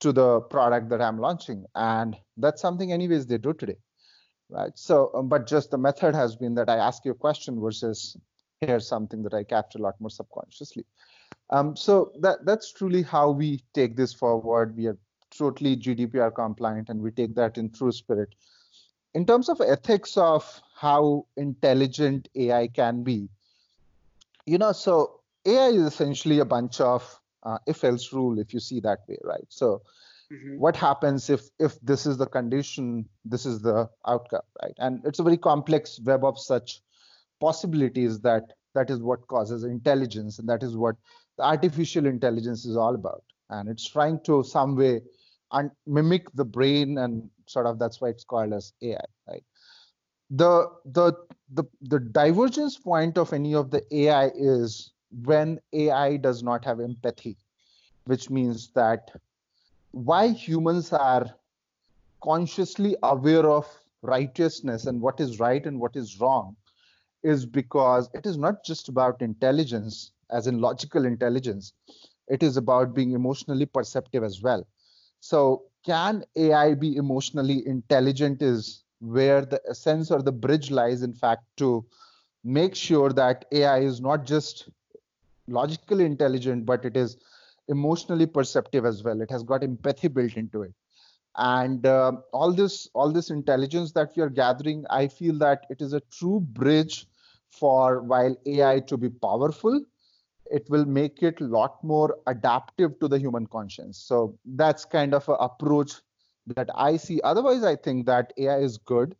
to 0.00 0.12
the 0.12 0.40
product 0.42 0.88
that 0.90 1.02
i'm 1.02 1.18
launching. 1.18 1.64
And 1.74 2.16
that's 2.36 2.62
something 2.62 2.92
anyways 2.92 3.26
they 3.26 3.38
do 3.38 3.52
today 3.52 3.76
right? 4.50 4.72
So 4.74 5.10
um, 5.14 5.28
but 5.28 5.46
just 5.46 5.70
the 5.70 5.78
method 5.78 6.14
has 6.14 6.36
been 6.36 6.54
that 6.54 6.68
i 6.68 6.76
ask 6.76 7.04
you 7.04 7.12
a 7.12 7.14
question 7.14 7.60
versus 7.60 8.16
here's 8.60 8.86
something 8.86 9.22
that 9.22 9.34
i 9.34 9.42
capture 9.42 9.78
a 9.78 9.82
lot 9.82 10.00
more 10.00 10.10
subconsciously 10.10 10.84
um, 11.50 11.76
so 11.76 12.12
that 12.20 12.44
that's 12.44 12.72
truly 12.72 13.02
how 13.02 13.30
we 13.30 13.62
take 13.74 13.96
this 13.96 14.12
forward 14.12 14.76
we 14.76 14.86
are 14.86 14.98
totally 15.36 15.76
gdpr 15.76 16.34
compliant 16.34 16.88
and 16.88 17.00
we 17.00 17.10
take 17.10 17.34
that 17.34 17.58
in 17.58 17.70
true 17.70 17.92
spirit 17.92 18.34
in 19.14 19.24
terms 19.24 19.48
of 19.48 19.60
ethics 19.60 20.16
of 20.16 20.60
how 20.74 21.26
intelligent 21.36 22.28
ai 22.34 22.66
can 22.68 23.02
be 23.02 23.28
you 24.48 24.56
know, 24.56 24.72
so 24.72 25.20
AI 25.44 25.68
is 25.68 25.82
essentially 25.82 26.38
a 26.38 26.44
bunch 26.44 26.80
of 26.80 27.20
uh, 27.42 27.58
if-else 27.66 28.12
rule, 28.12 28.38
if 28.38 28.54
you 28.54 28.60
see 28.60 28.80
that 28.80 29.00
way, 29.08 29.18
right? 29.22 29.46
So, 29.48 29.82
mm-hmm. 30.32 30.58
what 30.58 30.74
happens 30.74 31.28
if 31.28 31.42
if 31.58 31.78
this 31.80 32.06
is 32.06 32.16
the 32.16 32.26
condition, 32.26 33.06
this 33.24 33.44
is 33.44 33.60
the 33.60 33.90
outcome, 34.06 34.48
right? 34.62 34.74
And 34.78 35.02
it's 35.04 35.18
a 35.18 35.22
very 35.22 35.36
complex 35.36 36.00
web 36.02 36.24
of 36.24 36.38
such 36.38 36.80
possibilities 37.40 38.20
that 38.20 38.52
that 38.74 38.90
is 38.90 39.00
what 39.00 39.26
causes 39.28 39.64
intelligence, 39.64 40.38
and 40.38 40.48
that 40.48 40.62
is 40.62 40.76
what 40.76 40.96
the 41.36 41.44
artificial 41.44 42.06
intelligence 42.06 42.64
is 42.64 42.76
all 42.76 42.94
about. 42.94 43.24
And 43.50 43.68
it's 43.68 43.88
trying 43.88 44.20
to 44.24 44.42
some 44.44 44.76
way 44.76 45.00
and 45.52 45.70
mimic 45.86 46.30
the 46.34 46.44
brain, 46.44 46.98
and 46.98 47.28
sort 47.46 47.66
of 47.66 47.78
that's 47.78 48.00
why 48.00 48.08
it's 48.08 48.24
called 48.24 48.52
as 48.52 48.72
AI, 48.82 49.00
right? 49.26 49.44
the 50.30 50.68
the 50.84 51.12
the 51.54 51.64
the 51.82 51.98
divergence 51.98 52.76
point 52.76 53.16
of 53.16 53.32
any 53.32 53.54
of 53.54 53.70
the 53.70 53.82
AI 53.94 54.30
is 54.34 54.92
when 55.24 55.58
AI 55.72 56.16
does 56.18 56.42
not 56.42 56.64
have 56.64 56.80
empathy, 56.80 57.36
which 58.04 58.28
means 58.28 58.70
that 58.74 59.10
why 59.92 60.28
humans 60.28 60.92
are 60.92 61.26
consciously 62.22 62.94
aware 63.02 63.48
of 63.48 63.66
righteousness 64.02 64.86
and 64.86 65.00
what 65.00 65.18
is 65.18 65.40
right 65.40 65.64
and 65.66 65.80
what 65.80 65.96
is 65.96 66.20
wrong 66.20 66.56
is 67.22 67.46
because 67.46 68.08
it 68.14 68.26
is 68.26 68.38
not 68.38 68.64
just 68.64 68.88
about 68.88 69.20
intelligence 69.22 70.12
as 70.30 70.46
in 70.46 70.60
logical 70.60 71.04
intelligence 71.04 71.72
it 72.28 72.42
is 72.42 72.56
about 72.56 72.94
being 72.94 73.12
emotionally 73.12 73.66
perceptive 73.66 74.22
as 74.22 74.42
well 74.42 74.66
so 75.20 75.62
can 75.84 76.24
ai 76.36 76.74
be 76.74 76.96
emotionally 76.96 77.66
intelligent 77.66 78.42
is 78.42 78.84
where 79.00 79.44
the 79.44 79.60
essence 79.68 80.10
or 80.10 80.22
the 80.22 80.32
bridge 80.32 80.70
lies, 80.70 81.02
in 81.02 81.12
fact, 81.12 81.44
to 81.56 81.84
make 82.44 82.74
sure 82.74 83.12
that 83.12 83.44
AI 83.52 83.78
is 83.80 84.00
not 84.00 84.24
just 84.24 84.68
logically 85.46 86.04
intelligent, 86.04 86.66
but 86.66 86.84
it 86.84 86.96
is 86.96 87.16
emotionally 87.68 88.26
perceptive 88.26 88.84
as 88.84 89.02
well. 89.02 89.20
It 89.20 89.30
has 89.30 89.42
got 89.42 89.62
empathy 89.62 90.08
built 90.08 90.36
into 90.36 90.62
it. 90.62 90.74
And 91.38 91.86
uh, 91.86 92.12
all 92.32 92.52
this, 92.52 92.88
all 92.94 93.12
this 93.12 93.30
intelligence 93.30 93.92
that 93.92 94.12
we 94.16 94.22
are 94.22 94.28
gathering, 94.28 94.84
I 94.90 95.08
feel 95.08 95.38
that 95.38 95.66
it 95.70 95.80
is 95.80 95.92
a 95.92 96.00
true 96.10 96.40
bridge 96.40 97.06
for 97.50 98.02
while 98.02 98.36
AI 98.46 98.80
to 98.80 98.96
be 98.96 99.08
powerful, 99.08 99.80
it 100.50 100.68
will 100.70 100.84
make 100.84 101.22
it 101.22 101.40
a 101.40 101.44
lot 101.44 101.82
more 101.84 102.16
adaptive 102.26 102.98
to 103.00 103.08
the 103.08 103.18
human 103.18 103.46
conscience. 103.46 103.98
So 103.98 104.38
that's 104.44 104.84
kind 104.84 105.14
of 105.14 105.28
an 105.28 105.36
approach 105.40 105.92
that 106.56 106.70
I 106.74 106.96
see. 106.96 107.20
Otherwise, 107.22 107.64
I 107.64 107.76
think 107.76 108.06
that 108.06 108.32
AI 108.38 108.58
is 108.58 108.78
good. 108.78 109.14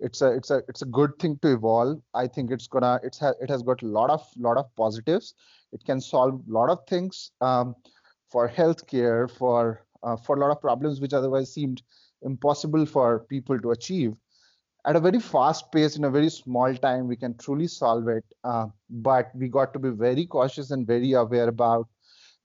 It's 0.00 0.20
a 0.20 0.32
it's 0.32 0.50
a 0.50 0.62
it's 0.68 0.82
a 0.82 0.86
good 0.86 1.18
thing 1.18 1.38
to 1.42 1.52
evolve. 1.52 2.02
I 2.14 2.26
think 2.26 2.50
it's 2.50 2.66
gonna 2.66 3.00
it's 3.04 3.18
ha, 3.18 3.32
it 3.40 3.48
has 3.50 3.62
got 3.62 3.82
a 3.82 3.86
lot 3.86 4.10
of 4.10 4.26
lot 4.36 4.56
of 4.56 4.74
positives. 4.76 5.34
It 5.72 5.84
can 5.84 6.00
solve 6.00 6.42
a 6.48 6.52
lot 6.52 6.70
of 6.70 6.86
things 6.88 7.30
um, 7.40 7.76
for 8.30 8.48
healthcare, 8.48 9.30
for 9.30 9.84
uh, 10.02 10.16
for 10.16 10.36
a 10.36 10.40
lot 10.40 10.50
of 10.50 10.60
problems 10.60 11.00
which 11.00 11.12
otherwise 11.12 11.52
seemed 11.52 11.82
impossible 12.22 12.86
for 12.86 13.20
people 13.20 13.58
to 13.58 13.70
achieve. 13.70 14.14
At 14.84 14.96
a 14.96 15.00
very 15.00 15.20
fast 15.20 15.70
pace 15.70 15.96
in 15.96 16.04
a 16.04 16.10
very 16.10 16.28
small 16.28 16.74
time 16.74 17.06
we 17.06 17.16
can 17.16 17.36
truly 17.36 17.68
solve 17.68 18.08
it 18.08 18.24
uh, 18.42 18.66
but 18.90 19.30
we 19.34 19.48
got 19.48 19.72
to 19.74 19.78
be 19.78 19.90
very 19.90 20.26
cautious 20.26 20.70
and 20.72 20.86
very 20.86 21.12
aware 21.12 21.48
about 21.48 21.88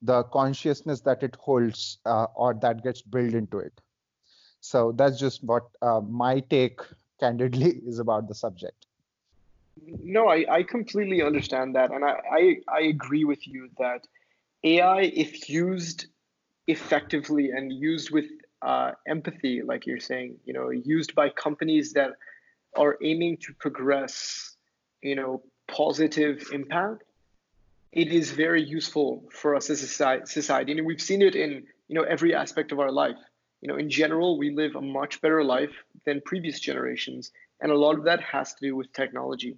the 0.02 0.24
consciousness 0.26 1.02
that 1.02 1.24
it 1.24 1.36
holds 1.40 1.98
uh, 2.06 2.28
or 2.36 2.54
that 2.54 2.84
gets 2.84 3.02
built 3.02 3.34
into 3.34 3.58
it. 3.58 3.74
So 4.60 4.92
that's 4.92 5.20
just 5.20 5.44
what 5.44 5.64
uh, 5.82 6.02
my 6.02 6.40
take 6.42 6.80
candidly 7.20 7.82
is 7.88 8.00
about 8.00 8.28
the 8.28 8.36
subject. 8.36 8.86
No 10.04 10.28
I, 10.28 10.46
I 10.50 10.64
completely 10.64 11.22
understand 11.22 11.76
that 11.76 11.92
and 11.92 12.04
I, 12.04 12.20
I, 12.32 12.58
I 12.68 12.80
agree 12.82 13.26
with 13.26 13.48
you 13.48 13.70
that 13.78 14.08
ai 14.64 15.02
if 15.02 15.50
used 15.50 16.08
effectively 16.68 17.52
and 17.52 17.72
used 17.72 18.12
with 18.12 18.26
uh, 18.62 18.92
empathy, 19.08 19.62
like 19.62 19.86
you're 19.86 20.00
saying, 20.00 20.36
you 20.46 20.54
know, 20.54 20.70
used 20.70 21.16
by 21.16 21.30
companies 21.30 21.94
that 21.94 22.12
are 22.76 22.98
aiming 23.02 23.38
to 23.38 23.54
progress, 23.54 24.56
you 25.02 25.16
know, 25.16 25.42
positive 25.68 26.48
impact, 26.52 27.04
it 27.92 28.12
is 28.12 28.32
very 28.32 28.62
useful 28.62 29.24
for 29.32 29.56
us 29.56 29.70
as 29.70 29.82
a 29.82 30.26
society. 30.26 30.72
And 30.72 30.86
we've 30.86 31.02
seen 31.02 31.22
it 31.22 31.36
in, 31.36 31.64
you 31.88 31.96
know, 31.96 32.04
every 32.04 32.36
aspect 32.36 32.72
of 32.72 32.80
our 32.80 32.92
life. 32.92 33.18
You 33.62 33.70
know, 33.70 33.78
in 33.78 33.90
general, 33.90 34.38
we 34.38 34.52
live 34.52 34.76
a 34.76 34.82
much 34.82 35.22
better 35.22 35.44
life 35.44 35.72
than 36.06 36.22
previous 36.22 36.60
generations. 36.60 37.32
And 37.60 37.72
a 37.72 37.78
lot 37.78 37.98
of 37.98 38.04
that 38.04 38.22
has 38.22 38.54
to 38.56 38.66
do 38.68 38.76
with 38.76 38.94
technology. 38.94 39.58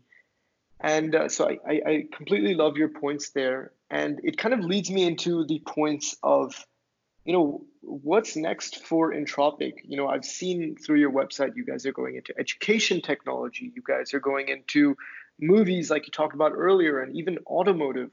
And 0.80 1.14
uh, 1.14 1.28
so 1.28 1.50
I, 1.68 1.82
I 1.86 2.04
completely 2.16 2.54
love 2.54 2.78
your 2.78 2.88
points 2.88 3.32
there. 3.32 3.72
And 3.90 4.22
it 4.24 4.38
kind 4.38 4.54
of 4.54 4.62
leads 4.62 4.90
me 4.90 5.04
into 5.04 5.46
the 5.46 5.62
points 5.66 6.16
of 6.24 6.66
you 7.30 7.34
know, 7.34 7.64
what's 7.82 8.36
next 8.36 8.84
for 8.84 9.14
Entropik? 9.14 9.74
You 9.84 9.98
know, 9.98 10.08
I've 10.08 10.26
seen 10.26 10.76
through 10.76 11.00
your 11.00 11.12
website, 11.12 11.56
you 11.56 11.64
guys 11.64 11.86
are 11.86 11.92
going 11.92 12.16
into 12.16 12.34
education 12.40 13.02
technology, 13.02 13.72
you 13.76 13.84
guys 13.88 14.16
are 14.16 14.20
going 14.20 14.50
into 14.50 14.98
movies 15.40 15.92
like 15.92 16.08
you 16.08 16.12
talked 16.12 16.34
about 16.34 16.54
earlier, 16.56 17.02
and 17.02 17.16
even 17.16 17.38
automotive. 17.46 18.10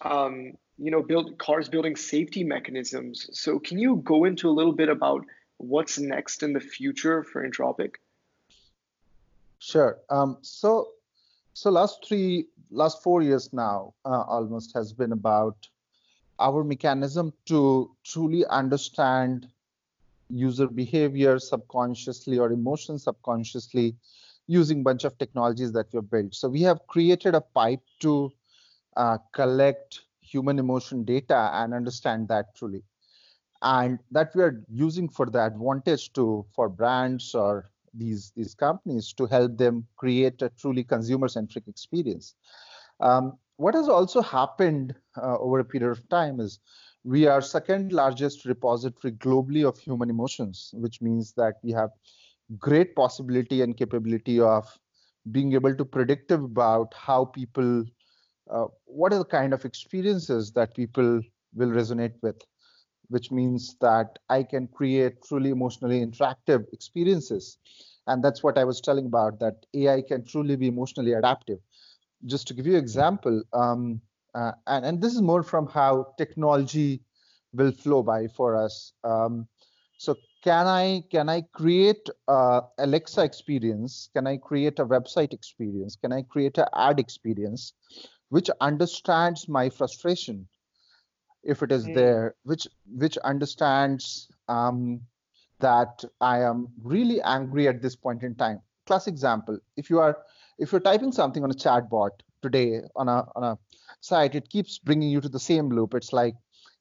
Um, 0.00 0.52
you 0.78 0.92
know, 0.92 1.02
build 1.02 1.38
cars 1.38 1.68
building 1.68 1.96
safety 1.96 2.44
mechanisms. 2.44 3.28
So, 3.32 3.58
can 3.58 3.80
you 3.80 3.96
go 3.96 4.22
into 4.22 4.48
a 4.48 4.54
little 4.58 4.74
bit 4.74 4.88
about 4.88 5.24
what's 5.56 5.98
next 5.98 6.44
in 6.44 6.52
the 6.52 6.60
future 6.60 7.24
for 7.24 7.44
Entropik? 7.44 7.96
Sure. 9.58 9.98
Um, 10.08 10.38
so, 10.42 10.90
so 11.54 11.68
last 11.68 12.06
three, 12.06 12.46
last 12.70 13.02
four 13.02 13.22
years 13.22 13.52
now, 13.52 13.94
uh, 14.04 14.22
almost 14.22 14.72
has 14.76 14.92
been 14.92 15.10
about 15.10 15.66
our 16.40 16.64
mechanism 16.64 17.32
to 17.46 17.94
truly 18.04 18.44
understand 18.46 19.46
user 20.28 20.68
behavior 20.68 21.38
subconsciously 21.38 22.38
or 22.38 22.52
emotion 22.52 22.98
subconsciously 22.98 23.96
using 24.46 24.82
bunch 24.82 25.04
of 25.04 25.16
technologies 25.18 25.72
that 25.72 25.86
we've 25.92 26.10
built. 26.10 26.34
So 26.34 26.48
we 26.48 26.62
have 26.62 26.86
created 26.88 27.34
a 27.34 27.40
pipe 27.40 27.82
to 28.00 28.32
uh, 28.96 29.18
collect 29.32 30.00
human 30.20 30.58
emotion 30.58 31.04
data 31.04 31.50
and 31.52 31.74
understand 31.74 32.28
that 32.28 32.54
truly. 32.56 32.82
And 33.62 33.98
that 34.10 34.34
we 34.34 34.42
are 34.42 34.64
using 34.72 35.08
for 35.08 35.26
the 35.26 35.44
advantage 35.44 36.12
to 36.14 36.46
for 36.54 36.68
brands 36.68 37.34
or 37.34 37.70
these 37.92 38.32
these 38.34 38.54
companies 38.54 39.12
to 39.14 39.26
help 39.26 39.58
them 39.58 39.86
create 39.96 40.40
a 40.42 40.48
truly 40.50 40.84
consumer-centric 40.84 41.68
experience. 41.68 42.34
Um, 43.00 43.38
what 43.60 43.74
has 43.74 43.88
also 43.88 44.22
happened 44.22 44.94
uh, 45.22 45.38
over 45.38 45.58
a 45.60 45.64
period 45.64 45.90
of 45.90 46.08
time 46.08 46.40
is 46.40 46.58
we 47.04 47.26
are 47.26 47.40
second 47.42 47.92
largest 47.92 48.44
repository 48.46 49.12
globally 49.14 49.66
of 49.68 49.78
human 49.78 50.10
emotions, 50.10 50.70
which 50.74 51.00
means 51.02 51.32
that 51.34 51.54
we 51.62 51.72
have 51.72 51.90
great 52.58 52.94
possibility 52.96 53.62
and 53.62 53.76
capability 53.76 54.40
of 54.40 54.66
being 55.30 55.52
able 55.54 55.74
to 55.76 55.84
predict 55.84 56.30
about 56.30 56.94
how 56.94 57.24
people, 57.26 57.84
uh, 58.50 58.66
what 58.86 59.12
are 59.12 59.18
the 59.18 59.24
kind 59.24 59.52
of 59.52 59.64
experiences 59.64 60.52
that 60.52 60.74
people 60.74 61.20
will 61.54 61.68
resonate 61.68 62.14
with, 62.22 62.40
which 63.08 63.30
means 63.30 63.76
that 63.80 64.18
I 64.28 64.42
can 64.44 64.68
create 64.68 65.22
truly 65.24 65.50
emotionally 65.50 66.04
interactive 66.04 66.64
experiences. 66.72 67.58
And 68.06 68.22
that's 68.24 68.42
what 68.42 68.58
I 68.58 68.64
was 68.64 68.80
telling 68.80 69.06
about 69.06 69.40
that 69.40 69.66
AI 69.74 70.02
can 70.02 70.24
truly 70.24 70.56
be 70.56 70.68
emotionally 70.68 71.12
adaptive 71.12 71.58
just 72.26 72.46
to 72.48 72.54
give 72.54 72.66
you 72.66 72.74
an 72.74 72.78
example, 72.78 73.42
um, 73.52 74.00
uh, 74.34 74.52
and, 74.66 74.84
and 74.84 75.00
this 75.00 75.14
is 75.14 75.22
more 75.22 75.42
from 75.42 75.66
how 75.66 76.14
technology 76.18 77.02
will 77.52 77.72
flow 77.72 78.02
by 78.02 78.28
for 78.28 78.56
us. 78.56 78.92
Um, 79.04 79.48
so 79.98 80.16
can 80.42 80.66
I 80.66 81.02
can 81.10 81.28
I 81.28 81.42
create 81.52 82.08
a 82.28 82.62
Alexa 82.78 83.22
experience? 83.22 84.08
Can 84.14 84.26
I 84.26 84.36
create 84.38 84.78
a 84.78 84.86
website 84.86 85.32
experience? 85.32 85.96
Can 85.96 86.12
I 86.12 86.22
create 86.22 86.58
an 86.58 86.66
ad 86.74 86.98
experience, 86.98 87.74
which 88.30 88.48
understands 88.60 89.48
my 89.48 89.68
frustration, 89.68 90.48
if 91.42 91.62
it 91.62 91.72
is 91.72 91.86
mm. 91.86 91.94
there, 91.94 92.34
which 92.44 92.66
which 92.86 93.18
understands 93.18 94.28
um, 94.48 95.00
that 95.58 96.04
I 96.20 96.40
am 96.40 96.68
really 96.82 97.20
angry 97.22 97.68
at 97.68 97.82
this 97.82 97.96
point 97.96 98.22
in 98.22 98.34
time. 98.34 98.60
Class 98.86 99.06
example: 99.06 99.58
if 99.76 99.90
you 99.90 99.98
are 99.98 100.16
if 100.60 100.72
you're 100.72 100.80
typing 100.80 101.10
something 101.10 101.42
on 101.42 101.50
a 101.50 101.54
chatbot 101.54 102.10
today 102.42 102.82
on 102.94 103.08
a 103.08 103.26
on 103.34 103.42
a 103.42 103.58
site, 104.00 104.34
it 104.34 104.48
keeps 104.48 104.78
bringing 104.78 105.10
you 105.10 105.20
to 105.20 105.28
the 105.28 105.40
same 105.40 105.70
loop. 105.70 105.94
It's 105.94 106.12
like, 106.12 106.34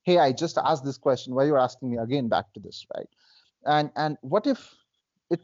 hey, 0.03 0.19
I 0.19 0.31
just 0.31 0.57
asked 0.57 0.85
this 0.85 0.97
question. 0.97 1.33
Why 1.33 1.45
you're 1.45 1.59
asking 1.59 1.91
me 1.91 1.97
again 1.97 2.27
back 2.27 2.53
to 2.53 2.59
this, 2.59 2.85
right? 2.95 3.07
And 3.65 3.91
and 3.95 4.17
what 4.21 4.45
if 4.45 4.75
it 5.29 5.41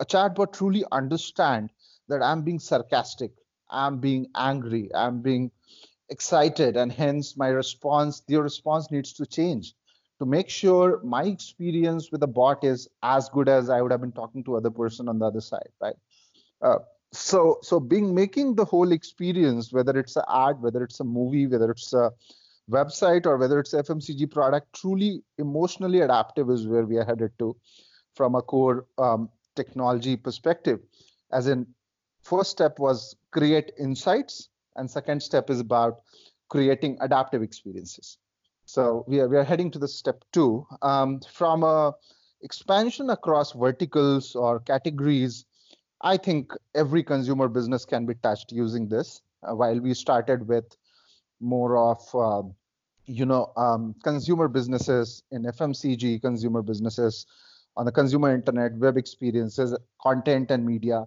a 0.00 0.06
chatbot 0.06 0.52
truly 0.52 0.84
understand 0.90 1.70
that 2.08 2.22
I'm 2.22 2.42
being 2.42 2.58
sarcastic, 2.58 3.32
I'm 3.70 3.98
being 3.98 4.26
angry, 4.34 4.90
I'm 4.94 5.20
being 5.20 5.50
excited, 6.08 6.76
and 6.76 6.92
hence 6.92 7.36
my 7.36 7.48
response, 7.48 8.22
your 8.28 8.42
response 8.42 8.90
needs 8.90 9.12
to 9.14 9.26
change 9.26 9.74
to 10.18 10.26
make 10.26 10.48
sure 10.48 11.00
my 11.02 11.24
experience 11.24 12.10
with 12.12 12.20
the 12.20 12.26
bot 12.26 12.62
is 12.64 12.88
as 13.02 13.28
good 13.30 13.48
as 13.48 13.68
I 13.68 13.80
would 13.82 13.90
have 13.90 14.00
been 14.00 14.12
talking 14.12 14.44
to 14.44 14.56
other 14.56 14.70
person 14.70 15.08
on 15.08 15.18
the 15.18 15.26
other 15.26 15.40
side, 15.40 15.70
right? 15.80 15.96
Uh, 16.62 16.78
so 17.14 17.58
so 17.62 17.78
being 17.78 18.14
making 18.14 18.54
the 18.54 18.64
whole 18.64 18.92
experience 18.92 19.72
whether 19.72 19.98
it's 19.98 20.16
an 20.16 20.24
ad 20.28 20.60
whether 20.60 20.82
it's 20.82 21.00
a 21.00 21.04
movie 21.04 21.46
whether 21.46 21.70
it's 21.70 21.92
a 21.92 22.10
website 22.70 23.26
or 23.26 23.36
whether 23.36 23.60
it's 23.60 23.74
fmcg 23.74 24.30
product 24.30 24.72
truly 24.72 25.22
emotionally 25.38 26.00
adaptive 26.00 26.50
is 26.50 26.66
where 26.66 26.84
we 26.84 26.96
are 26.96 27.04
headed 27.04 27.30
to 27.38 27.56
from 28.14 28.34
a 28.34 28.42
core 28.42 28.86
um, 28.98 29.28
technology 29.54 30.16
perspective. 30.16 30.80
As 31.32 31.46
in 31.46 31.66
first 32.22 32.50
step 32.50 32.78
was 32.78 33.16
create 33.30 33.72
insights 33.78 34.48
and 34.76 34.90
second 34.90 35.22
step 35.22 35.50
is 35.50 35.60
about 35.60 36.00
creating 36.48 36.98
adaptive 37.00 37.42
experiences. 37.42 38.18
So 38.66 39.04
we 39.06 39.20
are, 39.20 39.28
we 39.28 39.36
are 39.36 39.44
heading 39.44 39.70
to 39.72 39.78
the 39.78 39.88
step 39.88 40.24
two. 40.32 40.66
Um, 40.82 41.20
from 41.30 41.62
a 41.62 41.92
expansion 42.42 43.10
across 43.10 43.52
verticals 43.52 44.34
or 44.34 44.60
categories 44.60 45.44
I 46.04 46.18
think 46.18 46.52
every 46.74 47.02
consumer 47.02 47.48
business 47.48 47.86
can 47.86 48.04
be 48.04 48.14
touched 48.14 48.52
using 48.52 48.88
this. 48.88 49.22
Uh, 49.42 49.54
while 49.54 49.80
we 49.80 49.94
started 49.94 50.46
with 50.46 50.76
more 51.40 51.78
of 51.78 51.98
uh, 52.14 52.42
you 53.06 53.24
know 53.24 53.52
um, 53.56 53.94
consumer 54.04 54.46
businesses 54.48 55.22
in 55.32 55.44
FMCG, 55.44 56.20
consumer 56.20 56.60
businesses 56.62 57.26
on 57.76 57.86
the 57.86 57.92
consumer 57.92 58.34
internet, 58.34 58.76
web 58.76 58.98
experiences, 58.98 59.74
content 60.00 60.50
and 60.50 60.64
media. 60.64 61.06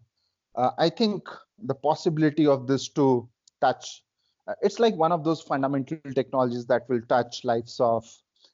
Uh, 0.55 0.71
I 0.79 0.89
think 0.89 1.29
the 1.59 1.75
possibility 1.75 2.47
of 2.47 2.65
this 2.65 2.89
to 2.89 3.29
touch 3.61 4.03
uh, 4.47 4.53
it's 4.61 4.79
like 4.79 4.95
one 4.95 5.11
of 5.11 5.23
those 5.23 5.41
fundamental 5.41 5.99
technologies 6.15 6.65
that 6.67 6.89
will 6.89 7.01
touch 7.07 7.43
lives 7.43 7.79
of 7.79 8.05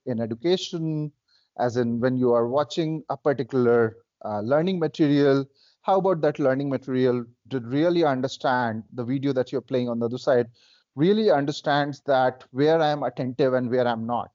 in 0.05 0.19
education, 0.19 1.11
as 1.57 1.77
in 1.77 1.99
when 2.01 2.17
you 2.17 2.33
are 2.33 2.47
watching 2.47 3.03
a 3.09 3.15
particular 3.15 3.97
uh, 4.25 4.41
learning 4.41 4.79
material 4.79 5.45
how 5.83 5.99
about 5.99 6.21
that 6.21 6.39
learning 6.39 6.69
material? 6.69 7.25
To 7.51 7.59
really 7.59 8.03
understand 8.03 8.83
the 8.93 9.03
video 9.03 9.33
that 9.33 9.51
you're 9.51 9.61
playing 9.61 9.89
on 9.89 9.99
the 9.99 10.05
other 10.05 10.17
side 10.17 10.47
really 10.95 11.29
understands 11.29 12.01
that 12.05 12.43
where 12.51 12.81
i'm 12.81 13.03
attentive 13.03 13.53
and 13.53 13.69
where 13.69 13.87
i'm 13.87 14.05
not. 14.05 14.31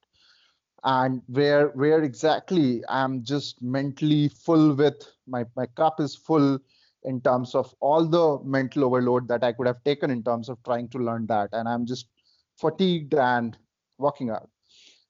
And 0.84 1.22
where 1.26 1.68
where 1.68 2.02
exactly 2.02 2.82
i'm 2.88 3.24
just 3.24 3.60
mentally 3.62 4.28
full 4.28 4.74
with 4.74 5.02
my 5.26 5.44
my 5.56 5.66
cup 5.66 6.00
is 6.00 6.14
full 6.14 6.58
in 7.04 7.20
terms 7.20 7.54
of 7.54 7.74
all 7.80 8.04
the 8.04 8.38
mental 8.44 8.84
overload 8.84 9.28
that 9.28 9.42
i 9.42 9.52
could 9.52 9.66
have 9.66 9.82
taken 9.84 10.10
in 10.10 10.22
terms 10.22 10.48
of 10.48 10.62
trying 10.64 10.88
to 10.90 10.98
learn 10.98 11.26
that. 11.26 11.48
And 11.52 11.68
i'm 11.68 11.86
just 11.86 12.08
fatigued 12.56 13.14
and 13.14 13.56
walking 13.98 14.30
out. 14.30 14.50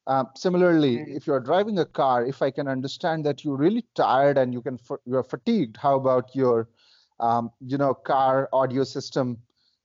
Uh, 0.08 0.24
similarly, 0.34 0.96
mm-hmm. 0.96 1.16
if 1.16 1.26
you're 1.26 1.38
driving 1.38 1.78
a 1.78 1.84
car, 1.84 2.24
if 2.24 2.40
I 2.40 2.50
can 2.50 2.66
understand 2.66 3.26
that 3.26 3.44
you're 3.44 3.58
really 3.58 3.84
tired 3.94 4.38
and 4.38 4.54
you 4.54 4.62
can 4.62 4.78
you're 5.04 5.22
fatigued, 5.22 5.76
how 5.76 5.96
about 5.96 6.34
your 6.34 6.70
um, 7.20 7.50
you 7.60 7.76
know 7.76 7.92
car 7.92 8.48
audio 8.54 8.84
system 8.84 9.36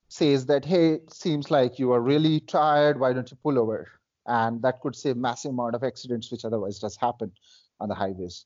says 0.08 0.46
that 0.46 0.64
hey, 0.64 1.00
seems 1.10 1.52
like 1.52 1.78
you 1.78 1.92
are 1.92 2.00
really 2.00 2.40
tired. 2.40 3.02
Why 3.02 3.12
don't 3.12 3.30
you 3.30 3.38
pull 3.44 3.60
over? 3.60 3.90
And 4.26 4.62
that 4.62 4.80
could 4.80 4.96
save 4.96 5.18
massive 5.18 5.52
amount 5.52 5.76
of 5.76 5.84
accidents 5.84 6.32
which 6.32 6.46
otherwise 6.46 6.80
does 6.80 6.96
happen 6.96 7.34
on 7.82 7.90
the 7.90 7.96
highways. 7.96 8.46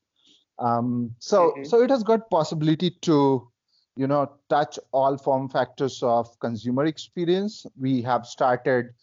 Um, 0.58 1.12
so 1.20 1.52
mm-hmm. 1.52 1.64
so 1.64 1.84
it 1.84 1.92
has 1.92 2.02
got 2.02 2.28
possibility 2.32 2.90
to 3.02 3.48
you 3.96 4.08
know 4.08 4.32
touch 4.50 4.80
all 4.92 5.16
form 5.16 5.48
factors 5.48 6.02
of 6.02 6.40
consumer 6.40 6.86
experience. 6.86 7.68
We 7.80 8.02
have 8.02 8.26
started 8.26 8.96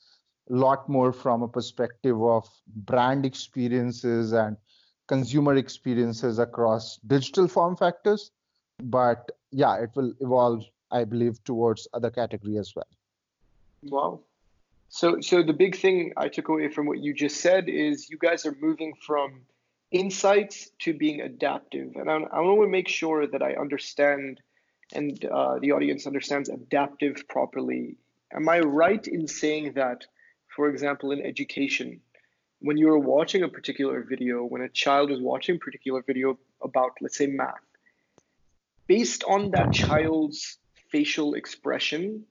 a 0.51 0.55
lot 0.55 0.89
more 0.89 1.13
from 1.13 1.43
a 1.43 1.49
perspective 1.49 2.23
of 2.23 2.49
brand 2.67 3.25
experiences 3.25 4.33
and 4.33 4.57
consumer 5.07 5.55
experiences 5.57 6.39
across 6.39 6.99
digital 7.07 7.49
form 7.49 7.77
factors. 7.77 8.31
But 8.83 9.31
yeah, 9.51 9.77
it 9.77 9.91
will 9.95 10.13
evolve, 10.21 10.65
I 10.91 11.05
believe, 11.05 11.43
towards 11.45 11.89
other 11.95 12.11
category 12.11 12.59
as 12.59 12.75
well. 12.75 12.89
Wow. 13.83 14.21
So, 14.89 15.21
so 15.21 15.43
the 15.43 15.53
big 15.53 15.77
thing 15.77 16.13
I 16.17 16.29
took 16.29 16.49
away 16.49 16.69
from 16.69 16.87
what 16.87 16.99
you 16.99 17.15
just 17.15 17.41
said 17.41 17.69
is 17.69 18.11
you 18.11 18.19
guys 18.19 18.47
are 18.47 18.57
moving 18.61 18.95
from 19.07 19.43
insights 19.91 20.71
to 20.81 20.93
being 20.93 21.21
adaptive, 21.21 21.97
and 21.97 22.11
I, 22.11 22.15
I 22.15 22.41
want 22.41 22.63
to 22.63 22.69
make 22.69 22.89
sure 22.89 23.27
that 23.27 23.43
I 23.43 23.55
understand 23.55 24.41
and 24.93 25.25
uh, 25.25 25.59
the 25.61 25.73
audience 25.73 26.07
understands 26.07 26.49
adaptive 26.49 27.27
properly. 27.29 27.97
Am 28.33 28.49
I 28.49 28.61
right 28.61 29.07
in 29.07 29.27
saying 29.27 29.73
that 29.75 30.07
for 30.55 30.69
example, 30.69 31.11
in 31.13 31.25
education, 31.25 32.01
when 32.61 32.77
you 32.77 32.89
are 32.89 32.99
watching 32.99 33.43
a 33.43 33.49
particular 33.49 34.03
video, 34.09 34.45
when 34.45 34.63
a 34.63 34.69
child 34.69 35.11
is 35.11 35.21
watching 35.21 35.57
a 35.57 35.59
particular 35.59 36.03
video 36.07 36.39
about, 36.63 36.93
let's 37.01 37.19
say, 37.19 37.27
math, 37.27 37.55
based 38.87 39.25
on 39.25 39.51
that 39.51 39.73
child's 39.73 40.59
facial 40.91 41.35
expression, 41.35 42.25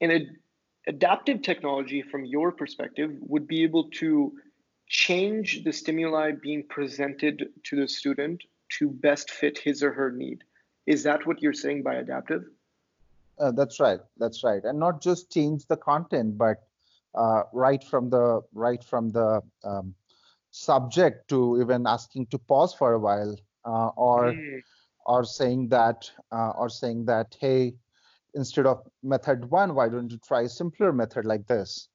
an 0.00 0.36
adaptive 0.86 1.42
technology 1.42 2.02
from 2.02 2.24
your 2.24 2.52
perspective 2.52 3.10
would 3.20 3.46
be 3.46 3.62
able 3.62 3.90
to 3.90 4.32
change 4.86 5.64
the 5.64 5.72
stimuli 5.72 6.32
being 6.32 6.62
presented 6.68 7.48
to 7.64 7.76
the 7.76 7.88
student 7.88 8.42
to 8.68 8.90
best 8.90 9.30
fit 9.30 9.58
his 9.58 9.82
or 9.82 9.92
her 9.92 10.12
need. 10.12 10.44
Is 10.86 11.02
that 11.04 11.26
what 11.26 11.40
you're 11.40 11.54
saying 11.54 11.82
by 11.82 11.94
adaptive? 11.94 12.44
Uh, 13.38 13.50
that's 13.52 13.80
right. 13.80 14.00
That's 14.18 14.44
right. 14.44 14.62
And 14.62 14.78
not 14.78 15.00
just 15.00 15.32
change 15.32 15.66
the 15.66 15.76
content, 15.76 16.36
but 16.36 16.62
right 17.52 17.82
from 17.84 18.10
the 18.10 18.40
right 18.52 18.82
from 18.82 19.10
the 19.10 19.40
um, 19.64 19.94
subject 20.50 21.28
to 21.28 21.60
even 21.60 21.86
asking 21.86 22.26
to 22.26 22.38
pause 22.38 22.74
for 22.74 22.92
a 22.92 22.98
while 22.98 23.36
uh, 23.64 23.88
or 23.96 24.32
mm. 24.32 24.60
or 25.06 25.24
saying 25.24 25.68
that 25.68 26.10
uh, 26.32 26.50
or 26.50 26.68
saying 26.68 27.04
that 27.04 27.36
hey 27.40 27.74
instead 28.34 28.66
of 28.66 28.86
method 29.02 29.50
one 29.50 29.74
why 29.74 29.88
don't 29.88 30.10
you 30.10 30.18
try 30.18 30.42
a 30.42 30.48
simpler 30.48 30.92
method 30.92 31.24
like 31.24 31.46
this 31.46 31.88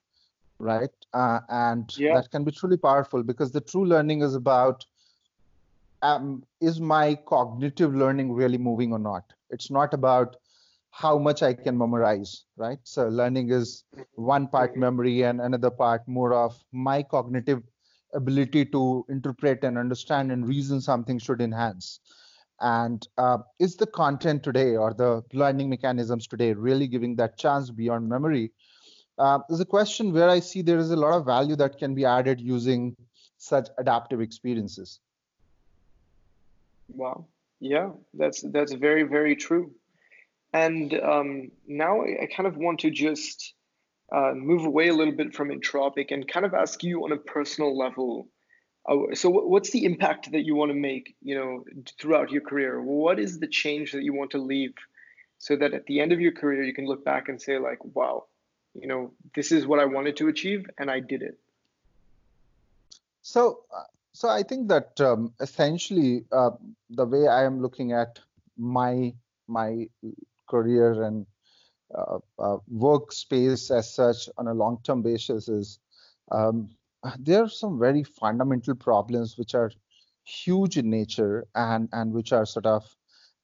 right 0.60 0.90
uh, 1.14 1.40
and 1.50 1.98
yeah. 1.98 2.14
that 2.14 2.30
can 2.32 2.44
be 2.44 2.52
truly 2.52 2.78
powerful 2.78 3.24
because 3.24 3.52
the 3.52 3.62
true 3.62 3.86
learning 3.86 4.22
is 4.22 4.36
about 4.36 4.86
um, 6.02 6.44
is 6.62 6.80
my 6.80 7.16
cognitive 7.26 7.94
learning 7.94 8.32
really 8.32 8.58
moving 8.58 8.92
or 8.92 9.00
not 9.00 9.34
it's 9.50 9.72
not 9.72 9.94
about 9.94 10.36
how 10.92 11.18
much 11.18 11.44
I 11.44 11.54
can 11.54 11.78
memorize, 11.78 12.46
right? 12.58 12.80
So 12.84 13.08
learning 13.08 13.52
is 13.52 13.84
one 14.16 14.48
part 14.48 14.76
memory 14.76 15.24
and 15.24 15.40
another 15.40 15.70
part 15.70 16.08
more 16.08 16.34
of 16.34 16.62
my 16.72 17.04
cognitive 17.04 17.62
ability 18.14 18.66
to 18.66 19.06
interpret 19.10 19.64
and 19.64 19.78
understand 19.78 20.32
and 20.32 20.48
reason 20.48 20.82
something 20.82 21.20
should 21.20 21.42
enhance. 21.42 22.00
And 22.60 23.08
uh, 23.18 23.38
is 23.60 23.76
the 23.76 23.88
content 23.88 24.44
today 24.44 24.76
or 24.76 24.94
the 24.94 25.24
learning 25.34 25.70
mechanisms 25.70 26.28
today 26.28 26.54
really 26.54 26.88
giving 26.88 27.16
that 27.18 27.38
chance 27.38 27.70
beyond 27.70 28.10
memory? 28.10 28.52
Uh, 29.18 29.40
is 29.50 29.60
a 29.60 29.66
question 29.66 30.12
where 30.12 30.30
I 30.30 30.40
see 30.40 30.62
there 30.62 30.78
is 30.78 30.92
a 30.92 30.96
lot 30.96 31.14
of 31.14 31.26
value 31.26 31.56
that 31.58 31.78
can 31.78 31.94
be 31.94 32.06
added 32.06 32.40
using 32.42 32.96
such 33.38 33.70
adaptive 33.78 34.22
experiences. 34.22 35.00
Wow. 36.90 37.28
Yeah, 37.60 37.92
that's 38.14 38.42
that's 38.42 38.74
very 38.74 39.04
very 39.04 39.36
true. 39.36 39.72
And 40.54 40.94
um, 40.94 41.52
now 41.68 42.02
I 42.02 42.28
kind 42.36 42.48
of 42.48 42.58
want 42.58 42.80
to 42.80 42.90
just 42.90 43.54
uh, 44.12 44.34
move 44.34 44.66
away 44.66 44.88
a 44.88 44.94
little 44.94 45.14
bit 45.14 45.36
from 45.36 45.50
Entropik 45.50 46.12
and 46.12 46.28
kind 46.28 46.46
of 46.46 46.54
ask 46.54 46.84
you 46.84 47.04
on 47.04 47.12
a 47.12 47.18
personal 47.18 47.78
level. 47.78 48.28
Uh, 48.88 49.14
so, 49.14 49.30
what's 49.30 49.70
the 49.70 49.86
impact 49.86 50.32
that 50.32 50.46
you 50.46 50.56
want 50.56 50.72
to 50.72 50.78
make, 50.78 51.16
you 51.22 51.36
know, 51.36 51.64
throughout 52.00 52.32
your 52.32 52.42
career? 52.42 52.82
What 52.82 53.20
is 53.20 53.40
the 53.40 53.48
change 53.48 53.92
that 53.92 54.04
you 54.04 54.14
want 54.14 54.32
to 54.32 54.40
leave, 54.40 54.74
so 55.38 55.56
that 55.58 55.74
at 55.74 55.86
the 55.86 56.00
end 56.00 56.12
of 56.12 56.20
your 56.20 56.32
career 56.32 56.64
you 56.64 56.74
can 56.74 56.88
look 56.88 57.06
back 57.06 57.30
and 57.30 57.40
say, 57.40 57.60
like, 57.60 57.84
wow, 57.94 58.26
you 58.74 58.88
know, 58.88 59.12
this 59.36 59.52
is 59.52 59.68
what 59.68 59.80
I 59.80 59.86
wanted 59.86 60.18
to 60.18 60.28
achieve, 60.28 60.66
and 60.80 60.90
I 60.90 61.02
did 61.02 61.22
it. 61.22 61.38
So, 63.22 63.60
uh, 63.76 63.84
so 64.14 64.28
I 64.28 64.42
think 64.42 64.70
that 64.70 65.00
um, 65.02 65.34
essentially 65.40 66.26
uh, 66.32 66.52
the 66.90 67.06
way 67.06 67.28
I 67.28 67.44
am 67.44 67.62
looking 67.62 67.92
at 67.92 68.20
my 68.58 69.14
my 69.48 69.88
career 70.50 71.04
and 71.04 71.26
uh, 71.98 72.20
uh, 72.38 72.58
workspace 72.72 73.76
as 73.76 73.94
such 73.96 74.30
on 74.38 74.48
a 74.48 74.54
long-term 74.54 75.02
basis 75.02 75.48
is 75.50 75.80
um, 76.32 76.70
there 77.18 77.44
are 77.44 77.50
some 77.50 77.80
very 77.80 78.04
fundamental 78.04 78.76
problems 78.76 79.38
which 79.38 79.56
are 79.56 79.72
huge 80.24 80.78
in 80.78 80.90
nature 80.90 81.48
and 81.56 81.90
and 81.94 82.14
which 82.14 82.32
are 82.32 82.46
sort 82.46 82.66
of 82.66 82.84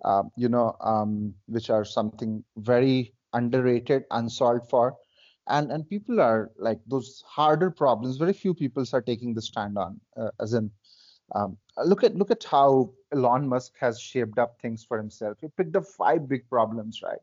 uh, 0.04 0.24
you 0.38 0.50
know 0.50 0.76
um, 0.82 1.34
which 1.48 1.70
are 1.70 1.86
something 1.86 2.44
very 2.58 3.14
underrated 3.34 4.04
unsolved 4.12 4.70
for. 4.70 4.96
And 5.48 5.72
and 5.72 5.88
people 5.88 6.20
are 6.22 6.52
like 6.58 6.80
those 6.88 7.24
harder 7.28 7.70
problems 7.70 8.18
very 8.18 8.34
few 8.34 8.54
people 8.54 8.84
are 8.94 9.02
taking 9.02 9.34
the 9.34 9.42
stand 9.42 9.78
on 9.78 10.00
uh, 10.18 10.32
as 10.40 10.54
in 10.54 10.72
um, 11.34 11.58
look 11.84 12.04
at 12.04 12.16
look 12.16 12.32
at 12.32 12.44
how 12.44 12.92
Elon 13.12 13.48
Musk 13.48 13.74
has 13.80 14.00
shaped 14.00 14.38
up 14.38 14.60
things 14.62 14.84
for 14.84 14.98
himself. 14.98 15.38
He 15.42 15.48
picked 15.48 15.76
up 15.76 15.86
five 15.86 16.28
big 16.28 16.48
problems, 16.50 17.02
right? 17.04 17.20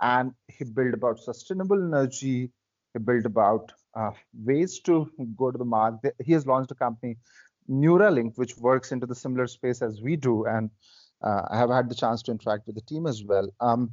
And 0.00 0.32
he 0.48 0.64
built 0.64 0.94
about 0.94 1.18
sustainable 1.18 1.82
energy. 1.82 2.50
He 2.92 2.98
built 2.98 3.26
about 3.26 3.72
uh, 3.94 4.10
ways 4.34 4.80
to 4.80 5.10
go 5.36 5.50
to 5.50 5.58
the 5.58 5.64
market. 5.64 6.14
He 6.22 6.32
has 6.32 6.46
launched 6.46 6.70
a 6.70 6.74
company, 6.74 7.16
Neuralink, 7.68 8.36
which 8.36 8.56
works 8.58 8.92
into 8.92 9.06
the 9.06 9.14
similar 9.14 9.46
space 9.46 9.82
as 9.82 10.00
we 10.00 10.16
do, 10.16 10.46
and 10.46 10.70
uh, 11.22 11.42
I 11.50 11.56
have 11.56 11.70
had 11.70 11.88
the 11.88 11.94
chance 11.94 12.22
to 12.22 12.30
interact 12.30 12.66
with 12.66 12.76
the 12.76 12.82
team 12.82 13.06
as 13.06 13.24
well. 13.24 13.48
Um, 13.60 13.92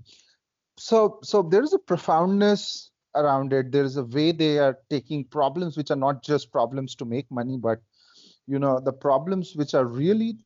so, 0.77 1.19
so 1.23 1.41
there 1.41 1.63
is 1.63 1.73
a 1.73 1.79
profoundness 1.79 2.91
around 3.15 3.53
it. 3.53 3.71
There 3.71 3.83
is 3.83 3.97
a 3.97 4.03
way 4.03 4.31
they 4.31 4.59
are 4.59 4.77
taking 4.89 5.23
problems 5.23 5.77
which 5.77 5.89
are 5.89 5.95
not 5.95 6.23
just 6.23 6.51
problems 6.51 6.95
to 6.95 7.05
make 7.05 7.31
money, 7.31 7.57
but 7.57 7.79
you 8.47 8.59
know 8.59 8.79
the 8.79 8.93
problems 8.93 9.53
which 9.55 9.73
are 9.73 9.85
really 9.85 10.37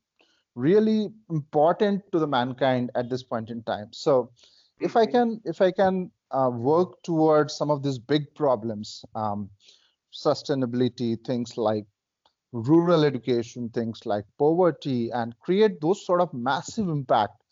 really 0.55 1.09
important 1.29 2.01
to 2.11 2.19
the 2.19 2.27
mankind 2.27 2.89
at 2.95 3.09
this 3.09 3.23
point 3.23 3.49
in 3.49 3.61
time 3.63 3.87
so 3.91 4.29
if 4.79 4.95
i 4.95 5.05
mm-hmm. 5.05 5.11
can 5.11 5.41
if 5.45 5.61
i 5.61 5.71
can 5.71 6.11
uh, 6.31 6.49
work 6.53 7.01
towards 7.03 7.55
some 7.55 7.71
of 7.71 7.81
these 7.83 7.97
big 7.97 8.33
problems 8.35 9.03
um, 9.15 9.49
sustainability 10.13 11.17
things 11.25 11.57
like 11.57 11.85
rural 12.51 13.05
education 13.05 13.69
things 13.69 14.05
like 14.05 14.25
poverty 14.37 15.09
and 15.11 15.37
create 15.39 15.79
those 15.81 16.05
sort 16.05 16.21
of 16.21 16.33
massive 16.33 16.87
impact 16.87 17.43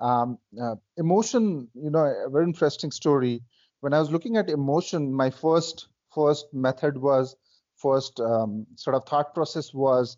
um, 0.00 0.38
uh, 0.60 0.74
emotion 0.96 1.68
you 1.74 1.90
know 1.90 2.04
a 2.26 2.28
very 2.30 2.44
interesting 2.44 2.90
story 2.90 3.42
when 3.80 3.94
i 3.94 3.98
was 3.98 4.10
looking 4.10 4.36
at 4.36 4.50
emotion 4.50 5.12
my 5.12 5.30
first 5.30 5.88
first 6.14 6.46
method 6.52 6.98
was 6.98 7.36
first 7.82 8.20
um, 8.20 8.66
sort 8.76 8.96
of 8.96 9.04
thought 9.04 9.34
process 9.34 9.74
was 9.74 10.16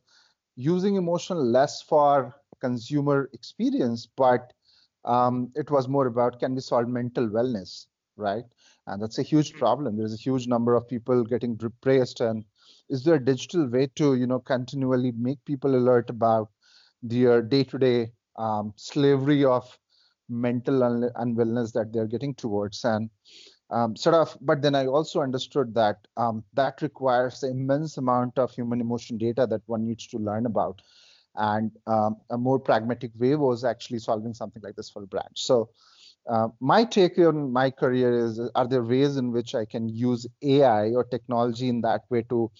using 0.56 0.96
emotion 0.96 1.52
less 1.52 1.82
for 1.82 2.34
consumer 2.60 3.30
experience, 3.32 4.06
but 4.16 4.52
um, 5.04 5.50
it 5.54 5.70
was 5.70 5.88
more 5.88 6.06
about 6.06 6.40
can 6.40 6.54
we 6.54 6.60
solve 6.60 6.88
mental 6.88 7.28
wellness, 7.28 7.86
right? 8.16 8.44
And 8.86 9.02
that's 9.02 9.18
a 9.18 9.22
huge 9.22 9.52
hmm. 9.52 9.58
problem. 9.58 9.96
There's 9.96 10.14
a 10.14 10.24
huge 10.28 10.46
number 10.46 10.74
of 10.74 10.88
people 10.88 11.24
getting 11.24 11.56
depressed, 11.56 12.20
and 12.20 12.44
is 12.88 13.04
there 13.04 13.16
a 13.16 13.24
digital 13.24 13.68
way 13.68 13.88
to 13.96 14.14
you 14.14 14.26
know 14.26 14.40
continually 14.40 15.12
make 15.12 15.44
people 15.44 15.74
alert 15.74 16.10
about 16.10 16.50
their 17.02 17.42
day-to-day 17.42 18.12
um, 18.36 18.72
slavery 18.76 19.44
of 19.44 19.78
mental 20.28 20.82
un- 20.82 21.10
unwellness 21.16 21.72
that 21.72 21.92
they're 21.92 22.06
getting 22.06 22.34
towards 22.34 22.82
and 22.84 23.10
um, 23.70 23.96
sort 23.96 24.14
of 24.14 24.36
but 24.40 24.62
then 24.62 24.74
i 24.74 24.86
also 24.86 25.20
understood 25.20 25.74
that 25.74 26.06
um, 26.16 26.44
that 26.54 26.82
requires 26.82 27.42
an 27.42 27.50
immense 27.50 27.96
amount 27.96 28.38
of 28.38 28.50
human 28.52 28.80
emotion 28.80 29.18
data 29.18 29.46
that 29.46 29.62
one 29.66 29.86
needs 29.86 30.06
to 30.06 30.18
learn 30.18 30.46
about. 30.46 30.80
And 31.36 31.72
um, 31.88 32.18
a 32.30 32.38
more 32.38 32.60
pragmatic 32.60 33.10
way 33.18 33.34
was 33.34 33.64
actually 33.64 33.98
solving 33.98 34.34
something 34.34 34.62
like 34.62 34.76
this 34.76 34.88
for 34.88 35.02
a 35.02 35.06
brand 35.06 35.30
so 35.34 35.70
uh, 36.28 36.48
my 36.60 36.84
take 36.84 37.18
on 37.18 37.52
my 37.52 37.70
career 37.70 38.26
is 38.26 38.40
are 38.54 38.66
there 38.66 38.82
ways 38.82 39.16
in 39.16 39.30
which 39.30 39.54
I 39.54 39.64
can 39.64 39.88
use 39.88 40.26
AI 40.42 40.90
or 40.90 41.04
technology 41.04 41.68
in 41.68 41.82
that 41.82 42.02
way 42.08 42.22
to 42.30 42.50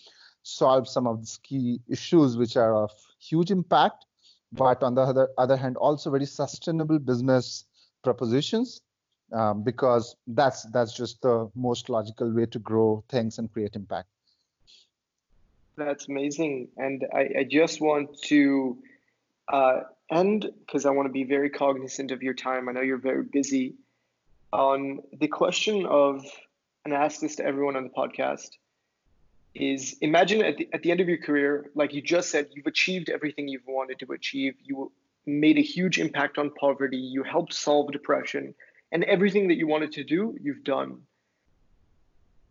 solve 0.43 0.87
some 0.87 1.07
of 1.07 1.21
these 1.21 1.39
key 1.43 1.81
issues 1.89 2.37
which 2.37 2.57
are 2.57 2.75
of 2.75 2.91
huge 3.19 3.51
impact, 3.51 4.05
but 4.53 4.83
on 4.83 4.95
the 4.95 5.01
other, 5.01 5.29
other 5.39 5.57
hand, 5.57 5.77
also 5.79 6.11
very 6.11 6.27
sustainable 6.27 6.99
business 6.99 7.65
propositions 8.03 8.83
um, 9.35 9.62
because 9.62 10.16
that's 10.26 10.62
that's 10.72 10.95
just 10.97 11.20
the 11.22 11.51
most 11.55 11.89
logical 11.89 12.30
way 12.30 12.47
to 12.47 12.59
grow 12.59 13.05
things 13.09 13.39
and 13.39 13.53
create 13.53 13.74
impact. 13.74 14.09
That's 15.76 16.09
amazing, 16.09 16.68
and 16.76 17.05
I, 17.12 17.28
I 17.41 17.45
just 17.51 17.80
want 17.80 18.16
to 18.24 18.78
uh, 19.53 19.80
end 20.11 20.51
because 20.61 20.87
I 20.87 20.91
want 20.91 21.07
to 21.07 21.12
be 21.12 21.24
very 21.24 21.51
cognizant 21.51 22.12
of 22.12 22.22
your 22.22 22.35
time. 22.35 22.68
I 22.68 22.72
know 22.72 22.80
you're 22.80 22.97
very 22.99 23.24
busy. 23.24 23.74
On 24.53 25.01
the 25.18 25.26
question 25.26 25.85
of, 25.85 26.24
and 26.85 26.95
I 26.95 27.05
ask 27.05 27.20
this 27.20 27.37
to 27.37 27.45
everyone 27.45 27.74
on 27.74 27.82
the 27.82 27.91
podcast, 27.91 28.51
is 29.55 29.97
imagine 30.01 30.45
at 30.45 30.59
the, 30.59 30.68
at 30.72 30.82
the 30.82 30.93
end 30.93 31.01
of 31.01 31.09
your 31.09 31.18
career, 31.18 31.70
like 31.74 31.93
you 31.93 32.03
just 32.03 32.30
said, 32.30 32.49
you've 32.53 32.66
achieved 32.66 33.09
everything 33.09 33.49
you've 33.49 33.66
wanted 33.66 33.99
to 34.01 34.12
achieve. 34.12 34.55
You 34.62 34.93
made 35.26 35.59
a 35.59 35.62
huge 35.62 35.99
impact 35.99 36.39
on 36.39 36.51
poverty. 36.51 36.97
You 36.97 37.24
helped 37.24 37.53
solve 37.53 37.91
depression, 37.91 38.55
and 38.95 39.03
everything 39.05 39.49
that 39.49 39.57
you 39.57 39.66
wanted 39.66 39.92
to 39.92 40.05
do, 40.05 40.36
you've 40.40 40.62
done. 40.62 41.01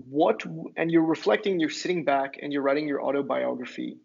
What 0.10 0.44
and 0.76 0.92
you're 0.92 1.06
reflecting 1.06 1.60
you're 1.60 1.70
sitting 1.70 2.04
back 2.04 2.38
and 2.42 2.52
you're 2.52 2.62
writing 2.62 2.88
your 2.88 3.02
autobiography. 3.02 3.98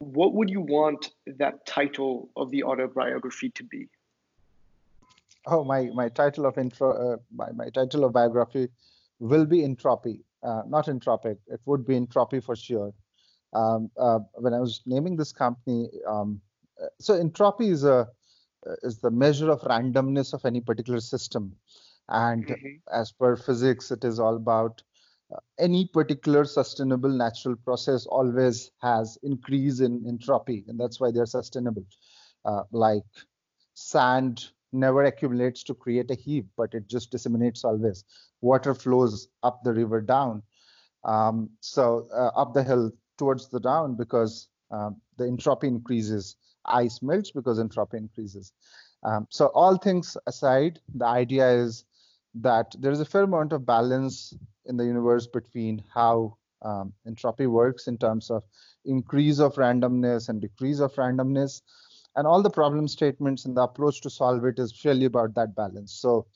What 0.00 0.34
would 0.34 0.50
you 0.50 0.62
want 0.62 1.10
that 1.38 1.64
title 1.66 2.30
of 2.36 2.50
the 2.50 2.64
autobiography 2.64 3.50
to 3.50 3.62
be? 3.62 3.88
Oh 5.46 5.62
my 5.62 5.90
my 5.94 6.08
title 6.08 6.44
of 6.46 6.58
intro 6.58 6.88
uh, 6.90 7.16
my, 7.32 7.52
my 7.52 7.68
title 7.70 8.04
of 8.04 8.12
biography 8.12 8.68
will 9.20 9.46
be 9.46 9.62
entropy. 9.62 10.24
Uh, 10.42 10.62
not 10.66 10.86
Entropik 10.86 11.36
it 11.46 11.60
would 11.66 11.86
be 11.86 11.94
entropy 11.94 12.40
for 12.40 12.56
sure. 12.56 12.92
Um, 13.52 13.90
uh, 13.96 14.20
when 14.34 14.54
i 14.54 14.60
was 14.60 14.80
naming 14.86 15.16
this 15.16 15.32
company 15.32 15.88
um, 16.06 16.40
uh, 16.80 16.86
so 17.00 17.14
entropy 17.14 17.68
is 17.68 17.82
a 17.82 18.06
is 18.82 18.98
the 18.98 19.10
measure 19.10 19.50
of 19.50 19.60
randomness 19.62 20.32
of 20.32 20.44
any 20.44 20.60
particular 20.60 21.00
system. 21.00 21.54
And 22.08 22.46
mm-hmm. 22.46 22.76
as 22.92 23.12
per 23.12 23.36
physics 23.36 23.90
it 23.90 24.04
is 24.04 24.18
all 24.18 24.36
about 24.36 24.82
uh, 25.32 25.38
any 25.58 25.86
particular 25.86 26.44
sustainable 26.44 27.10
natural 27.10 27.54
process 27.56 28.06
always 28.06 28.72
has 28.82 29.16
increase 29.22 29.80
in 29.80 30.04
entropy 30.06 30.64
and 30.66 30.78
that's 30.78 30.98
why 30.98 31.10
they're 31.12 31.26
sustainable. 31.26 31.86
Uh, 32.44 32.62
like 32.72 33.04
sand 33.74 34.48
never 34.72 35.04
accumulates 35.04 35.62
to 35.64 35.74
create 35.74 36.10
a 36.10 36.14
heap 36.14 36.46
but 36.56 36.74
it 36.74 36.88
just 36.88 37.10
disseminates 37.10 37.64
always. 37.64 38.04
Water 38.40 38.74
flows 38.74 39.28
up 39.42 39.62
the 39.62 39.72
river 39.72 40.00
down 40.00 40.42
um, 41.04 41.50
so 41.60 42.08
uh, 42.12 42.38
up 42.38 42.54
the 42.54 42.62
hill 42.62 42.90
towards 43.18 43.48
the 43.48 43.60
down 43.60 43.94
because 43.94 44.48
um, 44.70 45.00
the 45.16 45.26
entropy 45.26 45.68
increases 45.68 46.36
ice 46.64 47.00
melts 47.02 47.30
because 47.30 47.58
entropy 47.58 47.96
increases. 47.98 48.52
Um, 49.02 49.26
so 49.30 49.46
all 49.54 49.76
things 49.76 50.16
aside 50.26 50.80
the 50.94 51.06
idea 51.06 51.48
is 51.48 51.84
that 52.34 52.74
there 52.78 52.92
is 52.92 53.00
a 53.00 53.04
fair 53.04 53.22
amount 53.22 53.52
of 53.52 53.66
balance 53.66 54.34
in 54.66 54.76
the 54.76 54.84
universe 54.84 55.26
between 55.26 55.82
how 55.92 56.36
um, 56.62 56.92
entropy 57.06 57.46
works 57.46 57.86
in 57.86 57.96
terms 57.96 58.30
of 58.30 58.42
increase 58.84 59.38
of 59.38 59.54
randomness 59.54 60.28
and 60.28 60.40
decrease 60.40 60.80
of 60.80 60.94
randomness. 60.94 61.62
And 62.16 62.26
all 62.26 62.42
the 62.42 62.50
problem 62.50 62.88
statements 62.88 63.44
and 63.44 63.56
the 63.56 63.62
approach 63.62 64.00
to 64.02 64.10
solve 64.10 64.44
it 64.44 64.58
is 64.58 64.84
really 64.84 65.06
about 65.06 65.34
that 65.34 65.54
balance. 65.54 65.92
So 65.92 66.26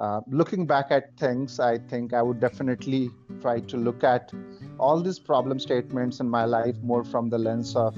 uh, 0.00 0.20
looking 0.28 0.66
back 0.66 0.90
at 0.90 1.16
things 1.16 1.60
i 1.60 1.78
think 1.78 2.12
i 2.12 2.22
would 2.22 2.40
definitely 2.40 3.10
try 3.40 3.60
to 3.60 3.76
look 3.76 4.02
at 4.02 4.32
all 4.78 5.00
these 5.00 5.18
problem 5.18 5.58
statements 5.58 6.20
in 6.20 6.28
my 6.28 6.44
life 6.44 6.76
more 6.82 7.04
from 7.04 7.28
the 7.28 7.38
lens 7.38 7.76
of 7.76 7.96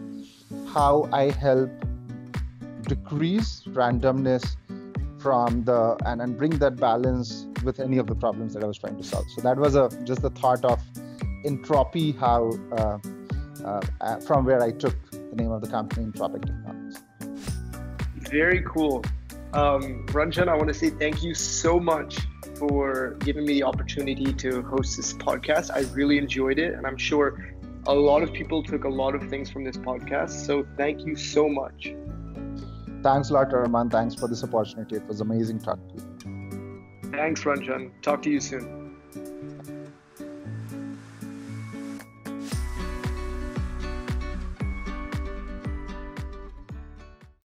how 0.74 1.08
i 1.12 1.24
help 1.30 1.70
decrease 2.82 3.62
randomness 3.68 4.56
from 5.22 5.62
the 5.64 5.96
and, 6.04 6.20
and 6.20 6.36
bring 6.36 6.50
that 6.58 6.76
balance 6.76 7.46
with 7.62 7.78
any 7.78 7.98
of 7.98 8.06
the 8.08 8.14
problems 8.14 8.54
that 8.54 8.64
I 8.64 8.66
was 8.66 8.78
trying 8.78 8.96
to 8.96 9.04
solve. 9.04 9.24
So 9.36 9.40
that 9.42 9.56
was 9.56 9.76
a 9.76 9.88
just 10.04 10.22
the 10.22 10.30
thought 10.30 10.64
of 10.64 10.80
entropy, 11.44 12.12
how 12.12 12.50
uh, 12.72 12.98
uh, 13.64 14.16
from 14.20 14.44
where 14.44 14.60
I 14.60 14.72
took 14.72 14.96
the 15.10 15.36
name 15.36 15.52
of 15.52 15.62
the 15.62 15.68
company, 15.68 16.06
Entropik 16.06 16.44
Technologies. 16.44 17.02
Very 18.30 18.62
cool. 18.62 19.04
Um, 19.52 20.06
Ranjan, 20.06 20.48
I 20.48 20.54
want 20.54 20.68
to 20.68 20.74
say 20.74 20.88
thank 20.88 21.22
you 21.22 21.34
so 21.34 21.78
much 21.78 22.18
for 22.56 23.16
giving 23.20 23.44
me 23.44 23.54
the 23.54 23.64
opportunity 23.64 24.32
to 24.32 24.62
host 24.62 24.96
this 24.96 25.12
podcast. 25.12 25.70
I 25.70 25.80
really 25.94 26.16
enjoyed 26.16 26.58
it, 26.58 26.74
and 26.74 26.86
I'm 26.86 26.96
sure 26.96 27.54
a 27.86 27.94
lot 27.94 28.22
of 28.22 28.32
people 28.32 28.62
took 28.62 28.84
a 28.84 28.88
lot 28.88 29.14
of 29.14 29.28
things 29.28 29.50
from 29.50 29.64
this 29.64 29.76
podcast. 29.76 30.46
So 30.46 30.66
thank 30.76 31.04
you 31.04 31.16
so 31.16 31.48
much. 31.48 31.94
Thanks 33.02 33.30
a 33.30 33.34
lot, 33.34 33.50
Arman. 33.50 33.90
Thanks 33.90 34.14
for 34.14 34.28
this 34.28 34.42
opportunity. 34.44 34.96
It 34.96 35.06
was 35.06 35.20
amazing 35.20 35.58
talking 35.58 35.88
to 35.88 36.28
you. 36.28 37.10
Thanks, 37.10 37.42
Ranjan. 37.42 37.90
Talk 38.00 38.22
to 38.22 38.30
you 38.30 38.40
soon. 38.40 38.81